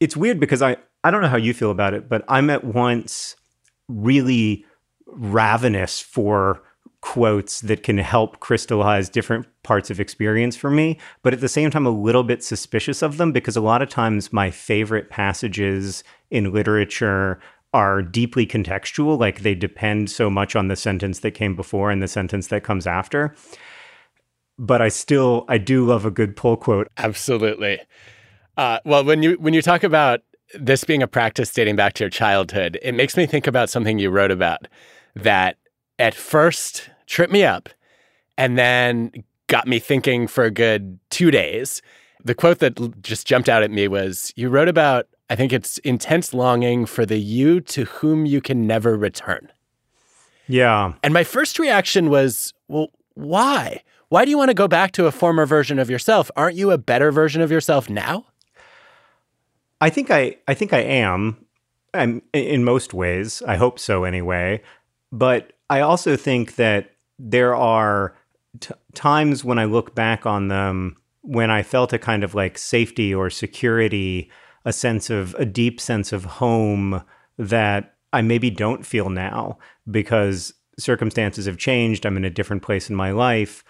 It's 0.00 0.16
weird 0.16 0.40
because 0.40 0.62
I 0.62 0.76
I 1.04 1.10
don't 1.10 1.22
know 1.22 1.28
how 1.28 1.36
you 1.36 1.54
feel 1.54 1.70
about 1.70 1.94
it, 1.94 2.08
but 2.08 2.24
I'm 2.28 2.50
at 2.50 2.64
once 2.64 3.36
really 3.88 4.64
ravenous 5.06 6.00
for 6.00 6.62
quotes 7.06 7.60
that 7.60 7.84
can 7.84 7.98
help 7.98 8.40
crystallize 8.40 9.08
different 9.08 9.46
parts 9.62 9.90
of 9.90 10.00
experience 10.00 10.56
for 10.56 10.70
me, 10.70 10.98
but 11.22 11.32
at 11.32 11.40
the 11.40 11.48
same 11.48 11.70
time, 11.70 11.86
a 11.86 11.90
little 11.90 12.24
bit 12.24 12.42
suspicious 12.42 13.00
of 13.00 13.16
them 13.16 13.30
because 13.30 13.56
a 13.56 13.60
lot 13.60 13.80
of 13.80 13.88
times 13.88 14.32
my 14.32 14.50
favorite 14.50 15.08
passages 15.08 16.02
in 16.32 16.52
literature 16.52 17.38
are 17.72 18.02
deeply 18.02 18.44
contextual, 18.44 19.16
like 19.20 19.42
they 19.42 19.54
depend 19.54 20.10
so 20.10 20.28
much 20.28 20.56
on 20.56 20.66
the 20.66 20.74
sentence 20.74 21.20
that 21.20 21.30
came 21.30 21.54
before 21.54 21.92
and 21.92 22.02
the 22.02 22.08
sentence 22.08 22.48
that 22.48 22.64
comes 22.64 22.88
after. 22.88 23.32
But 24.58 24.82
I 24.82 24.88
still, 24.88 25.44
I 25.48 25.58
do 25.58 25.86
love 25.86 26.04
a 26.04 26.10
good 26.10 26.34
pull 26.34 26.56
quote. 26.56 26.88
Absolutely. 26.96 27.78
Uh, 28.56 28.80
well, 28.84 29.04
when 29.04 29.22
you 29.22 29.34
when 29.34 29.54
you 29.54 29.62
talk 29.62 29.84
about 29.84 30.22
this 30.54 30.82
being 30.82 31.04
a 31.04 31.06
practice 31.06 31.52
dating 31.52 31.76
back 31.76 31.92
to 31.94 32.02
your 32.02 32.10
childhood, 32.10 32.80
it 32.82 32.96
makes 32.96 33.16
me 33.16 33.26
think 33.26 33.46
about 33.46 33.70
something 33.70 34.00
you 34.00 34.10
wrote 34.10 34.32
about 34.32 34.66
that 35.14 35.56
at 36.00 36.12
first 36.12 36.90
tripped 37.06 37.32
me 37.32 37.44
up, 37.44 37.68
and 38.36 38.58
then 38.58 39.12
got 39.48 39.66
me 39.66 39.78
thinking 39.78 40.26
for 40.26 40.44
a 40.44 40.50
good 40.50 40.98
two 41.10 41.30
days. 41.30 41.82
The 42.24 42.34
quote 42.34 42.58
that 42.58 43.02
just 43.02 43.26
jumped 43.26 43.48
out 43.48 43.62
at 43.62 43.70
me 43.70 43.88
was 43.88 44.32
you 44.36 44.48
wrote 44.48 44.68
about, 44.68 45.06
I 45.30 45.36
think 45.36 45.52
it's 45.52 45.78
intense 45.78 46.34
longing 46.34 46.86
for 46.86 47.06
the 47.06 47.18
you 47.18 47.60
to 47.62 47.84
whom 47.84 48.26
you 48.26 48.40
can 48.40 48.66
never 48.66 48.96
return. 48.96 49.50
Yeah. 50.48 50.94
And 51.02 51.14
my 51.14 51.24
first 51.24 51.58
reaction 51.58 52.10
was, 52.10 52.52
well, 52.68 52.88
why? 53.14 53.82
Why 54.08 54.24
do 54.24 54.30
you 54.30 54.38
want 54.38 54.50
to 54.50 54.54
go 54.54 54.68
back 54.68 54.92
to 54.92 55.06
a 55.06 55.12
former 55.12 55.46
version 55.46 55.78
of 55.78 55.90
yourself? 55.90 56.30
Aren't 56.36 56.56
you 56.56 56.70
a 56.70 56.78
better 56.78 57.10
version 57.10 57.42
of 57.42 57.50
yourself 57.50 57.90
now? 57.90 58.26
I 59.80 59.90
think 59.90 60.10
I 60.10 60.36
I 60.48 60.54
think 60.54 60.72
I 60.72 60.80
am. 60.80 61.12
Um, 61.12 61.46
I'm 61.94 62.22
in 62.32 62.64
most 62.64 62.94
ways. 62.94 63.42
I 63.46 63.56
hope 63.56 63.78
so 63.78 64.04
anyway. 64.04 64.62
But 65.12 65.52
I 65.68 65.80
also 65.80 66.16
think 66.16 66.56
that 66.56 66.92
there 67.18 67.54
are 67.54 68.16
t- 68.60 68.74
times 68.94 69.44
when 69.44 69.58
I 69.58 69.64
look 69.64 69.94
back 69.94 70.26
on 70.26 70.48
them 70.48 70.96
when 71.22 71.50
I 71.50 71.62
felt 71.62 71.92
a 71.92 71.98
kind 71.98 72.22
of 72.22 72.34
like 72.34 72.56
safety 72.56 73.12
or 73.12 73.30
security, 73.30 74.30
a 74.64 74.72
sense 74.72 75.10
of 75.10 75.34
a 75.34 75.44
deep 75.44 75.80
sense 75.80 76.12
of 76.12 76.24
home 76.24 77.02
that 77.36 77.96
I 78.12 78.22
maybe 78.22 78.48
don't 78.48 78.86
feel 78.86 79.10
now 79.10 79.58
because 79.90 80.54
circumstances 80.78 81.46
have 81.46 81.58
changed. 81.58 82.06
I'm 82.06 82.16
in 82.16 82.24
a 82.24 82.30
different 82.30 82.62
place 82.62 82.88
in 82.88 82.96
my 82.96 83.10
life. 83.10 83.64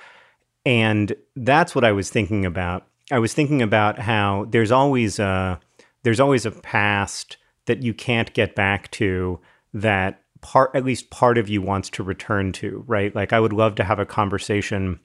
And 0.66 1.14
that's 1.34 1.74
what 1.74 1.84
I 1.84 1.92
was 1.92 2.11
thinking 2.11 2.44
about. 2.44 2.86
I 3.11 3.18
was 3.20 3.32
thinking 3.32 3.62
about 3.62 3.99
how 3.99 4.47
there's 4.51 4.72
always 4.72 5.18
a 5.18 5.61
there's 6.03 6.20
always 6.20 6.44
a 6.44 6.51
past 6.51 7.36
that 7.66 7.82
you 7.82 7.94
can't 7.94 8.32
get 8.34 8.55
back 8.55 8.90
to 8.92 9.40
that 9.74 10.22
part 10.41 10.70
at 10.74 10.84
least 10.84 11.11
part 11.11 11.39
of 11.39 11.49
you 11.49 11.62
wants 11.62 11.91
to 11.91 12.03
return 12.03 12.53
to, 12.53 12.84
right? 12.87 13.14
Like 13.14 13.32
I 13.32 13.41
would 13.41 13.53
love 13.53 13.74
to 13.76 13.84
have 13.84 13.99
a 13.99 14.07
conversation 14.07 15.01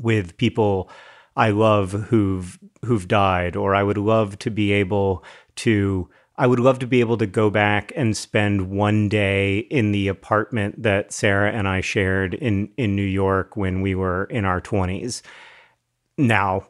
with 0.00 0.36
people 0.36 0.90
I 1.36 1.50
love 1.50 1.92
who've 1.92 2.58
who've 2.84 3.06
died 3.06 3.56
or 3.56 3.74
I 3.74 3.82
would 3.82 3.98
love 3.98 4.38
to 4.40 4.50
be 4.50 4.72
able 4.72 5.24
to 5.56 6.08
I 6.36 6.46
would 6.46 6.60
love 6.60 6.78
to 6.80 6.86
be 6.86 7.00
able 7.00 7.16
to 7.18 7.26
go 7.26 7.50
back 7.50 7.92
and 7.96 8.16
spend 8.16 8.70
one 8.70 9.08
day 9.08 9.58
in 9.58 9.90
the 9.90 10.06
apartment 10.08 10.82
that 10.82 11.12
Sarah 11.12 11.52
and 11.52 11.66
I 11.66 11.80
shared 11.80 12.34
in 12.34 12.70
in 12.76 12.94
New 12.96 13.02
York 13.02 13.56
when 13.56 13.82
we 13.82 13.94
were 13.94 14.24
in 14.24 14.44
our 14.44 14.60
20s. 14.60 15.22
Now, 16.16 16.68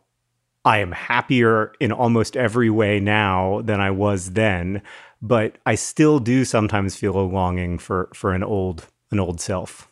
I 0.65 0.79
am 0.79 0.93
happier 0.93 1.73
in 1.81 1.93
almost 1.93 2.37
every 2.37 2.69
way 2.69 3.01
now 3.01 3.63
than 3.63 3.81
I 3.81 3.91
was 3.91 4.33
then, 4.33 4.83
but 5.21 5.57
I 5.67 5.75
still 5.75 6.19
do 6.19 6.45
sometimes 6.45 6.97
feel 6.97 7.19
a 7.19 7.23
longing 7.23 7.79
for 7.79 8.09
for 8.15 8.33
an 8.33 8.43
old 8.43 8.87
an 9.11 9.21
old 9.21 9.41
self. 9.41 9.89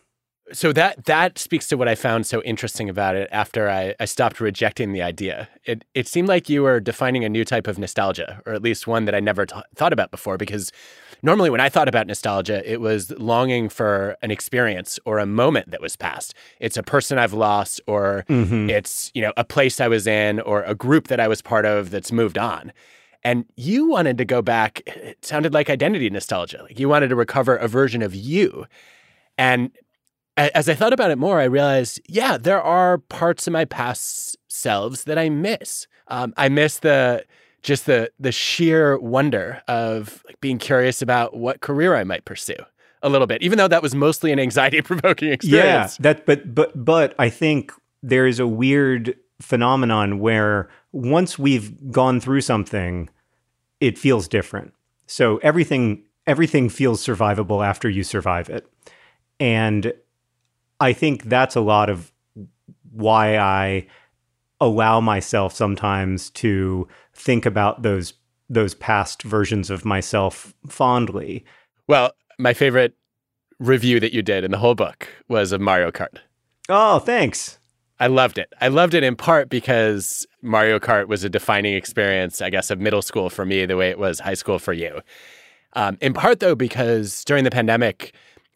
So 0.53 0.73
that 0.75 1.07
that 1.07 1.39
speaks 1.39 1.67
to 1.69 1.77
what 1.77 1.89
I 1.89 1.97
found 1.97 2.25
so 2.25 2.41
interesting 2.43 2.89
about 2.89 3.17
it 3.17 3.29
after 3.33 3.69
I, 3.69 3.97
I 3.99 4.05
stopped 4.05 4.41
rejecting 4.41 4.93
the 4.93 5.03
idea. 5.03 5.49
It 5.65 5.85
it 5.93 6.07
seemed 6.07 6.29
like 6.29 6.49
you 6.49 6.63
were 6.63 6.79
defining 6.79 7.25
a 7.25 7.29
new 7.29 7.45
type 7.45 7.67
of 7.67 7.79
nostalgia, 7.79 8.43
or 8.47 8.53
at 8.53 8.63
least 8.63 8.87
one 8.87 9.07
that 9.07 9.15
I 9.15 9.19
never 9.19 9.47
t- 9.47 9.57
thought 9.75 9.93
about 9.93 10.13
before. 10.13 10.37
Because 10.37 10.71
normally, 11.21 11.51
when 11.51 11.61
I 11.61 11.69
thought 11.69 11.89
about 11.89 12.07
nostalgia, 12.07 12.63
it 12.71 12.81
was 12.81 13.11
longing 13.19 13.69
for 13.69 14.17
an 14.23 14.31
experience 14.31 15.01
or 15.05 15.19
a 15.19 15.27
moment 15.27 15.73
that 15.73 15.81
was 15.81 15.97
past. 15.97 16.33
It's 16.61 16.77
a 16.77 16.83
person 16.83 17.19
I've 17.19 17.33
lost, 17.33 17.81
or 17.89 18.25
mm-hmm. 18.29 18.71
it's 18.71 19.11
you 19.15 19.23
know 19.23 19.33
a 19.37 19.45
place 19.45 19.81
I 19.81 19.89
was 19.89 20.07
in, 20.07 20.39
or 20.39 20.63
a 20.63 20.77
group 20.77 21.09
that 21.09 21.19
I 21.19 21.27
was 21.27 21.43
part 21.43 21.67
of 21.67 21.91
that's 21.91 22.13
moved 22.13 22.39
on. 22.39 22.73
And 23.25 23.45
you 23.57 23.89
wanted 23.89 24.19
to 24.19 24.25
go 24.25 24.43
back. 24.43 24.83
It 24.87 25.25
sounded 25.25 25.53
like 25.53 25.69
identity 25.69 26.09
nostalgia. 26.11 26.63
Like 26.63 26.79
you 26.79 26.89
wanted 26.89 27.09
to 27.09 27.17
recover 27.17 27.57
a 27.57 27.69
version 27.69 28.03
of 28.03 28.15
you. 28.15 28.67
And 29.39 29.71
as 30.37 30.69
I 30.69 30.75
thought 30.75 30.93
about 30.93 31.11
it 31.11 31.19
more, 31.19 31.41
I 31.41 31.45
realized, 31.45 32.01
yeah, 32.07 32.37
there 32.37 32.63
are 32.63 32.99
parts 32.99 33.47
of 33.47 33.53
my 33.53 33.65
past 33.65 34.37
selves 34.49 35.05
that 35.05 35.19
I 35.19 35.29
miss. 35.29 35.87
Um, 36.09 36.35
I 36.37 36.49
miss 36.49 36.79
the 36.79 37.25
just 37.63 37.87
the 37.87 38.11
the 38.21 38.33
sheer 38.33 38.99
wonder 38.99 39.63
of 39.67 40.23
like, 40.27 40.41
being 40.41 40.59
curious 40.59 41.03
about 41.03 41.37
what 41.37 41.61
career 41.61 41.97
I 41.97 42.05
might 42.05 42.25
pursue 42.25 42.55
a 43.03 43.09
little 43.09 43.27
bit, 43.27 43.43
even 43.43 43.59
though 43.59 43.69
that 43.69 43.83
was 43.83 43.95
mostly 43.95 44.31
an 44.31 44.39
anxiety 44.39 44.83
provoking 44.83 45.33
experience. 45.33 45.99
Yeah, 45.99 46.03
that 46.03 46.27
but 46.27 46.55
but 46.55 46.85
but 46.85 47.15
I 47.19 47.29
think 47.31 47.73
there 48.03 48.27
is 48.27 48.39
a 48.39 48.47
weird 48.47 49.17
phenomenon 49.41 50.19
where 50.21 50.69
once 50.97 51.39
we've 51.39 51.93
gone 51.93 52.21
through 52.21 52.41
something, 52.41 53.11
it 53.81 53.99
feels 53.99 54.27
different. 54.27 54.73
So 55.07 55.37
everything 55.39 56.05
everything 56.27 56.69
feels 56.69 57.05
survivable 57.05 57.65
after 57.65 57.89
you 57.89 58.03
survive 58.03 58.49
it. 58.49 58.67
And 59.39 59.93
I 60.81 60.93
think 60.93 61.25
that's 61.25 61.55
a 61.55 61.61
lot 61.61 61.89
of 61.89 62.13
why 62.91 63.37
I 63.37 63.87
allow 64.61 65.01
myself 65.01 65.55
sometimes 65.55 66.31
to 66.31 66.89
think 67.13 67.45
about 67.45 67.83
those 67.83 68.15
those 68.49 68.75
past 68.75 69.23
versions 69.23 69.71
of 69.71 69.85
myself 69.85 70.55
fondly. 70.67 71.45
Well, 71.89 72.13
my 72.39 72.55
favorite 72.55 72.95
review 73.59 74.01
that 74.01 74.13
you 74.13 74.23
did 74.23 74.45
in 74.45 74.51
the 74.51 74.59
whole 74.59 74.75
book 74.75 75.09
was 75.29 75.53
of 75.53 75.61
Mario 75.61 75.91
Kart. 75.91 76.19
Oh, 76.69 77.01
thanks. 77.01 77.59
I 77.99 78.09
loved 78.09 78.39
it. 78.39 78.53
I 78.61 78.69
loved 78.69 78.95
it 78.95 79.03
in 79.03 79.17
part 79.17 79.49
because 79.49 80.27
Mario 80.43 80.79
Kart 80.79 81.09
was 81.09 81.25
a 81.25 81.31
defining 81.31 81.75
experience, 81.75 82.43
I 82.43 82.51
guess, 82.51 82.71
of 82.71 82.79
middle 82.79 83.03
school 83.03 83.31
for 83.31 83.47
me, 83.47 83.65
the 83.65 83.77
way 83.77 83.89
it 83.89 83.99
was 83.99 84.21
high 84.21 84.35
school 84.35 84.59
for 84.59 84.73
you. 84.73 85.01
Um, 85.73 85.97
in 86.01 86.13
part, 86.13 86.41
though, 86.41 86.55
because 86.55 87.25
during 87.25 87.45
the 87.45 87.51
pandemic, 87.51 88.15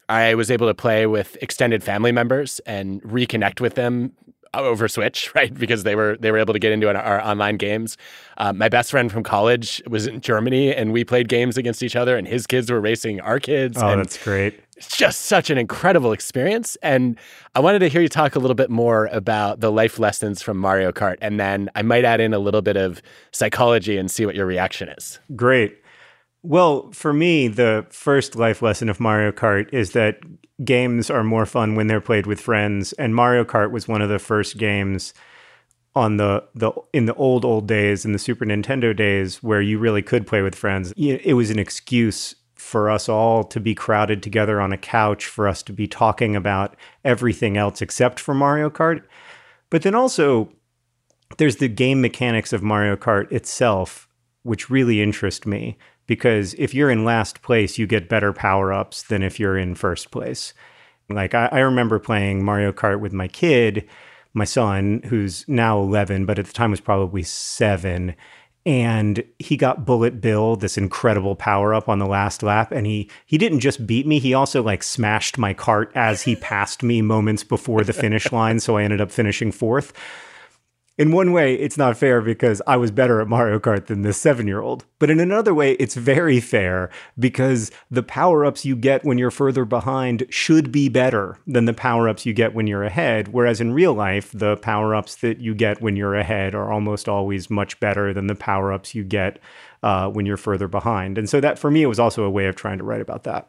I 0.08 0.34
was 0.34 0.50
able 0.50 0.66
to 0.66 0.74
play 0.74 1.06
with 1.06 1.36
extended 1.40 1.82
family 1.82 2.12
members 2.12 2.60
and 2.60 3.02
reconnect 3.02 3.60
with 3.60 3.74
them 3.76 4.12
over 4.54 4.88
Switch, 4.88 5.32
right? 5.34 5.52
Because 5.52 5.84
they 5.84 5.94
were 5.94 6.16
they 6.18 6.30
were 6.30 6.38
able 6.38 6.52
to 6.52 6.58
get 6.58 6.72
into 6.72 6.88
an, 6.88 6.96
our 6.96 7.24
online 7.24 7.56
games. 7.56 7.96
Um, 8.38 8.58
my 8.58 8.68
best 8.68 8.90
friend 8.90 9.10
from 9.10 9.22
college 9.22 9.82
was 9.86 10.06
in 10.06 10.20
Germany, 10.20 10.74
and 10.74 10.92
we 10.92 11.04
played 11.04 11.28
games 11.28 11.56
against 11.56 11.82
each 11.82 11.96
other. 11.96 12.16
And 12.16 12.26
his 12.26 12.46
kids 12.46 12.70
were 12.70 12.80
racing 12.80 13.20
our 13.20 13.38
kids. 13.38 13.78
Oh, 13.80 13.88
and 13.88 14.00
that's 14.00 14.22
great! 14.22 14.60
It's 14.80 14.96
just 14.96 15.26
such 15.26 15.50
an 15.50 15.58
incredible 15.58 16.10
experience. 16.10 16.74
And 16.82 17.18
I 17.54 17.60
wanted 17.60 17.80
to 17.80 17.88
hear 17.88 18.00
you 18.00 18.08
talk 18.08 18.34
a 18.34 18.38
little 18.38 18.54
bit 18.54 18.70
more 18.70 19.10
about 19.12 19.60
the 19.60 19.70
life 19.70 19.98
lessons 19.98 20.40
from 20.40 20.56
Mario 20.56 20.90
Kart, 20.90 21.16
and 21.20 21.38
then 21.38 21.68
I 21.74 21.82
might 21.82 22.06
add 22.06 22.18
in 22.18 22.32
a 22.32 22.38
little 22.38 22.62
bit 22.62 22.78
of 22.78 23.02
psychology 23.30 23.98
and 23.98 24.10
see 24.10 24.24
what 24.24 24.34
your 24.34 24.46
reaction 24.46 24.88
is. 24.88 25.20
Great. 25.36 25.76
Well, 26.42 26.90
for 26.92 27.12
me, 27.12 27.46
the 27.46 27.86
first 27.90 28.36
life 28.36 28.62
lesson 28.62 28.88
of 28.88 28.98
Mario 28.98 29.32
Kart 29.32 29.70
is 29.70 29.92
that 29.92 30.20
games 30.64 31.10
are 31.10 31.22
more 31.22 31.44
fun 31.44 31.74
when 31.74 31.86
they're 31.86 32.00
played 32.00 32.26
with 32.26 32.40
friends, 32.40 32.94
and 32.94 33.14
Mario 33.14 33.44
Kart 33.44 33.72
was 33.72 33.86
one 33.86 34.00
of 34.00 34.08
the 34.08 34.18
first 34.18 34.56
games 34.56 35.12
on 35.94 36.16
the 36.16 36.42
the 36.54 36.72
in 36.94 37.04
the 37.04 37.14
old 37.14 37.44
old 37.44 37.66
days 37.68 38.06
in 38.06 38.12
the 38.12 38.18
Super 38.18 38.46
Nintendo 38.46 38.96
days 38.96 39.42
where 39.42 39.60
you 39.60 39.78
really 39.78 40.02
could 40.02 40.26
play 40.26 40.40
with 40.40 40.54
friends. 40.54 40.94
It 40.96 41.34
was 41.34 41.50
an 41.50 41.58
excuse 41.58 42.34
for 42.70 42.88
us 42.88 43.08
all 43.08 43.42
to 43.44 43.60
be 43.60 43.74
crowded 43.74 44.22
together 44.22 44.60
on 44.60 44.72
a 44.72 44.78
couch 44.78 45.26
for 45.26 45.48
us 45.48 45.62
to 45.64 45.72
be 45.72 45.86
talking 45.86 46.36
about 46.36 46.76
everything 47.04 47.56
else 47.56 47.82
except 47.82 48.20
for 48.20 48.32
Mario 48.32 48.70
Kart. 48.70 49.02
But 49.68 49.82
then 49.82 49.94
also 49.94 50.52
there's 51.36 51.56
the 51.56 51.68
game 51.68 52.00
mechanics 52.00 52.52
of 52.52 52.62
Mario 52.62 52.96
Kart 52.96 53.30
itself 53.32 54.08
which 54.42 54.70
really 54.70 55.02
interest 55.02 55.46
me 55.46 55.76
because 56.06 56.54
if 56.54 56.74
you're 56.74 56.90
in 56.90 57.04
last 57.04 57.42
place, 57.42 57.78
you 57.78 57.86
get 57.86 58.08
better 58.08 58.32
power 58.32 58.72
ups 58.72 59.02
than 59.02 59.22
if 59.22 59.38
you're 59.38 59.58
in 59.58 59.74
first 59.74 60.10
place. 60.10 60.54
Like, 61.08 61.34
I, 61.34 61.48
I, 61.52 61.58
remember 61.60 61.98
playing 61.98 62.44
Mario 62.44 62.72
Kart 62.72 63.00
with 63.00 63.12
my 63.12 63.28
kid, 63.28 63.88
my 64.32 64.44
son, 64.44 65.02
who's 65.06 65.44
now 65.48 65.78
11, 65.78 66.24
but 66.24 66.38
at 66.38 66.46
the 66.46 66.52
time 66.52 66.70
was 66.70 66.80
probably 66.80 67.22
seven. 67.22 68.14
And 68.66 69.24
he 69.38 69.56
got 69.56 69.86
Bullet 69.86 70.20
Bill, 70.20 70.54
this 70.54 70.76
incredible 70.76 71.34
power 71.34 71.72
up 71.72 71.88
on 71.88 71.98
the 71.98 72.06
last 72.06 72.42
lap. 72.42 72.72
And 72.72 72.86
he 72.86 73.10
he 73.24 73.38
didn't 73.38 73.60
just 73.60 73.86
beat 73.86 74.06
me, 74.06 74.18
he 74.18 74.34
also 74.34 74.62
like 74.62 74.82
smashed 74.82 75.38
my 75.38 75.54
cart 75.54 75.90
as 75.94 76.22
he 76.22 76.36
passed 76.36 76.82
me 76.82 77.00
moments 77.00 77.42
before 77.42 77.82
the 77.84 77.92
finish 77.92 78.30
line. 78.32 78.60
So 78.60 78.76
I 78.76 78.82
ended 78.82 79.00
up 79.00 79.10
finishing 79.10 79.50
fourth 79.50 79.92
in 81.00 81.12
one 81.12 81.32
way, 81.32 81.54
it's 81.54 81.78
not 81.78 81.96
fair 81.96 82.20
because 82.20 82.60
I 82.66 82.76
was 82.76 82.90
better 82.90 83.22
at 83.22 83.26
Mario 83.26 83.58
Kart 83.58 83.86
than 83.86 84.02
this 84.02 84.20
seven 84.20 84.46
year 84.46 84.60
old. 84.60 84.84
But 84.98 85.08
in 85.08 85.18
another 85.18 85.54
way, 85.54 85.72
it's 85.72 85.94
very 85.94 86.40
fair 86.40 86.90
because 87.18 87.70
the 87.90 88.02
power 88.02 88.44
ups 88.44 88.66
you 88.66 88.76
get 88.76 89.02
when 89.02 89.16
you're 89.16 89.30
further 89.30 89.64
behind 89.64 90.26
should 90.28 90.70
be 90.70 90.90
better 90.90 91.38
than 91.46 91.64
the 91.64 91.72
power 91.72 92.06
ups 92.06 92.26
you 92.26 92.34
get 92.34 92.52
when 92.52 92.66
you're 92.66 92.84
ahead. 92.84 93.28
Whereas 93.28 93.62
in 93.62 93.72
real 93.72 93.94
life, 93.94 94.30
the 94.34 94.58
power 94.58 94.94
ups 94.94 95.16
that 95.16 95.40
you 95.40 95.54
get 95.54 95.80
when 95.80 95.96
you're 95.96 96.16
ahead 96.16 96.54
are 96.54 96.70
almost 96.70 97.08
always 97.08 97.48
much 97.48 97.80
better 97.80 98.12
than 98.12 98.26
the 98.26 98.34
power 98.34 98.70
ups 98.70 98.94
you 98.94 99.02
get 99.02 99.38
uh, 99.82 100.10
when 100.10 100.26
you're 100.26 100.36
further 100.36 100.68
behind. 100.68 101.16
And 101.16 101.30
so 101.30 101.40
that 101.40 101.58
for 101.58 101.70
me, 101.70 101.82
it 101.82 101.86
was 101.86 101.98
also 101.98 102.24
a 102.24 102.30
way 102.30 102.44
of 102.44 102.56
trying 102.56 102.76
to 102.76 102.84
write 102.84 103.00
about 103.00 103.24
that. 103.24 103.48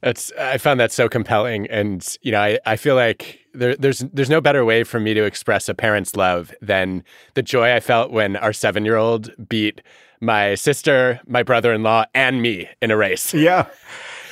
That's 0.00 0.32
I 0.38 0.56
found 0.56 0.80
that 0.80 0.92
so 0.92 1.08
compelling, 1.08 1.66
and 1.68 2.06
you 2.22 2.32
know, 2.32 2.40
I, 2.40 2.58
I 2.64 2.76
feel 2.76 2.94
like 2.94 3.40
there, 3.56 3.76
there's 3.76 4.00
there's 4.12 4.30
no 4.30 4.40
better 4.40 4.64
way 4.64 4.84
for 4.84 5.00
me 5.00 5.14
to 5.14 5.24
express 5.24 5.68
a 5.68 5.74
parent's 5.74 6.16
love 6.16 6.54
than 6.60 7.04
the 7.34 7.42
joy 7.42 7.74
I 7.74 7.80
felt 7.80 8.10
when 8.10 8.36
our 8.36 8.52
seven 8.52 8.84
year 8.84 8.96
old 8.96 9.30
beat 9.48 9.80
my 10.20 10.54
sister, 10.54 11.20
my 11.26 11.42
brother 11.42 11.72
in 11.72 11.82
law, 11.82 12.04
and 12.14 12.40
me 12.40 12.68
in 12.80 12.90
a 12.90 12.96
race. 12.96 13.34
Yeah. 13.34 13.66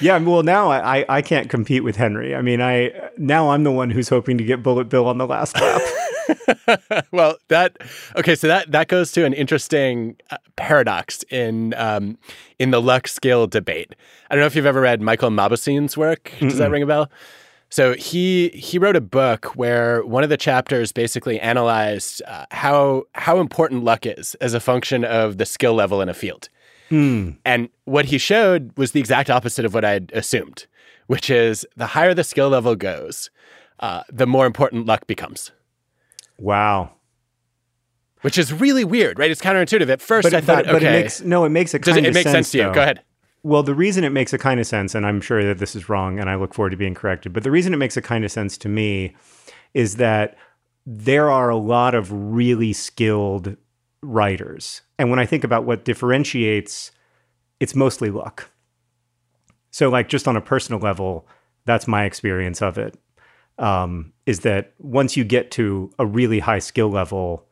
Yeah, 0.01 0.19
well, 0.19 0.43
now 0.43 0.73
I, 0.73 1.05
I 1.09 1.23
can't 1.23 1.49
compete 1.49 1.85
with 1.85 1.95
Henry. 1.95 2.35
I 2.35 2.43
mean, 2.43 2.61
I 2.61 2.91
now 3.17 3.51
I'm 3.51 3.63
the 3.63 3.71
one 3.71 3.91
who's 3.91 4.09
hoping 4.09 4.39
to 4.39 4.45
get 4.45 4.61
Bullet 4.63 4.89
Bill 4.89 5.07
on 5.07 5.19
the 5.19 5.27
last 5.27 5.55
lap. 5.55 5.83
well, 7.13 7.37
that 7.49 7.77
okay. 8.17 8.35
So 8.35 8.47
that 8.49 8.71
that 8.73 8.89
goes 8.89 9.13
to 9.13 9.25
an 9.25 9.33
interesting 9.33 10.17
uh, 10.31 10.39
paradox 10.57 11.23
in 11.31 11.75
um, 11.75 12.19
in 12.59 12.71
the 12.71 12.81
luck 12.81 13.09
skill 13.09 13.47
debate. 13.47 13.95
I 14.31 14.35
don't 14.35 14.43
know 14.43 14.47
if 14.47 14.57
you've 14.57 14.67
ever 14.67 14.81
read 14.81 15.01
Michael 15.01 15.31
Mauboussin's 15.31 15.97
work. 15.97 16.33
Does 16.41 16.55
Mm-mm. 16.55 16.59
that 16.59 16.71
ring 16.71 16.83
a 16.83 16.87
bell? 16.87 17.11
So 17.75 17.95
he 17.95 18.51
he 18.51 18.79
wrote 18.79 18.95
a 18.95 19.01
book 19.01 19.47
where 19.57 20.07
one 20.07 20.23
of 20.23 20.31
the 20.31 20.37
chapters 20.37 20.93
basically 20.93 21.41
analyzed 21.41 22.23
uh, 22.25 22.47
how 22.53 23.03
how 23.15 23.41
important 23.41 23.83
luck 23.83 24.07
is 24.07 24.37
as 24.37 24.55
a 24.55 24.61
function 24.61 25.05
of 25.05 25.39
the 25.39 25.45
skill 25.45 25.75
level 25.75 26.01
in 26.01 26.09
a 26.09 26.15
field. 26.15 26.49
Mm. 26.93 27.37
And 27.45 27.69
what 27.85 28.05
he 28.05 28.19
showed 28.19 28.71
was 28.79 28.93
the 28.93 29.01
exact 29.01 29.29
opposite 29.29 29.65
of 29.65 29.75
what 29.75 29.85
I'd 29.85 30.13
assumed, 30.13 30.69
which 31.09 31.29
is 31.29 31.67
the 31.77 31.87
higher 31.87 32.15
the 32.15 32.23
skill 32.23 32.49
level 32.49 32.77
goes, 32.77 33.29
uh, 33.81 34.05
the 34.09 34.29
more 34.29 34.47
important 34.47 34.87
luck 34.87 35.09
becomes. 35.09 35.51
Wow. 36.39 36.93
Which 38.21 38.39
is 38.39 38.53
really 38.53 38.85
weird, 38.85 39.19
right? 39.19 39.33
It's 39.33 39.41
counterintuitive. 39.41 39.89
At 39.89 40.01
first, 40.01 40.23
but, 40.23 40.33
I 40.33 40.41
thought, 40.41 40.67
but, 40.67 40.77
okay, 40.77 40.87
it 40.87 41.03
makes, 41.03 41.23
no, 41.23 41.45
it 41.45 41.49
makes 41.51 41.75
a 41.75 41.79
it, 41.79 41.89
it 41.89 42.15
makes 42.15 42.23
sense, 42.23 42.31
sense 42.31 42.51
to 42.53 42.59
you. 42.59 42.65
Though. 42.67 42.75
Go 42.75 42.83
ahead. 42.83 43.03
Well, 43.45 43.63
the 43.63 43.75
reason 43.75 44.05
it 44.05 44.11
makes 44.11 44.33
a 44.33 44.39
kind 44.39 44.59
of 44.59 44.67
sense, 44.67 44.95
and 44.95 45.05
I'm 45.05 45.21
sure 45.21 45.45
that 45.45 45.59
this 45.59 45.77
is 45.77 45.91
wrong, 45.91 46.19
and 46.19 46.31
I 46.31 46.35
look 46.35 46.55
forward 46.55 46.71
to 46.71 46.79
being 46.79 46.95
corrected, 46.95 47.35
but 47.35 47.43
the 47.43 47.51
reason 47.51 47.75
it 47.75 47.77
makes 47.77 47.95
a 47.95 48.03
kind 48.03 48.25
of 48.25 48.33
sense 48.33 48.57
to 48.59 48.71
me 48.71 49.15
is 49.75 49.97
that 49.97 50.39
there 50.87 51.31
are 51.31 51.51
a 51.51 51.57
lot 51.57 51.95
of 51.95 52.11
really 52.11 52.73
skilled 52.73 53.59
writers. 54.03 54.81
And 54.99 55.11
when 55.11 55.19
I 55.19 55.27
think 55.27 55.45
about 55.45 55.67
what 55.67 55.85
differentiates, 55.85 56.91
it's 57.61 57.75
mostly 57.75 58.11
luck. 58.11 58.51
So, 59.71 59.91
like, 59.91 60.09
just 60.09 60.27
on 60.27 60.37
a 60.37 60.41
personal 60.41 60.81
level, 60.81 61.29
that's 61.67 61.87
my 61.87 62.05
experience 62.05 62.63
of 62.63 62.79
it. 62.79 62.97
Um, 63.59 64.15
is 64.25 64.41
that 64.41 64.73
once 64.79 65.19
you 65.19 65.25
get 65.25 65.51
to 65.53 65.91
a 65.99 66.07
really 66.07 66.39
high 66.39 66.61
skill 66.61 66.89
level, 66.89 67.47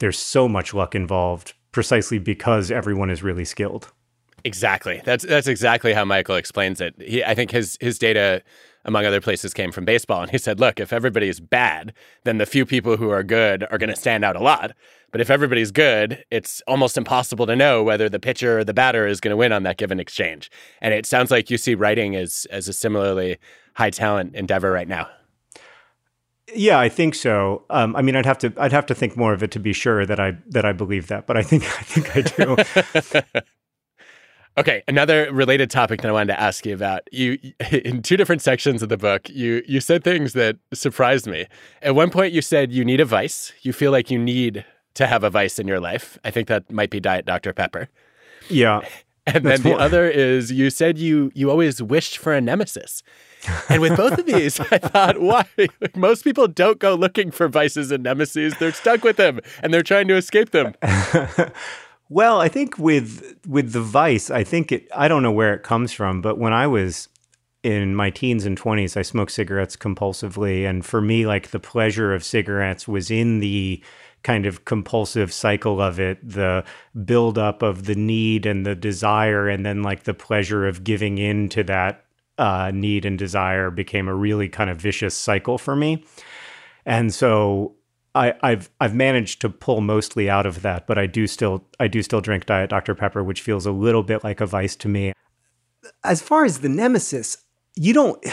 there's 0.00 0.18
so 0.18 0.48
much 0.48 0.74
luck 0.74 0.94
involved 0.94 1.54
precisely 1.72 2.18
because 2.18 2.70
everyone 2.70 3.08
is 3.08 3.22
really 3.22 3.46
skilled. 3.46 3.90
Exactly. 4.44 5.02
That's 5.04 5.24
that's 5.24 5.46
exactly 5.46 5.92
how 5.92 6.04
Michael 6.04 6.36
explains 6.36 6.80
it. 6.80 6.94
He, 7.00 7.22
I 7.24 7.34
think 7.34 7.50
his 7.50 7.76
his 7.80 7.98
data, 7.98 8.42
among 8.84 9.04
other 9.04 9.20
places, 9.20 9.52
came 9.52 9.72
from 9.72 9.84
baseball, 9.84 10.22
and 10.22 10.30
he 10.30 10.38
said, 10.38 10.60
"Look, 10.60 10.80
if 10.80 10.92
everybody 10.92 11.28
is 11.28 11.40
bad, 11.40 11.92
then 12.24 12.38
the 12.38 12.46
few 12.46 12.64
people 12.64 12.96
who 12.96 13.10
are 13.10 13.22
good 13.22 13.64
are 13.70 13.78
going 13.78 13.90
to 13.90 13.96
stand 13.96 14.24
out 14.24 14.36
a 14.36 14.40
lot. 14.40 14.72
But 15.12 15.20
if 15.20 15.28
everybody's 15.30 15.72
good, 15.72 16.24
it's 16.30 16.62
almost 16.68 16.96
impossible 16.96 17.46
to 17.46 17.56
know 17.56 17.82
whether 17.82 18.08
the 18.08 18.20
pitcher 18.20 18.60
or 18.60 18.64
the 18.64 18.74
batter 18.74 19.06
is 19.06 19.20
going 19.20 19.32
to 19.32 19.36
win 19.36 19.52
on 19.52 19.64
that 19.64 19.76
given 19.76 19.98
exchange. 19.98 20.50
And 20.80 20.94
it 20.94 21.04
sounds 21.04 21.30
like 21.30 21.50
you 21.50 21.58
see 21.58 21.74
writing 21.74 22.14
as 22.16 22.46
as 22.50 22.68
a 22.68 22.72
similarly 22.72 23.38
high 23.74 23.90
talent 23.90 24.34
endeavor 24.34 24.70
right 24.70 24.88
now. 24.88 25.08
Yeah, 26.54 26.80
I 26.80 26.88
think 26.88 27.14
so. 27.14 27.64
Um, 27.70 27.94
I 27.94 28.02
mean, 28.02 28.16
I'd 28.16 28.26
have 28.26 28.38
to 28.38 28.52
I'd 28.56 28.72
have 28.72 28.86
to 28.86 28.94
think 28.94 29.16
more 29.16 29.32
of 29.32 29.42
it 29.42 29.50
to 29.52 29.60
be 29.60 29.72
sure 29.72 30.06
that 30.06 30.18
I 30.18 30.36
that 30.48 30.64
I 30.64 30.72
believe 30.72 31.08
that, 31.08 31.26
but 31.26 31.36
I 31.36 31.42
think 31.42 31.64
I 31.78 31.82
think 31.82 32.16
I 32.16 32.20
do. 32.22 33.40
okay, 34.60 34.82
another 34.86 35.32
related 35.32 35.70
topic 35.70 36.02
that 36.02 36.08
I 36.08 36.12
wanted 36.12 36.34
to 36.34 36.40
ask 36.40 36.64
you 36.66 36.74
about. 36.74 37.02
You 37.12 37.38
in 37.72 38.02
two 38.02 38.16
different 38.16 38.42
sections 38.42 38.82
of 38.82 38.88
the 38.88 38.96
book, 38.96 39.28
you 39.28 39.62
you 39.66 39.80
said 39.80 40.04
things 40.04 40.34
that 40.34 40.56
surprised 40.72 41.26
me. 41.26 41.46
At 41.82 41.94
one 41.94 42.10
point, 42.10 42.32
you 42.32 42.42
said 42.42 42.72
you 42.72 42.84
need 42.84 43.00
a 43.00 43.04
vice. 43.04 43.52
You 43.62 43.72
feel 43.72 43.90
like 43.90 44.10
you 44.10 44.18
need 44.18 44.64
to 44.94 45.06
have 45.06 45.24
a 45.24 45.30
vice 45.30 45.58
in 45.58 45.66
your 45.66 45.80
life. 45.80 46.18
I 46.24 46.30
think 46.30 46.48
that 46.48 46.70
might 46.70 46.90
be 46.90 47.00
Diet 47.00 47.24
Dr 47.24 47.52
Pepper. 47.52 47.88
Yeah. 48.48 48.82
And 49.26 49.44
then 49.44 49.62
the 49.62 49.74
other 49.74 50.08
is 50.08 50.50
you 50.50 50.70
said 50.70 50.98
you 50.98 51.30
you 51.34 51.50
always 51.50 51.80
wished 51.80 52.18
for 52.18 52.32
a 52.32 52.40
nemesis. 52.40 53.02
And 53.68 53.80
with 53.80 53.96
both 53.96 54.18
of 54.18 54.26
these, 54.26 54.58
I 54.72 54.78
thought, 54.78 55.20
why? 55.20 55.46
Like, 55.56 55.94
most 55.94 56.24
people 56.24 56.48
don't 56.48 56.78
go 56.78 56.94
looking 56.94 57.30
for 57.30 57.46
vices 57.46 57.92
and 57.92 58.02
nemesis. 58.02 58.56
They're 58.58 58.72
stuck 58.72 59.04
with 59.04 59.18
them 59.18 59.40
and 59.62 59.72
they're 59.72 59.84
trying 59.84 60.08
to 60.08 60.16
escape 60.16 60.50
them. 60.50 60.74
Well, 62.10 62.40
I 62.40 62.48
think 62.48 62.76
with 62.76 63.38
with 63.46 63.72
the 63.72 63.80
vice, 63.80 64.30
I 64.30 64.44
think 64.44 64.72
it 64.72 64.88
I 64.94 65.08
don't 65.08 65.22
know 65.22 65.32
where 65.32 65.54
it 65.54 65.62
comes 65.62 65.92
from, 65.92 66.20
but 66.20 66.38
when 66.38 66.52
I 66.52 66.66
was 66.66 67.08
in 67.62 67.94
my 67.94 68.10
teens 68.10 68.46
and 68.46 68.58
20s, 68.58 68.96
I 68.96 69.02
smoked 69.02 69.32
cigarettes 69.32 69.76
compulsively. 69.76 70.68
And 70.68 70.84
for 70.84 71.00
me, 71.00 71.26
like 71.26 71.50
the 71.50 71.60
pleasure 71.60 72.12
of 72.12 72.24
cigarettes 72.24 72.88
was 72.88 73.10
in 73.10 73.40
the 73.40 73.82
kind 74.22 74.44
of 74.44 74.64
compulsive 74.64 75.32
cycle 75.32 75.80
of 75.80 76.00
it, 76.00 76.18
the 76.26 76.64
buildup 77.04 77.62
of 77.62 77.84
the 77.84 77.94
need 77.94 78.44
and 78.44 78.66
the 78.66 78.74
desire, 78.74 79.48
and 79.48 79.64
then 79.64 79.82
like 79.82 80.02
the 80.02 80.14
pleasure 80.14 80.66
of 80.66 80.84
giving 80.84 81.18
in 81.18 81.48
to 81.50 81.62
that 81.64 82.04
uh, 82.38 82.70
need 82.74 83.04
and 83.04 83.18
desire 83.18 83.70
became 83.70 84.08
a 84.08 84.14
really 84.14 84.48
kind 84.48 84.68
of 84.68 84.78
vicious 84.78 85.14
cycle 85.14 85.58
for 85.58 85.76
me. 85.76 86.04
And 86.84 87.12
so 87.14 87.76
I, 88.14 88.34
have 88.42 88.70
I've 88.80 88.94
managed 88.94 89.40
to 89.42 89.50
pull 89.50 89.80
mostly 89.80 90.28
out 90.28 90.46
of 90.46 90.62
that, 90.62 90.86
but 90.86 90.98
I 90.98 91.06
do 91.06 91.26
still 91.26 91.64
I 91.78 91.88
do 91.88 92.02
still 92.02 92.20
drink 92.20 92.46
Diet 92.46 92.70
Dr 92.70 92.94
Pepper, 92.94 93.22
which 93.22 93.40
feels 93.40 93.66
a 93.66 93.72
little 93.72 94.02
bit 94.02 94.24
like 94.24 94.40
a 94.40 94.46
vice 94.46 94.74
to 94.76 94.88
me. 94.88 95.12
As 96.02 96.20
far 96.20 96.44
as 96.44 96.58
the 96.58 96.68
nemesis, 96.68 97.38
you 97.76 97.92
don't 97.92 98.24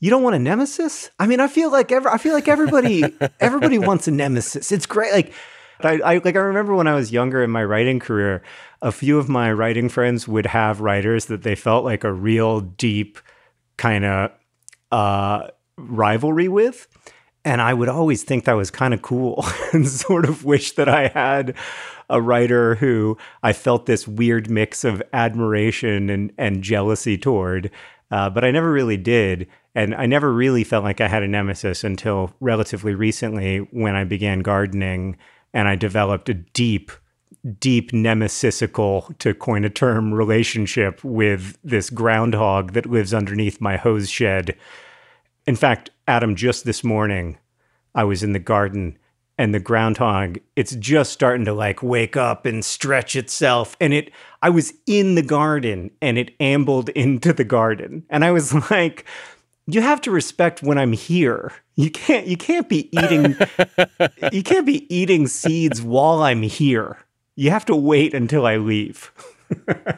you 0.00 0.10
don't 0.10 0.22
want 0.22 0.36
a 0.36 0.38
nemesis? 0.38 1.10
I 1.18 1.26
mean, 1.26 1.40
I 1.40 1.48
feel 1.48 1.70
like 1.70 1.92
every, 1.92 2.10
I 2.10 2.18
feel 2.18 2.32
like 2.32 2.48
everybody 2.48 3.04
everybody 3.40 3.78
wants 3.78 4.08
a 4.08 4.10
nemesis. 4.10 4.72
It's 4.72 4.86
great. 4.86 5.12
Like 5.12 5.32
I, 5.80 6.00
I 6.00 6.18
like 6.24 6.36
I 6.36 6.40
remember 6.40 6.74
when 6.74 6.86
I 6.86 6.94
was 6.94 7.12
younger 7.12 7.42
in 7.42 7.50
my 7.50 7.64
writing 7.64 7.98
career, 8.00 8.42
a 8.80 8.92
few 8.92 9.18
of 9.18 9.28
my 9.28 9.52
writing 9.52 9.88
friends 9.88 10.26
would 10.26 10.46
have 10.46 10.80
writers 10.80 11.26
that 11.26 11.42
they 11.42 11.54
felt 11.54 11.84
like 11.84 12.04
a 12.04 12.12
real 12.12 12.60
deep 12.60 13.18
kind 13.76 14.04
of 14.04 14.30
uh, 14.90 15.48
rivalry 15.76 16.48
with. 16.48 16.88
And 17.46 17.62
I 17.62 17.74
would 17.74 17.88
always 17.88 18.24
think 18.24 18.44
that 18.44 18.54
was 18.54 18.72
kind 18.72 18.92
of 18.92 19.02
cool 19.02 19.46
and 19.72 19.88
sort 19.88 20.24
of 20.28 20.44
wish 20.44 20.72
that 20.72 20.88
I 20.88 21.06
had 21.06 21.54
a 22.10 22.20
writer 22.20 22.74
who 22.74 23.16
I 23.40 23.52
felt 23.52 23.86
this 23.86 24.06
weird 24.08 24.50
mix 24.50 24.82
of 24.82 25.00
admiration 25.12 26.10
and, 26.10 26.32
and 26.36 26.62
jealousy 26.62 27.16
toward. 27.16 27.70
Uh, 28.10 28.30
but 28.30 28.44
I 28.44 28.50
never 28.50 28.72
really 28.72 28.96
did. 28.96 29.46
And 29.76 29.94
I 29.94 30.06
never 30.06 30.32
really 30.32 30.64
felt 30.64 30.82
like 30.82 31.00
I 31.00 31.06
had 31.06 31.22
a 31.22 31.28
nemesis 31.28 31.84
until 31.84 32.34
relatively 32.40 32.96
recently 32.96 33.58
when 33.58 33.94
I 33.94 34.02
began 34.02 34.40
gardening 34.40 35.16
and 35.54 35.68
I 35.68 35.76
developed 35.76 36.28
a 36.28 36.34
deep, 36.34 36.90
deep 37.60 37.92
nemesisical, 37.92 39.16
to 39.18 39.34
coin 39.34 39.64
a 39.64 39.70
term, 39.70 40.12
relationship 40.12 41.02
with 41.04 41.58
this 41.62 41.90
groundhog 41.90 42.72
that 42.72 42.86
lives 42.86 43.14
underneath 43.14 43.60
my 43.60 43.76
hose 43.76 44.10
shed. 44.10 44.56
In 45.46 45.56
fact, 45.56 45.90
Adam, 46.08 46.34
just 46.34 46.64
this 46.64 46.82
morning, 46.82 47.38
I 47.94 48.04
was 48.04 48.22
in 48.22 48.32
the 48.32 48.38
garden 48.38 48.98
and 49.38 49.54
the 49.54 49.60
groundhog 49.60 50.38
it's 50.54 50.74
just 50.76 51.12
starting 51.12 51.44
to 51.44 51.52
like 51.52 51.82
wake 51.82 52.16
up 52.16 52.46
and 52.46 52.64
stretch 52.64 53.16
itself. 53.16 53.76
And 53.80 53.92
it 53.92 54.10
i 54.42 54.50
was 54.50 54.72
in 54.86 55.14
the 55.14 55.22
garden 55.22 55.90
and 56.00 56.18
it 56.18 56.34
ambled 56.40 56.88
into 57.04 57.32
the 57.32 57.44
garden. 57.44 58.04
And 58.10 58.24
i 58.24 58.30
was 58.30 58.70
like 58.70 59.04
you 59.66 59.80
have 59.80 60.00
to 60.02 60.10
respect 60.10 60.62
when 60.62 60.78
i'm 60.78 60.92
here. 60.92 61.52
You 61.74 61.90
can't 61.90 62.26
you 62.26 62.36
can't 62.36 62.68
be 62.68 62.88
eating 62.96 63.36
you 64.32 64.42
can't 64.42 64.66
be 64.66 64.94
eating 64.94 65.26
seeds 65.26 65.82
while 65.82 66.22
i'm 66.22 66.42
here. 66.42 66.98
You 67.34 67.50
have 67.50 67.66
to 67.66 67.76
wait 67.76 68.14
until 68.14 68.46
i 68.46 68.56
leave 68.56 69.12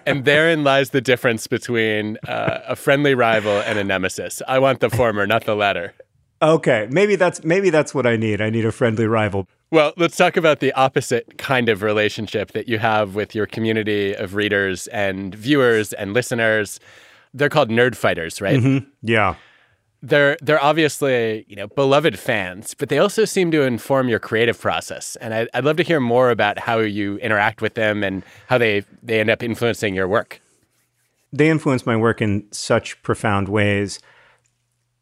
and 0.06 0.24
therein 0.24 0.64
lies 0.64 0.90
the 0.90 1.00
difference 1.00 1.46
between 1.46 2.18
uh, 2.26 2.60
a 2.68 2.76
friendly 2.76 3.14
rival 3.14 3.58
and 3.60 3.78
a 3.78 3.84
nemesis. 3.84 4.42
I 4.46 4.58
want 4.58 4.80
the 4.80 4.90
former, 4.90 5.26
not 5.26 5.44
the 5.44 5.54
latter. 5.54 5.94
Okay, 6.40 6.86
maybe 6.90 7.16
that's 7.16 7.42
maybe 7.42 7.70
that's 7.70 7.94
what 7.94 8.06
I 8.06 8.16
need. 8.16 8.40
I 8.40 8.50
need 8.50 8.64
a 8.64 8.72
friendly 8.72 9.06
rival. 9.06 9.48
Well, 9.70 9.92
let's 9.96 10.16
talk 10.16 10.36
about 10.36 10.60
the 10.60 10.72
opposite 10.72 11.36
kind 11.36 11.68
of 11.68 11.82
relationship 11.82 12.52
that 12.52 12.68
you 12.68 12.78
have 12.78 13.14
with 13.14 13.34
your 13.34 13.46
community 13.46 14.14
of 14.14 14.34
readers 14.34 14.86
and 14.88 15.34
viewers 15.34 15.92
and 15.92 16.14
listeners. 16.14 16.80
They're 17.34 17.50
called 17.50 17.68
nerd 17.68 17.94
fighters, 17.94 18.40
right? 18.40 18.60
Mm-hmm. 18.60 18.88
Yeah. 19.02 19.34
They're 20.00 20.36
they're 20.40 20.62
obviously 20.62 21.44
you 21.48 21.56
know 21.56 21.66
beloved 21.66 22.18
fans, 22.18 22.74
but 22.74 22.88
they 22.88 22.98
also 22.98 23.24
seem 23.24 23.50
to 23.50 23.62
inform 23.62 24.08
your 24.08 24.20
creative 24.20 24.60
process. 24.60 25.16
And 25.16 25.34
I'd, 25.34 25.48
I'd 25.54 25.64
love 25.64 25.76
to 25.78 25.82
hear 25.82 26.00
more 26.00 26.30
about 26.30 26.58
how 26.58 26.78
you 26.78 27.16
interact 27.18 27.60
with 27.60 27.74
them 27.74 28.04
and 28.04 28.22
how 28.48 28.58
they 28.58 28.84
they 29.02 29.20
end 29.20 29.30
up 29.30 29.42
influencing 29.42 29.94
your 29.94 30.06
work. 30.06 30.40
They 31.32 31.50
influence 31.50 31.84
my 31.84 31.96
work 31.96 32.22
in 32.22 32.46
such 32.52 33.02
profound 33.02 33.48
ways 33.48 34.00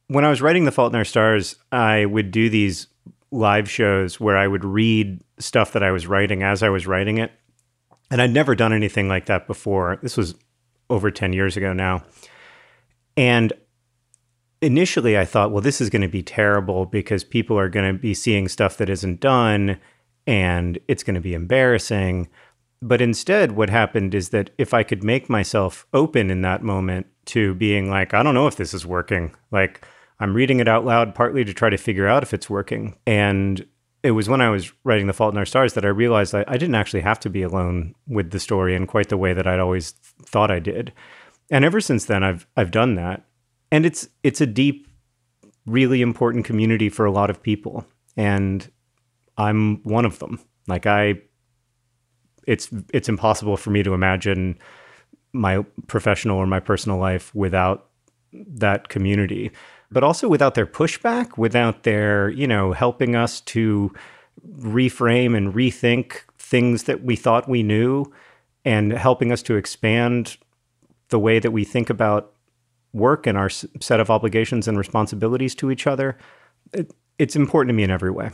when 0.08 0.24
I 0.24 0.30
was 0.30 0.40
writing 0.40 0.64
The 0.64 0.72
Fault 0.72 0.92
in 0.92 0.96
Our 0.96 1.04
Stars, 1.04 1.56
I 1.72 2.06
would 2.06 2.30
do 2.30 2.48
these 2.48 2.86
live 3.30 3.68
shows 3.68 4.20
where 4.20 4.36
I 4.36 4.46
would 4.46 4.64
read 4.64 5.20
stuff 5.38 5.72
that 5.72 5.82
I 5.82 5.90
was 5.90 6.06
writing 6.06 6.42
as 6.42 6.62
I 6.62 6.68
was 6.68 6.86
writing 6.86 7.18
it. 7.18 7.32
And 8.10 8.22
I'd 8.22 8.30
never 8.30 8.54
done 8.54 8.72
anything 8.72 9.08
like 9.08 9.26
that 9.26 9.46
before. 9.46 9.98
This 10.02 10.16
was 10.16 10.36
over 10.88 11.10
10 11.10 11.32
years 11.32 11.56
ago 11.56 11.72
now. 11.72 12.04
And 13.16 13.52
initially 14.66 15.16
I 15.16 15.24
thought, 15.24 15.52
well, 15.52 15.62
this 15.62 15.80
is 15.80 15.90
going 15.90 16.02
to 16.02 16.08
be 16.08 16.24
terrible 16.24 16.86
because 16.86 17.22
people 17.22 17.56
are 17.56 17.68
going 17.68 17.94
to 17.94 17.98
be 17.98 18.12
seeing 18.12 18.48
stuff 18.48 18.76
that 18.78 18.90
isn't 18.90 19.20
done 19.20 19.78
and 20.26 20.78
it's 20.88 21.04
going 21.04 21.14
to 21.14 21.20
be 21.20 21.34
embarrassing. 21.34 22.28
But 22.82 23.00
instead, 23.00 23.52
what 23.52 23.70
happened 23.70 24.12
is 24.12 24.30
that 24.30 24.50
if 24.58 24.74
I 24.74 24.82
could 24.82 25.04
make 25.04 25.30
myself 25.30 25.86
open 25.94 26.30
in 26.30 26.42
that 26.42 26.64
moment 26.64 27.06
to 27.26 27.54
being 27.54 27.88
like, 27.88 28.12
I 28.12 28.24
don't 28.24 28.34
know 28.34 28.48
if 28.48 28.56
this 28.56 28.74
is 28.74 28.84
working, 28.84 29.34
like, 29.52 29.86
I'm 30.18 30.34
reading 30.34 30.58
it 30.58 30.68
out 30.68 30.84
loud 30.84 31.14
partly 31.14 31.44
to 31.44 31.54
try 31.54 31.70
to 31.70 31.76
figure 31.76 32.08
out 32.08 32.24
if 32.24 32.34
it's 32.34 32.50
working. 32.50 32.96
And 33.06 33.64
it 34.02 34.10
was 34.12 34.28
when 34.28 34.40
I 34.40 34.50
was 34.50 34.72
writing 34.82 35.06
The 35.06 35.12
Fault 35.12 35.32
in 35.32 35.38
Our 35.38 35.46
Stars 35.46 35.74
that 35.74 35.84
I 35.84 35.88
realized 35.88 36.34
I, 36.34 36.44
I 36.48 36.56
didn't 36.56 36.74
actually 36.74 37.02
have 37.02 37.20
to 37.20 37.30
be 37.30 37.42
alone 37.42 37.94
with 38.08 38.30
the 38.30 38.40
story 38.40 38.74
in 38.74 38.86
quite 38.86 39.10
the 39.10 39.16
way 39.16 39.32
that 39.32 39.46
I'd 39.46 39.60
always 39.60 39.92
thought 40.22 40.50
I 40.50 40.58
did. 40.58 40.92
And 41.50 41.64
ever 41.64 41.80
since 41.80 42.06
then, 42.06 42.24
I've 42.24 42.46
I've 42.56 42.72
done 42.72 42.96
that. 42.96 43.24
And 43.70 43.84
it's 43.84 44.08
it's 44.22 44.40
a 44.40 44.46
deep, 44.46 44.88
really 45.66 46.02
important 46.02 46.44
community 46.44 46.88
for 46.88 47.04
a 47.04 47.10
lot 47.10 47.30
of 47.30 47.42
people, 47.42 47.84
and 48.16 48.70
I'm 49.36 49.82
one 49.82 50.04
of 50.04 50.18
them. 50.18 50.40
Like 50.68 50.86
I, 50.86 51.20
it's 52.46 52.68
it's 52.92 53.08
impossible 53.08 53.56
for 53.56 53.70
me 53.70 53.82
to 53.82 53.94
imagine 53.94 54.58
my 55.32 55.64
professional 55.86 56.38
or 56.38 56.46
my 56.46 56.60
personal 56.60 56.98
life 56.98 57.34
without 57.34 57.90
that 58.32 58.88
community 58.88 59.50
but 59.90 60.02
also 60.02 60.28
without 60.28 60.54
their 60.54 60.66
pushback, 60.66 61.38
without 61.38 61.84
their, 61.84 62.28
you 62.30 62.46
know, 62.46 62.72
helping 62.72 63.14
us 63.14 63.40
to 63.42 63.92
reframe 64.58 65.36
and 65.36 65.54
rethink 65.54 66.22
things 66.38 66.84
that 66.84 67.02
we 67.02 67.16
thought 67.16 67.48
we 67.48 67.62
knew 67.62 68.12
and 68.64 68.92
helping 68.92 69.32
us 69.32 69.42
to 69.42 69.54
expand 69.54 70.36
the 71.08 71.18
way 71.18 71.38
that 71.38 71.52
we 71.52 71.64
think 71.64 71.88
about 71.88 72.32
work 72.96 73.26
and 73.26 73.36
our 73.36 73.48
set 73.48 74.00
of 74.00 74.10
obligations 74.10 74.66
and 74.66 74.78
responsibilities 74.78 75.54
to 75.56 75.70
each 75.70 75.86
other. 75.86 76.16
It, 76.72 76.92
it's 77.18 77.36
important 77.36 77.70
to 77.70 77.74
me 77.74 77.82
in 77.82 77.90
every 77.90 78.10
way. 78.10 78.30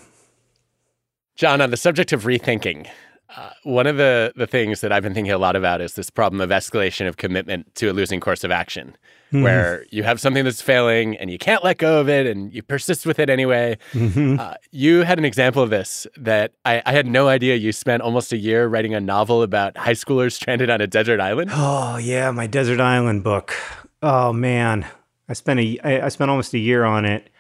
John, 1.37 1.61
on 1.61 1.71
the 1.71 1.77
subject 1.77 2.13
of 2.13 2.25
rethinking, 2.25 2.89
uh, 3.37 3.51
one 3.63 3.87
of 3.87 3.97
the, 3.97 4.33
the 4.37 4.47
things 4.47 4.83
that 4.83 4.93
I've 4.93 5.03
been 5.03 5.15
thinking 5.15 5.33
a 5.33 5.39
lot 5.39 5.57
about 5.57 5.81
is 5.81 5.95
this 5.95 6.11
problem 6.11 6.41
of 6.41 6.51
escalation 6.51 7.09
of 7.09 7.17
commitment 7.17 7.75
to 7.77 7.89
a 7.89 7.93
losing 7.93 8.21
course 8.21 8.45
of 8.45 8.51
action, 8.51 8.95
mm-hmm. 9.29 9.43
where 9.43 9.87
you 9.91 10.03
have 10.03 10.21
something 10.21 10.45
that's 10.45 10.61
failing 10.61 11.17
and 11.17 11.31
you 11.31 11.39
can't 11.39 11.65
let 11.65 11.79
go 11.79 11.99
of 11.99 12.11
it 12.11 12.27
and 12.27 12.53
you 12.53 12.63
persist 12.63 13.07
with 13.07 13.19
it 13.19 13.31
anyway. 13.31 13.79
Mm-hmm. 13.93 14.39
Uh, 14.39 14.55
you 14.71 15.03
had 15.03 15.19
an 15.19 15.25
example 15.25 15.63
of 15.63 15.71
this 15.71 16.07
that 16.19 16.53
I, 16.67 16.83
I, 16.85 16.93
had 16.93 17.07
no 17.07 17.29
idea 17.29 17.57
you 17.57 17.73
spent 17.73 18.03
almost 18.03 18.33
a 18.35 18.37
year 18.37 18.67
writing 18.69 18.95
a 18.95 19.01
novel 19.01 19.43
about 19.43 19.79
high 19.79 19.93
schoolers 19.93 20.33
stranded 20.41 20.69
on 20.69 20.83
a 20.83 20.87
desert 20.87 21.19
island. 21.19 21.51
Oh, 21.55 21.97
yeah, 21.97 22.31
my 22.33 22.47
desert 22.47 22.81
island 22.81 23.25
book. 23.25 23.55
Oh, 24.03 24.33
man. 24.33 24.87
I 25.29 25.35
spent 25.35 25.61
a 25.61 25.79
I, 25.85 26.07
I 26.07 26.09
spent 26.09 26.31
almost 26.31 26.55
a 26.55 26.59
year 26.59 26.85
on 26.85 27.05
it 27.05 27.31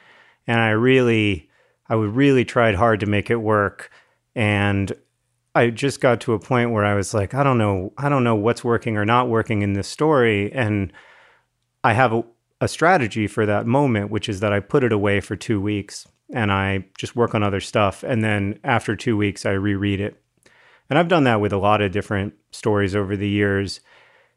and 0.46 0.60
I 0.60 0.70
really 0.70 1.50
I 1.88 1.94
really 1.94 2.44
tried 2.44 2.76
hard 2.76 3.00
to 3.00 3.06
make 3.06 3.30
it 3.30 3.36
work 3.36 3.90
and 4.34 4.92
I 5.54 5.68
just 5.70 6.00
got 6.00 6.20
to 6.22 6.32
a 6.32 6.38
point 6.38 6.70
where 6.70 6.84
I 6.84 6.94
was 6.94 7.12
like, 7.12 7.34
I 7.34 7.42
don't 7.42 7.58
know, 7.58 7.92
I 7.98 8.08
don't 8.08 8.24
know 8.24 8.34
what's 8.34 8.64
working 8.64 8.96
or 8.96 9.04
not 9.04 9.28
working 9.28 9.60
in 9.60 9.74
this 9.74 9.88
story. 9.88 10.50
And 10.52 10.92
I 11.84 11.92
have 11.92 12.14
a, 12.14 12.24
a 12.62 12.68
strategy 12.68 13.26
for 13.26 13.44
that 13.44 13.66
moment, 13.66 14.10
which 14.10 14.30
is 14.30 14.40
that 14.40 14.52
I 14.52 14.60
put 14.60 14.84
it 14.84 14.92
away 14.92 15.20
for 15.20 15.36
two 15.36 15.60
weeks 15.60 16.08
and 16.32 16.50
I 16.50 16.86
just 16.96 17.16
work 17.16 17.34
on 17.34 17.42
other 17.42 17.60
stuff. 17.60 18.02
And 18.02 18.24
then 18.24 18.58
after 18.64 18.96
two 18.96 19.16
weeks, 19.16 19.44
I 19.44 19.50
reread 19.50 20.00
it. 20.00 20.22
And 20.88 20.98
I've 20.98 21.08
done 21.08 21.24
that 21.24 21.40
with 21.40 21.52
a 21.52 21.58
lot 21.58 21.82
of 21.82 21.92
different 21.92 22.32
stories 22.50 22.96
over 22.96 23.14
the 23.14 23.28
years. 23.28 23.80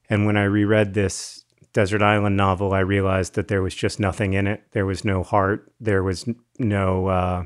And 0.10 0.26
when 0.26 0.36
I 0.36 0.44
reread 0.44 0.94
this 0.94 1.45
Desert 1.76 2.02
Island 2.02 2.38
novel, 2.38 2.74
I 2.74 2.80
realized 2.80 3.34
that 3.36 3.50
there 3.50 3.62
was 3.62 3.76
just 3.76 4.00
nothing 4.00 4.32
in 4.32 4.48
it. 4.48 4.64
There 4.72 4.86
was 4.86 5.04
no 5.04 5.24
heart. 5.24 5.70
There 5.82 6.04
was 6.04 6.26
no, 6.58 7.08
uh, 7.08 7.44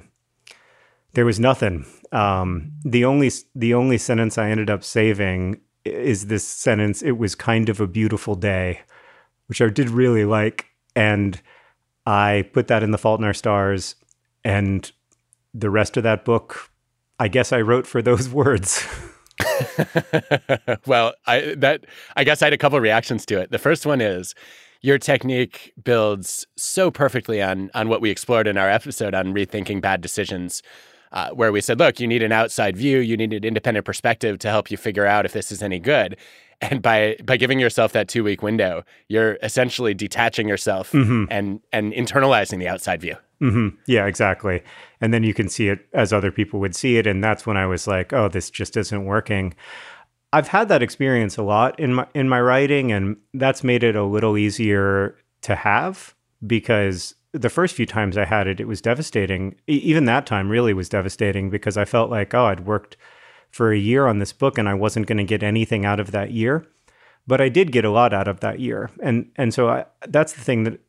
there 1.13 1.25
was 1.25 1.39
nothing. 1.39 1.87
Um, 2.11 2.73
the 2.85 3.05
only 3.05 3.31
the 3.55 3.73
only 3.73 3.97
sentence 3.97 4.37
I 4.37 4.51
ended 4.51 4.69
up 4.69 4.83
saving 4.83 5.61
is 5.83 6.27
this 6.27 6.47
sentence. 6.47 7.01
It 7.01 7.17
was 7.17 7.33
kind 7.33 7.69
of 7.69 7.81
a 7.81 7.87
beautiful 7.87 8.35
day, 8.35 8.81
which 9.47 9.63
I 9.63 9.69
did 9.69 9.89
really 9.89 10.25
like, 10.25 10.67
and 10.95 11.41
I 12.05 12.47
put 12.53 12.67
that 12.67 12.83
in 12.83 12.91
the 12.91 12.99
Fault 12.99 13.19
in 13.19 13.25
Our 13.25 13.33
Stars, 13.33 13.95
and 14.43 14.91
the 15.55 15.71
rest 15.71 15.97
of 15.97 16.03
that 16.03 16.23
book, 16.23 16.69
I 17.17 17.29
guess 17.29 17.51
I 17.51 17.61
wrote 17.61 17.87
for 17.87 18.03
those 18.03 18.29
words. 18.39 18.87
well, 20.85 21.13
I 21.27 21.55
that 21.57 21.85
I 22.15 22.23
guess 22.23 22.41
I 22.41 22.45
had 22.47 22.53
a 22.53 22.57
couple 22.57 22.79
reactions 22.79 23.25
to 23.27 23.39
it. 23.39 23.51
The 23.51 23.59
first 23.59 23.85
one 23.85 24.01
is 24.01 24.35
your 24.81 24.97
technique 24.97 25.73
builds 25.83 26.47
so 26.57 26.89
perfectly 26.91 27.41
on 27.41 27.69
on 27.73 27.89
what 27.89 28.01
we 28.01 28.09
explored 28.09 28.47
in 28.47 28.57
our 28.57 28.69
episode 28.69 29.13
on 29.13 29.33
rethinking 29.33 29.81
bad 29.81 30.01
decisions 30.01 30.61
uh, 31.11 31.31
where 31.31 31.51
we 31.51 31.59
said, 31.59 31.79
look, 31.79 31.99
you 31.99 32.07
need 32.07 32.21
an 32.21 32.31
outside 32.31 32.77
view, 32.77 32.99
you 32.99 33.17
need 33.17 33.33
an 33.33 33.43
independent 33.43 33.85
perspective 33.85 34.37
to 34.39 34.49
help 34.49 34.69
you 34.69 34.77
figure 34.77 35.05
out 35.05 35.25
if 35.25 35.33
this 35.33 35.51
is 35.51 35.63
any 35.63 35.79
good. 35.79 36.15
And 36.61 36.81
by 36.81 37.15
by 37.23 37.37
giving 37.37 37.59
yourself 37.59 37.93
that 37.93 38.07
two 38.07 38.23
week 38.23 38.41
window, 38.41 38.83
you're 39.07 39.37
essentially 39.41 39.93
detaching 39.93 40.47
yourself 40.47 40.91
Mm-hmm. 40.91 41.25
and 41.29 41.61
and 41.71 41.93
internalizing 41.93 42.59
the 42.59 42.67
outside 42.67 43.01
view. 43.01 43.15
Hmm 43.39 43.69
Yeah, 43.87 44.05
exactly. 44.05 44.63
And 44.99 45.13
then 45.13 45.23
you 45.23 45.33
can 45.33 45.47
see 45.47 45.69
it 45.69 45.87
as 45.93 46.11
other 46.11 46.31
people 46.31 46.59
would 46.59 46.75
see 46.75 46.97
it. 46.97 47.07
And 47.07 47.23
that's 47.23 47.45
when 47.47 47.55
I 47.57 47.65
was 47.65 47.87
like, 47.87 48.11
oh, 48.11 48.27
this 48.27 48.49
just 48.49 48.75
isn't 48.75 49.05
working. 49.05 49.53
I've 50.33 50.49
had 50.49 50.69
that 50.69 50.83
experience 50.83 51.37
a 51.37 51.43
lot 51.43 51.79
in 51.79 51.93
my 51.95 52.07
in 52.13 52.29
my 52.29 52.41
writing, 52.41 52.91
and 52.91 53.17
that's 53.33 53.63
made 53.63 53.83
it 53.83 53.95
a 53.95 54.03
little 54.05 54.37
easier 54.37 55.17
to 55.41 55.55
have 55.55 56.15
because 56.45 57.15
the 57.33 57.49
first 57.49 57.75
few 57.75 57.85
times 57.85 58.17
I 58.17 58.25
had 58.25 58.47
it, 58.47 58.59
it 58.59 58.67
was 58.67 58.81
devastating. 58.81 59.55
E- 59.69 59.73
even 59.77 60.05
that 60.05 60.25
time 60.27 60.49
really 60.49 60.73
was 60.73 60.89
devastating 60.89 61.49
because 61.49 61.77
I 61.77 61.85
felt 61.85 62.11
like, 62.11 62.33
oh, 62.33 62.45
I'd 62.45 62.65
worked 62.67 62.97
for 63.51 63.71
a 63.71 63.77
year 63.77 64.07
on 64.07 64.19
this 64.19 64.33
book 64.33 64.57
and 64.57 64.69
I 64.69 64.75
wasn't 64.75 65.07
going 65.07 65.17
to 65.19 65.23
get 65.23 65.43
anything 65.43 65.85
out 65.85 65.99
of 65.99 66.11
that 66.11 66.31
year. 66.31 66.65
But 67.27 67.41
I 67.41 67.49
did 67.49 67.71
get 67.71 67.85
a 67.85 67.91
lot 67.91 68.13
out 68.13 68.27
of 68.27 68.39
that 68.41 68.59
year. 68.59 68.89
And 69.01 69.31
and 69.35 69.53
so 69.53 69.69
I, 69.69 69.85
that's 70.07 70.33
the 70.33 70.41
thing 70.41 70.63
that 70.63 70.79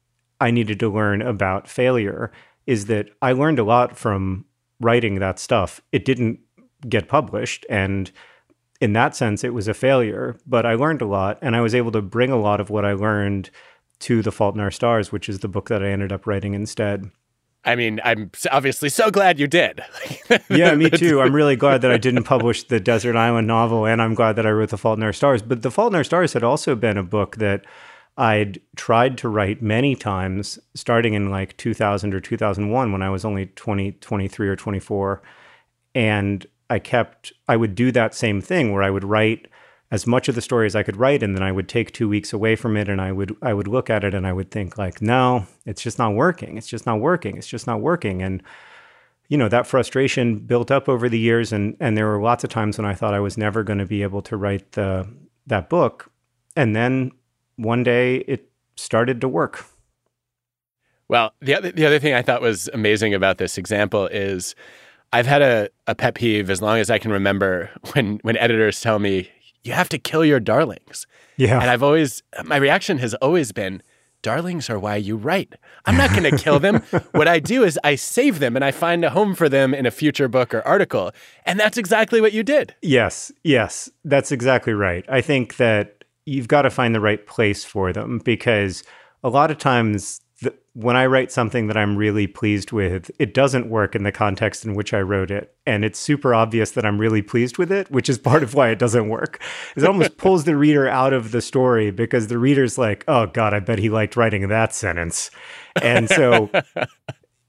I 0.40 0.50
needed 0.50 0.80
to 0.80 0.88
learn 0.88 1.22
about 1.22 1.68
failure 1.68 2.32
is 2.66 2.86
that 2.86 3.10
I 3.20 3.32
learned 3.32 3.58
a 3.58 3.64
lot 3.64 3.96
from 3.96 4.44
writing 4.80 5.16
that 5.16 5.38
stuff. 5.38 5.80
It 5.92 6.04
didn't 6.04 6.40
get 6.88 7.08
published 7.08 7.66
and 7.68 8.10
in 8.80 8.94
that 8.94 9.14
sense 9.14 9.44
it 9.44 9.52
was 9.52 9.68
a 9.68 9.74
failure, 9.74 10.36
but 10.46 10.64
I 10.64 10.74
learned 10.74 11.02
a 11.02 11.06
lot 11.06 11.38
and 11.42 11.54
I 11.54 11.60
was 11.60 11.74
able 11.74 11.92
to 11.92 12.02
bring 12.02 12.30
a 12.30 12.40
lot 12.40 12.60
of 12.60 12.70
what 12.70 12.84
I 12.84 12.92
learned 12.92 13.50
to 14.00 14.22
The 14.22 14.32
Fault 14.32 14.54
in 14.54 14.60
Our 14.60 14.70
Stars, 14.70 15.12
which 15.12 15.28
is 15.28 15.40
the 15.40 15.48
book 15.48 15.68
that 15.68 15.82
I 15.82 15.88
ended 15.88 16.12
up 16.12 16.26
writing 16.26 16.54
instead. 16.54 17.10
I 17.64 17.76
mean, 17.76 18.00
I'm 18.04 18.30
obviously 18.50 18.88
so 18.88 19.10
glad 19.10 19.38
you 19.38 19.46
did. 19.46 19.82
Yeah, 20.48 20.74
me 20.74 20.90
too. 20.90 21.20
I'm 21.20 21.34
really 21.34 21.56
glad 21.56 21.82
that 21.82 21.90
I 21.90 21.96
didn't 21.96 22.22
publish 22.22 22.64
the 22.64 22.78
Desert 22.78 23.16
Island 23.16 23.48
novel, 23.48 23.84
and 23.84 24.00
I'm 24.00 24.14
glad 24.14 24.36
that 24.36 24.46
I 24.46 24.50
wrote 24.50 24.70
The 24.70 24.78
Fault 24.78 24.96
in 24.96 25.02
Our 25.02 25.12
Stars. 25.12 25.42
But 25.42 25.62
The 25.62 25.70
Fault 25.72 25.92
in 25.92 25.96
Our 25.96 26.04
Stars 26.04 26.32
had 26.34 26.44
also 26.44 26.76
been 26.76 26.96
a 26.96 27.02
book 27.02 27.36
that 27.36 27.64
I'd 28.16 28.60
tried 28.76 29.16
to 29.18 29.28
write 29.28 29.62
many 29.62 29.94
times, 29.94 30.58
starting 30.74 31.14
in 31.14 31.30
like 31.30 31.56
2000 31.56 32.14
or 32.14 32.20
2001 32.20 32.92
when 32.92 33.02
I 33.02 33.10
was 33.10 33.24
only 33.24 33.46
20, 33.46 33.92
23 33.92 34.48
or 34.48 34.56
24. 34.56 35.22
And 35.94 36.46
I 36.68 36.78
kept, 36.78 37.32
I 37.48 37.56
would 37.56 37.74
do 37.74 37.90
that 37.92 38.14
same 38.14 38.40
thing 38.40 38.72
where 38.72 38.82
I 38.82 38.90
would 38.90 39.04
write 39.04 39.48
as 39.90 40.06
much 40.06 40.28
of 40.28 40.34
the 40.34 40.40
story 40.40 40.66
as 40.66 40.76
I 40.76 40.82
could 40.82 40.96
write, 40.96 41.22
and 41.22 41.34
then 41.34 41.42
I 41.42 41.50
would 41.50 41.68
take 41.68 41.92
two 41.92 42.08
weeks 42.08 42.32
away 42.32 42.54
from 42.54 42.76
it, 42.76 42.88
and 42.88 43.00
I 43.00 43.10
would 43.10 43.36
I 43.42 43.52
would 43.52 43.66
look 43.66 43.90
at 43.90 44.04
it 44.04 44.14
and 44.14 44.26
I 44.26 44.32
would 44.32 44.50
think 44.50 44.78
like, 44.78 45.02
no, 45.02 45.46
it's 45.66 45.82
just 45.82 45.98
not 45.98 46.14
working. 46.14 46.56
It's 46.56 46.68
just 46.68 46.86
not 46.86 47.00
working. 47.00 47.36
It's 47.36 47.48
just 47.48 47.66
not 47.66 47.80
working. 47.80 48.22
And 48.22 48.42
you 49.28 49.36
know 49.36 49.48
that 49.48 49.66
frustration 49.66 50.38
built 50.38 50.70
up 50.70 50.88
over 50.88 51.08
the 51.08 51.18
years, 51.18 51.52
and 51.52 51.76
and 51.80 51.96
there 51.96 52.06
were 52.06 52.22
lots 52.22 52.44
of 52.44 52.50
times 52.50 52.78
when 52.78 52.86
I 52.86 52.94
thought 52.94 53.14
I 53.14 53.20
was 53.20 53.36
never 53.36 53.64
going 53.64 53.78
to 53.80 53.86
be 53.86 54.02
able 54.02 54.22
to 54.22 54.36
write 54.36 54.72
the 54.72 55.08
that 55.46 55.68
book, 55.68 56.10
and 56.56 56.74
then 56.76 57.10
one 57.60 57.82
day 57.82 58.16
it 58.26 58.48
started 58.76 59.20
to 59.20 59.28
work. 59.28 59.64
Well, 61.08 61.34
the 61.40 61.54
other, 61.54 61.72
the 61.72 61.86
other 61.86 61.98
thing 61.98 62.14
I 62.14 62.22
thought 62.22 62.40
was 62.40 62.68
amazing 62.72 63.14
about 63.14 63.38
this 63.38 63.58
example 63.58 64.06
is 64.06 64.54
I've 65.12 65.26
had 65.26 65.42
a, 65.42 65.68
a 65.86 65.94
pet 65.94 66.14
peeve 66.14 66.50
as 66.50 66.62
long 66.62 66.78
as 66.78 66.88
I 66.88 66.98
can 66.98 67.10
remember 67.10 67.70
when, 67.92 68.18
when 68.22 68.36
editors 68.36 68.80
tell 68.80 68.98
me, 68.98 69.30
you 69.62 69.72
have 69.72 69.88
to 69.90 69.98
kill 69.98 70.24
your 70.24 70.40
darlings. 70.40 71.06
Yeah. 71.36 71.60
And 71.60 71.68
I've 71.68 71.82
always, 71.82 72.22
my 72.44 72.56
reaction 72.56 72.98
has 72.98 73.14
always 73.14 73.52
been, 73.52 73.82
darlings 74.22 74.70
are 74.70 74.78
why 74.78 74.96
you 74.96 75.16
write. 75.16 75.54
I'm 75.84 75.96
not 75.96 76.10
going 76.10 76.30
to 76.30 76.36
kill 76.36 76.58
them. 76.58 76.76
what 77.12 77.28
I 77.28 77.40
do 77.40 77.64
is 77.64 77.78
I 77.82 77.94
save 77.96 78.38
them 78.38 78.56
and 78.56 78.64
I 78.64 78.70
find 78.70 79.04
a 79.04 79.10
home 79.10 79.34
for 79.34 79.48
them 79.48 79.74
in 79.74 79.86
a 79.86 79.90
future 79.90 80.28
book 80.28 80.54
or 80.54 80.62
article. 80.66 81.12
And 81.44 81.58
that's 81.58 81.76
exactly 81.76 82.20
what 82.20 82.32
you 82.32 82.42
did. 82.42 82.74
Yes, 82.82 83.32
yes, 83.42 83.90
that's 84.04 84.32
exactly 84.32 84.72
right. 84.72 85.04
I 85.08 85.20
think 85.20 85.56
that 85.56 85.99
you've 86.30 86.48
got 86.48 86.62
to 86.62 86.70
find 86.70 86.94
the 86.94 87.00
right 87.00 87.26
place 87.26 87.64
for 87.64 87.92
them 87.92 88.20
because 88.24 88.84
a 89.24 89.28
lot 89.28 89.50
of 89.50 89.58
times 89.58 90.20
the, 90.40 90.54
when 90.74 90.96
I 90.96 91.06
write 91.06 91.32
something 91.32 91.66
that 91.66 91.76
I'm 91.76 91.96
really 91.96 92.28
pleased 92.28 92.70
with, 92.70 93.10
it 93.18 93.34
doesn't 93.34 93.68
work 93.68 93.96
in 93.96 94.04
the 94.04 94.12
context 94.12 94.64
in 94.64 94.74
which 94.74 94.94
I 94.94 95.00
wrote 95.00 95.32
it. 95.32 95.54
And 95.66 95.84
it's 95.84 95.98
super 95.98 96.32
obvious 96.32 96.70
that 96.72 96.86
I'm 96.86 96.98
really 96.98 97.20
pleased 97.20 97.58
with 97.58 97.72
it, 97.72 97.90
which 97.90 98.08
is 98.08 98.16
part 98.16 98.44
of 98.44 98.54
why 98.54 98.70
it 98.70 98.78
doesn't 98.78 99.08
work. 99.08 99.42
It 99.76 99.84
almost 99.84 100.16
pulls 100.18 100.44
the 100.44 100.56
reader 100.56 100.88
out 100.88 101.12
of 101.12 101.32
the 101.32 101.42
story 101.42 101.90
because 101.90 102.28
the 102.28 102.38
reader's 102.38 102.78
like, 102.78 103.04
oh 103.08 103.26
God, 103.26 103.52
I 103.52 103.58
bet 103.58 103.80
he 103.80 103.90
liked 103.90 104.16
writing 104.16 104.46
that 104.48 104.72
sentence. 104.72 105.32
And 105.82 106.08
so 106.08 106.48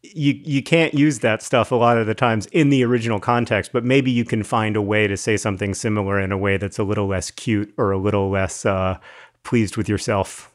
you 0.04 0.40
you 0.44 0.64
can't 0.64 0.94
use 0.94 1.20
that 1.20 1.42
stuff 1.42 1.72
a 1.72 1.76
lot 1.76 1.98
of 1.98 2.08
the 2.08 2.16
times 2.16 2.48
in 2.48 2.70
the 2.70 2.84
original 2.84 3.20
context, 3.20 3.72
but 3.72 3.84
maybe 3.84 4.10
you 4.12 4.26
can 4.26 4.44
find 4.44 4.76
a 4.76 4.82
way 4.82 5.08
to 5.08 5.16
say 5.16 5.38
something 5.38 5.74
similar 5.74 6.20
in 6.20 6.32
a 6.32 6.38
way 6.38 6.58
that's 6.58 6.80
a 6.80 6.84
little 6.84 7.08
less 7.08 7.30
cute 7.32 7.74
or 7.78 7.92
a 7.92 7.98
little 7.98 8.30
less 8.30 8.66
uh, 8.66 8.98
pleased 9.44 9.78
with 9.78 9.88
yourself. 9.88 10.52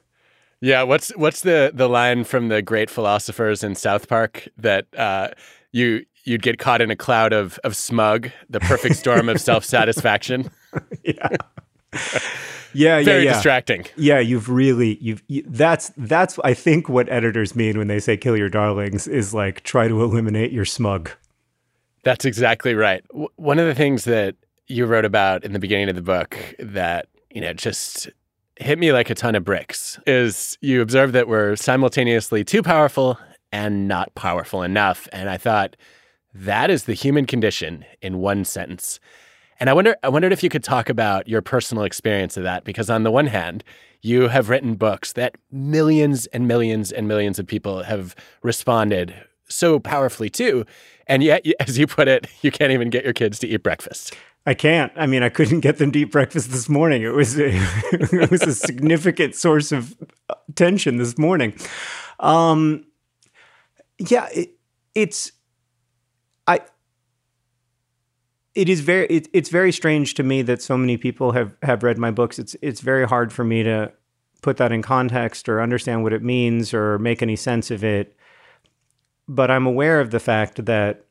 Yeah, 0.61 0.83
what's 0.83 1.11
what's 1.17 1.43
the 1.43 1.71
the 1.73 1.89
line 1.89 2.25
from 2.25 2.49
the 2.49 2.63
great 2.63 2.91
philosophers 2.91 3.63
in 3.63 3.75
South 3.75 4.09
Park 4.09 4.49
that 4.57 4.87
uh, 4.97 5.29
you 5.71 6.05
you'd 6.25 6.43
get 6.43 6.59
caught 6.59 6.81
in 6.81 6.91
a 6.91 6.97
cloud 6.97 7.33
of 7.33 7.59
of 7.63 7.77
smug, 7.77 8.31
the 8.51 8.61
perfect 8.61 8.97
storm 8.97 9.29
of 9.29 9.41
self 9.41 9.65
satisfaction. 9.65 10.51
yeah, 11.05 11.37
yeah, 12.77 13.03
Very 13.03 13.03
yeah. 13.03 13.05
Very 13.05 13.25
distracting. 13.27 13.87
Yeah, 13.97 14.19
you've 14.19 14.49
really 14.49 14.99
you've 15.01 15.23
you, 15.29 15.45
that's 15.47 15.93
that's 15.97 16.39
I 16.45 16.55
think 16.55 16.89
what 16.89 17.09
editors 17.09 17.55
mean 17.55 17.79
when 17.79 17.89
they 17.89 18.01
say 18.01 18.17
kill 18.17 18.37
your 18.37 18.49
darlings 18.49 19.07
is 19.09 19.35
like 19.35 19.63
try 19.63 19.89
to 19.89 20.03
eliminate 20.03 20.53
your 20.53 20.65
smug. 20.65 21.11
That's 22.05 22.25
exactly 22.25 22.75
right. 22.75 23.07
W- 23.09 23.29
one 23.37 23.59
of 23.59 23.67
the 23.67 23.75
things 23.75 24.05
that 24.05 24.37
you 24.69 24.87
wrote 24.87 25.05
about 25.05 25.45
in 25.45 25.53
the 25.53 25.59
beginning 25.59 25.89
of 25.89 25.97
the 25.97 26.03
book 26.03 26.37
that 26.59 27.09
you 27.31 27.41
know 27.41 27.53
just 27.53 28.09
hit 28.57 28.79
me 28.79 28.93
like 28.93 29.11
a 29.11 29.15
ton 29.15 29.35
of 29.35 29.45
bricks 29.45 29.99
is 30.07 30.57
you 30.61 30.81
observed 30.81 31.13
that 31.13 31.29
we're 31.29 31.57
simultaneously 31.57 32.43
too 32.43 32.63
powerful 32.63 33.19
and 33.53 33.89
not 33.89 34.15
powerful 34.15 34.63
enough, 34.63 35.09
and 35.13 35.31
I 35.31 35.37
thought 35.37 35.77
that 36.35 36.71
is 36.71 36.85
the 36.85 36.95
human 36.95 37.27
condition 37.27 37.85
in 38.03 38.19
one 38.19 38.45
sentence. 38.45 39.01
And 39.59 39.71
I 39.71 39.73
wonder, 39.73 39.97
I 40.03 40.09
wondered 40.09 40.33
if 40.33 40.43
you 40.43 40.49
could 40.49 40.65
talk 40.65 40.89
about 40.89 41.29
your 41.29 41.43
personal 41.43 41.85
experience 41.85 42.37
of 42.37 42.43
that, 42.43 42.65
because 42.65 42.91
on 42.91 43.03
the 43.03 43.11
one 43.11 43.27
hand, 43.27 43.65
you 44.03 44.29
have 44.29 44.49
written 44.49 44.75
books 44.75 45.13
that 45.15 45.37
millions 45.51 46.27
and 46.27 46.47
millions 46.47 46.93
and 46.93 47.09
millions 47.09 47.39
of 47.39 47.47
people 47.47 47.83
have 47.83 48.15
responded 48.43 49.15
so 49.49 49.79
powerfully 49.79 50.31
to, 50.31 50.65
and 51.07 51.23
yet, 51.23 51.45
as 51.61 51.79
you 51.79 51.87
put 51.87 52.09
it, 52.09 52.27
you 52.43 52.51
can't 52.51 52.73
even 52.73 52.91
get 52.91 53.05
your 53.05 53.13
kids 53.13 53.39
to 53.41 53.49
eat 53.49 53.63
breakfast. 53.63 54.15
I 54.49 54.55
can't. 54.55 54.93
I 54.95 55.07
mean, 55.07 55.25
I 55.25 55.29
couldn't 55.29 55.61
get 55.61 55.79
them 55.79 55.91
to 55.93 55.99
eat 55.99 56.13
breakfast 56.13 56.53
this 56.53 56.69
morning. 56.69 57.03
It 57.03 57.15
was 57.15 57.39
a, 57.39 57.49
it 57.93 58.31
was 58.31 58.43
a 58.43 58.55
significant 58.55 59.35
source 59.35 59.73
of 59.73 59.97
tension 60.55 60.99
this 60.99 61.19
morning. 61.19 61.55
Um, 62.21 62.85
yeah, 63.99 64.29
it, 64.33 64.51
it's 64.95 65.33
I. 66.47 66.61
It 68.57 68.71
is 68.71 68.81
very. 68.81 69.07
It, 69.09 69.29
it's 69.35 69.51
very 69.51 69.71
strange 69.71 70.15
to 70.15 70.23
me 70.23 70.41
that 70.41 70.63
so 70.63 70.79
many 70.79 70.97
people 70.97 71.33
have 71.33 71.55
have 71.63 71.83
read 71.83 71.99
my 71.99 72.11
books. 72.11 72.39
It's 72.39 72.57
it's 72.63 72.81
very 72.81 73.07
hard 73.07 73.31
for 73.31 73.45
me 73.45 73.63
to 73.63 73.93
put 74.41 74.57
that 74.57 74.73
in 74.73 74.81
context 74.81 75.47
or 75.47 75.61
understand 75.61 76.03
what 76.03 76.15
it 76.15 76.23
means 76.23 76.73
or 76.73 76.99
make 76.99 77.23
any 77.23 77.37
sense 77.37 77.71
of 77.71 77.85
it. 77.85 78.17
But 79.29 79.51
I'm 79.51 79.67
aware 79.67 80.01
of 80.01 80.11
the 80.11 80.21
fact 80.21 80.65
that 80.65 81.05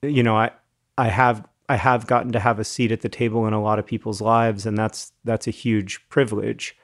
you 0.00 0.22
know 0.22 0.36
I 0.36 0.52
I 0.96 1.08
have 1.08 1.44
I 1.68 1.74
have 1.74 2.06
gotten 2.06 2.30
to 2.32 2.40
have 2.40 2.60
a 2.60 2.64
seat 2.64 2.92
at 2.92 3.00
the 3.00 3.08
table 3.08 3.44
in 3.48 3.52
a 3.52 3.60
lot 3.60 3.80
of 3.80 3.86
people's 3.86 4.20
lives, 4.20 4.64
and 4.64 4.78
that's 4.78 5.10
that's 5.24 5.48
a 5.48 5.50
huge 5.50 6.08
privilege 6.08 6.76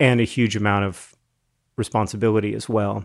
and 0.00 0.22
a 0.22 0.24
huge 0.24 0.56
amount 0.56 0.86
of 0.86 1.14
responsibility 1.76 2.54
as 2.54 2.66
well. 2.66 3.04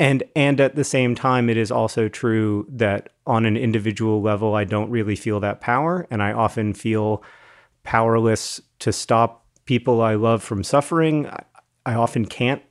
And 0.00 0.24
and 0.34 0.60
at 0.60 0.74
the 0.74 0.84
same 0.84 1.14
time, 1.14 1.48
it 1.48 1.56
is 1.56 1.70
also 1.70 2.08
true 2.08 2.66
that 2.68 3.10
on 3.26 3.46
an 3.46 3.56
individual 3.56 4.20
level, 4.20 4.54
I 4.54 4.64
don't 4.64 4.90
really 4.90 5.16
feel 5.16 5.40
that 5.40 5.60
power, 5.60 6.06
and 6.10 6.22
I 6.22 6.32
often 6.32 6.74
feel 6.74 7.22
powerless 7.84 8.60
to 8.80 8.92
stop 8.92 9.46
people 9.66 10.02
I 10.02 10.14
love 10.14 10.42
from 10.42 10.64
suffering. 10.64 11.28
I, 11.28 11.44
I 11.86 11.94
often 11.94 12.26
can't, 12.26 12.62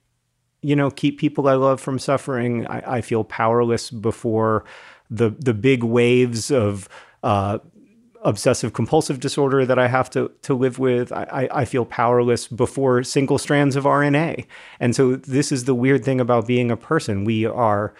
you 0.61 0.75
know, 0.75 0.91
keep 0.91 1.17
people 1.19 1.47
I 1.47 1.53
love 1.53 1.79
from 1.79 1.97
suffering. 1.97 2.67
I, 2.67 2.97
I 2.97 3.01
feel 3.01 3.23
powerless 3.23 3.89
before 3.89 4.65
the 5.09 5.29
the 5.29 5.53
big 5.53 5.83
waves 5.83 6.51
of 6.51 6.89
uh, 7.23 7.59
obsessive 8.23 8.73
compulsive 8.73 9.19
disorder 9.19 9.65
that 9.65 9.77
I 9.77 9.87
have 9.87 10.09
to 10.11 10.31
to 10.43 10.53
live 10.53 10.79
with. 10.79 11.11
I, 11.11 11.47
I 11.51 11.65
feel 11.65 11.85
powerless 11.85 12.47
before 12.47 13.03
single 13.03 13.37
strands 13.37 13.75
of 13.75 13.83
RNA, 13.83 14.45
and 14.79 14.95
so 14.95 15.15
this 15.15 15.51
is 15.51 15.65
the 15.65 15.75
weird 15.75 16.03
thing 16.03 16.19
about 16.19 16.47
being 16.47 16.71
a 16.71 16.77
person. 16.77 17.25
We 17.25 17.45
are. 17.45 17.93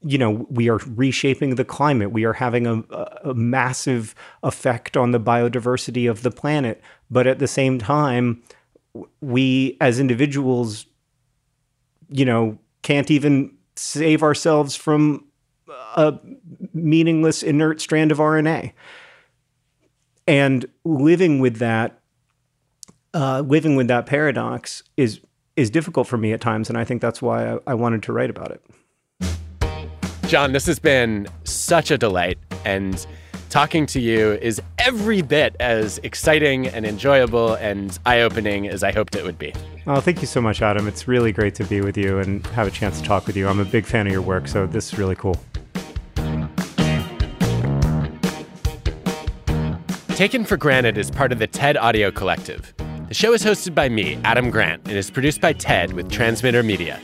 You 0.00 0.16
know, 0.16 0.46
we 0.48 0.68
are 0.70 0.78
reshaping 0.94 1.56
the 1.56 1.64
climate. 1.64 2.12
We 2.12 2.24
are 2.24 2.34
having 2.34 2.68
a, 2.68 2.84
a 3.24 3.34
massive 3.34 4.14
effect 4.44 4.96
on 4.96 5.10
the 5.10 5.18
biodiversity 5.18 6.08
of 6.08 6.22
the 6.22 6.30
planet. 6.30 6.80
But 7.10 7.26
at 7.26 7.40
the 7.40 7.48
same 7.48 7.80
time, 7.80 8.44
we 9.20 9.76
as 9.80 9.98
individuals, 9.98 10.86
you 12.10 12.24
know, 12.24 12.60
can't 12.82 13.10
even 13.10 13.56
save 13.74 14.22
ourselves 14.22 14.76
from 14.76 15.24
a 15.96 16.18
meaningless, 16.72 17.42
inert 17.42 17.80
strand 17.80 18.12
of 18.12 18.18
RNA. 18.18 18.72
And 20.28 20.66
living 20.84 21.40
with 21.40 21.56
that, 21.56 22.00
uh, 23.14 23.40
living 23.40 23.76
with 23.76 23.88
that 23.88 24.04
paradox 24.04 24.82
is 24.98 25.20
is 25.56 25.70
difficult 25.70 26.06
for 26.06 26.18
me 26.18 26.32
at 26.32 26.40
times, 26.40 26.68
and 26.68 26.78
I 26.78 26.84
think 26.84 27.02
that's 27.02 27.20
why 27.20 27.54
I, 27.54 27.58
I 27.66 27.74
wanted 27.74 28.04
to 28.04 28.12
write 28.12 28.30
about 28.30 28.52
it. 28.52 28.62
John, 30.28 30.52
this 30.52 30.66
has 30.66 30.78
been 30.78 31.26
such 31.44 31.90
a 31.90 31.98
delight, 31.98 32.38
and 32.66 33.04
talking 33.48 33.86
to 33.86 34.00
you 34.00 34.32
is 34.34 34.60
every 34.78 35.22
bit 35.22 35.56
as 35.58 35.98
exciting 36.02 36.68
and 36.68 36.84
enjoyable 36.84 37.54
and 37.54 37.98
eye 38.04 38.20
opening 38.20 38.68
as 38.68 38.84
I 38.84 38.92
hoped 38.92 39.16
it 39.16 39.24
would 39.24 39.38
be. 39.38 39.54
Oh, 39.86 40.00
thank 40.00 40.20
you 40.20 40.26
so 40.26 40.42
much, 40.42 40.60
Adam. 40.60 40.86
It's 40.86 41.08
really 41.08 41.32
great 41.32 41.54
to 41.54 41.64
be 41.64 41.80
with 41.80 41.96
you 41.96 42.18
and 42.18 42.46
have 42.48 42.66
a 42.66 42.70
chance 42.70 43.00
to 43.00 43.06
talk 43.06 43.26
with 43.26 43.36
you. 43.36 43.48
I'm 43.48 43.58
a 43.58 43.64
big 43.64 43.86
fan 43.86 44.06
of 44.06 44.12
your 44.12 44.22
work, 44.22 44.46
so 44.46 44.66
this 44.66 44.92
is 44.92 44.98
really 44.98 45.16
cool. 45.16 45.40
Taken 50.18 50.44
for 50.44 50.56
Granted 50.56 50.98
is 50.98 51.12
part 51.12 51.30
of 51.30 51.38
the 51.38 51.46
TED 51.46 51.76
Audio 51.76 52.10
Collective. 52.10 52.74
The 53.06 53.14
show 53.14 53.34
is 53.34 53.44
hosted 53.44 53.72
by 53.72 53.88
me, 53.88 54.18
Adam 54.24 54.50
Grant, 54.50 54.82
and 54.88 54.96
is 54.96 55.12
produced 55.12 55.40
by 55.40 55.52
TED 55.52 55.92
with 55.92 56.10
Transmitter 56.10 56.64
Media. 56.64 57.00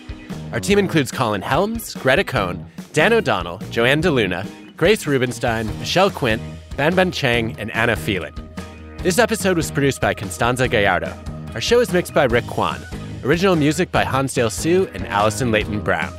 Our 0.50 0.58
team 0.58 0.80
includes 0.80 1.12
Colin 1.12 1.40
Helms, 1.40 1.94
Greta 1.94 2.24
Cohn, 2.24 2.68
Dan 2.92 3.12
O'Donnell, 3.12 3.58
Joanne 3.70 4.02
DeLuna, 4.02 4.44
Grace 4.76 5.06
Rubenstein, 5.06 5.66
Michelle 5.78 6.10
Quint, 6.10 6.42
BanBan 6.70 7.12
Cheng, 7.12 7.56
and 7.56 7.70
Anna 7.70 7.94
Phelan. 7.94 8.34
This 8.98 9.20
episode 9.20 9.56
was 9.56 9.70
produced 9.70 10.00
by 10.00 10.12
Constanza 10.12 10.66
Gallardo. 10.66 11.16
Our 11.54 11.60
show 11.60 11.78
is 11.78 11.92
mixed 11.92 12.14
by 12.14 12.24
Rick 12.24 12.48
Kwan. 12.48 12.84
Original 13.22 13.54
music 13.54 13.92
by 13.92 14.02
Hansdale 14.02 14.50
Hsu 14.50 14.90
and 14.92 15.06
Allison 15.06 15.52
Layton 15.52 15.82
Brown. 15.82 16.12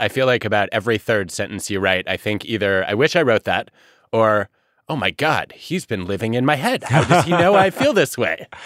I 0.00 0.08
feel 0.08 0.26
like 0.26 0.44
about 0.44 0.68
every 0.72 0.98
third 0.98 1.30
sentence 1.30 1.70
you 1.70 1.80
write, 1.80 2.08
I 2.08 2.16
think 2.16 2.44
either 2.44 2.84
I 2.86 2.94
wish 2.94 3.16
I 3.16 3.22
wrote 3.22 3.44
that 3.44 3.70
or 4.12 4.48
oh 4.88 4.96
my 4.96 5.10
God, 5.10 5.52
he's 5.56 5.86
been 5.86 6.04
living 6.04 6.34
in 6.34 6.44
my 6.44 6.56
head. 6.56 6.84
How 6.84 7.04
does 7.04 7.24
he 7.24 7.30
know 7.30 7.54
I 7.54 7.70
feel 7.70 7.92
this 7.92 8.18
way? 8.18 8.46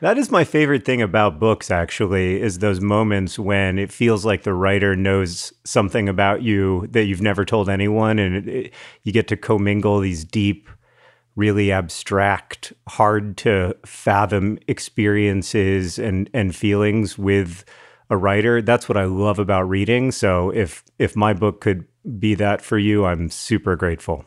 That 0.00 0.16
is 0.16 0.30
my 0.30 0.44
favorite 0.44 0.84
thing 0.84 1.02
about 1.02 1.40
books, 1.40 1.72
actually, 1.72 2.40
is 2.40 2.60
those 2.60 2.80
moments 2.80 3.36
when 3.36 3.80
it 3.80 3.90
feels 3.90 4.24
like 4.24 4.44
the 4.44 4.54
writer 4.54 4.94
knows 4.94 5.52
something 5.64 6.08
about 6.08 6.40
you 6.40 6.86
that 6.92 7.06
you've 7.06 7.20
never 7.20 7.44
told 7.44 7.68
anyone. 7.68 8.20
And 8.20 8.36
it, 8.36 8.48
it, 8.48 8.74
you 9.02 9.10
get 9.10 9.26
to 9.26 9.36
commingle 9.36 9.98
these 9.98 10.24
deep, 10.24 10.68
really 11.34 11.72
abstract, 11.72 12.72
hard 12.88 13.36
to 13.38 13.74
fathom 13.84 14.60
experiences 14.68 15.98
and, 15.98 16.30
and 16.32 16.54
feelings 16.54 17.18
with 17.18 17.64
a 18.10 18.16
writer. 18.16 18.62
That's 18.62 18.88
what 18.88 18.96
I 18.96 19.04
love 19.04 19.38
about 19.38 19.68
reading. 19.68 20.12
So 20.12 20.50
if 20.50 20.84
if 20.98 21.16
my 21.16 21.34
book 21.34 21.60
could 21.60 21.86
be 22.18 22.34
that 22.36 22.62
for 22.62 22.78
you, 22.78 23.04
I'm 23.04 23.30
super 23.30 23.76
grateful. 23.76 24.24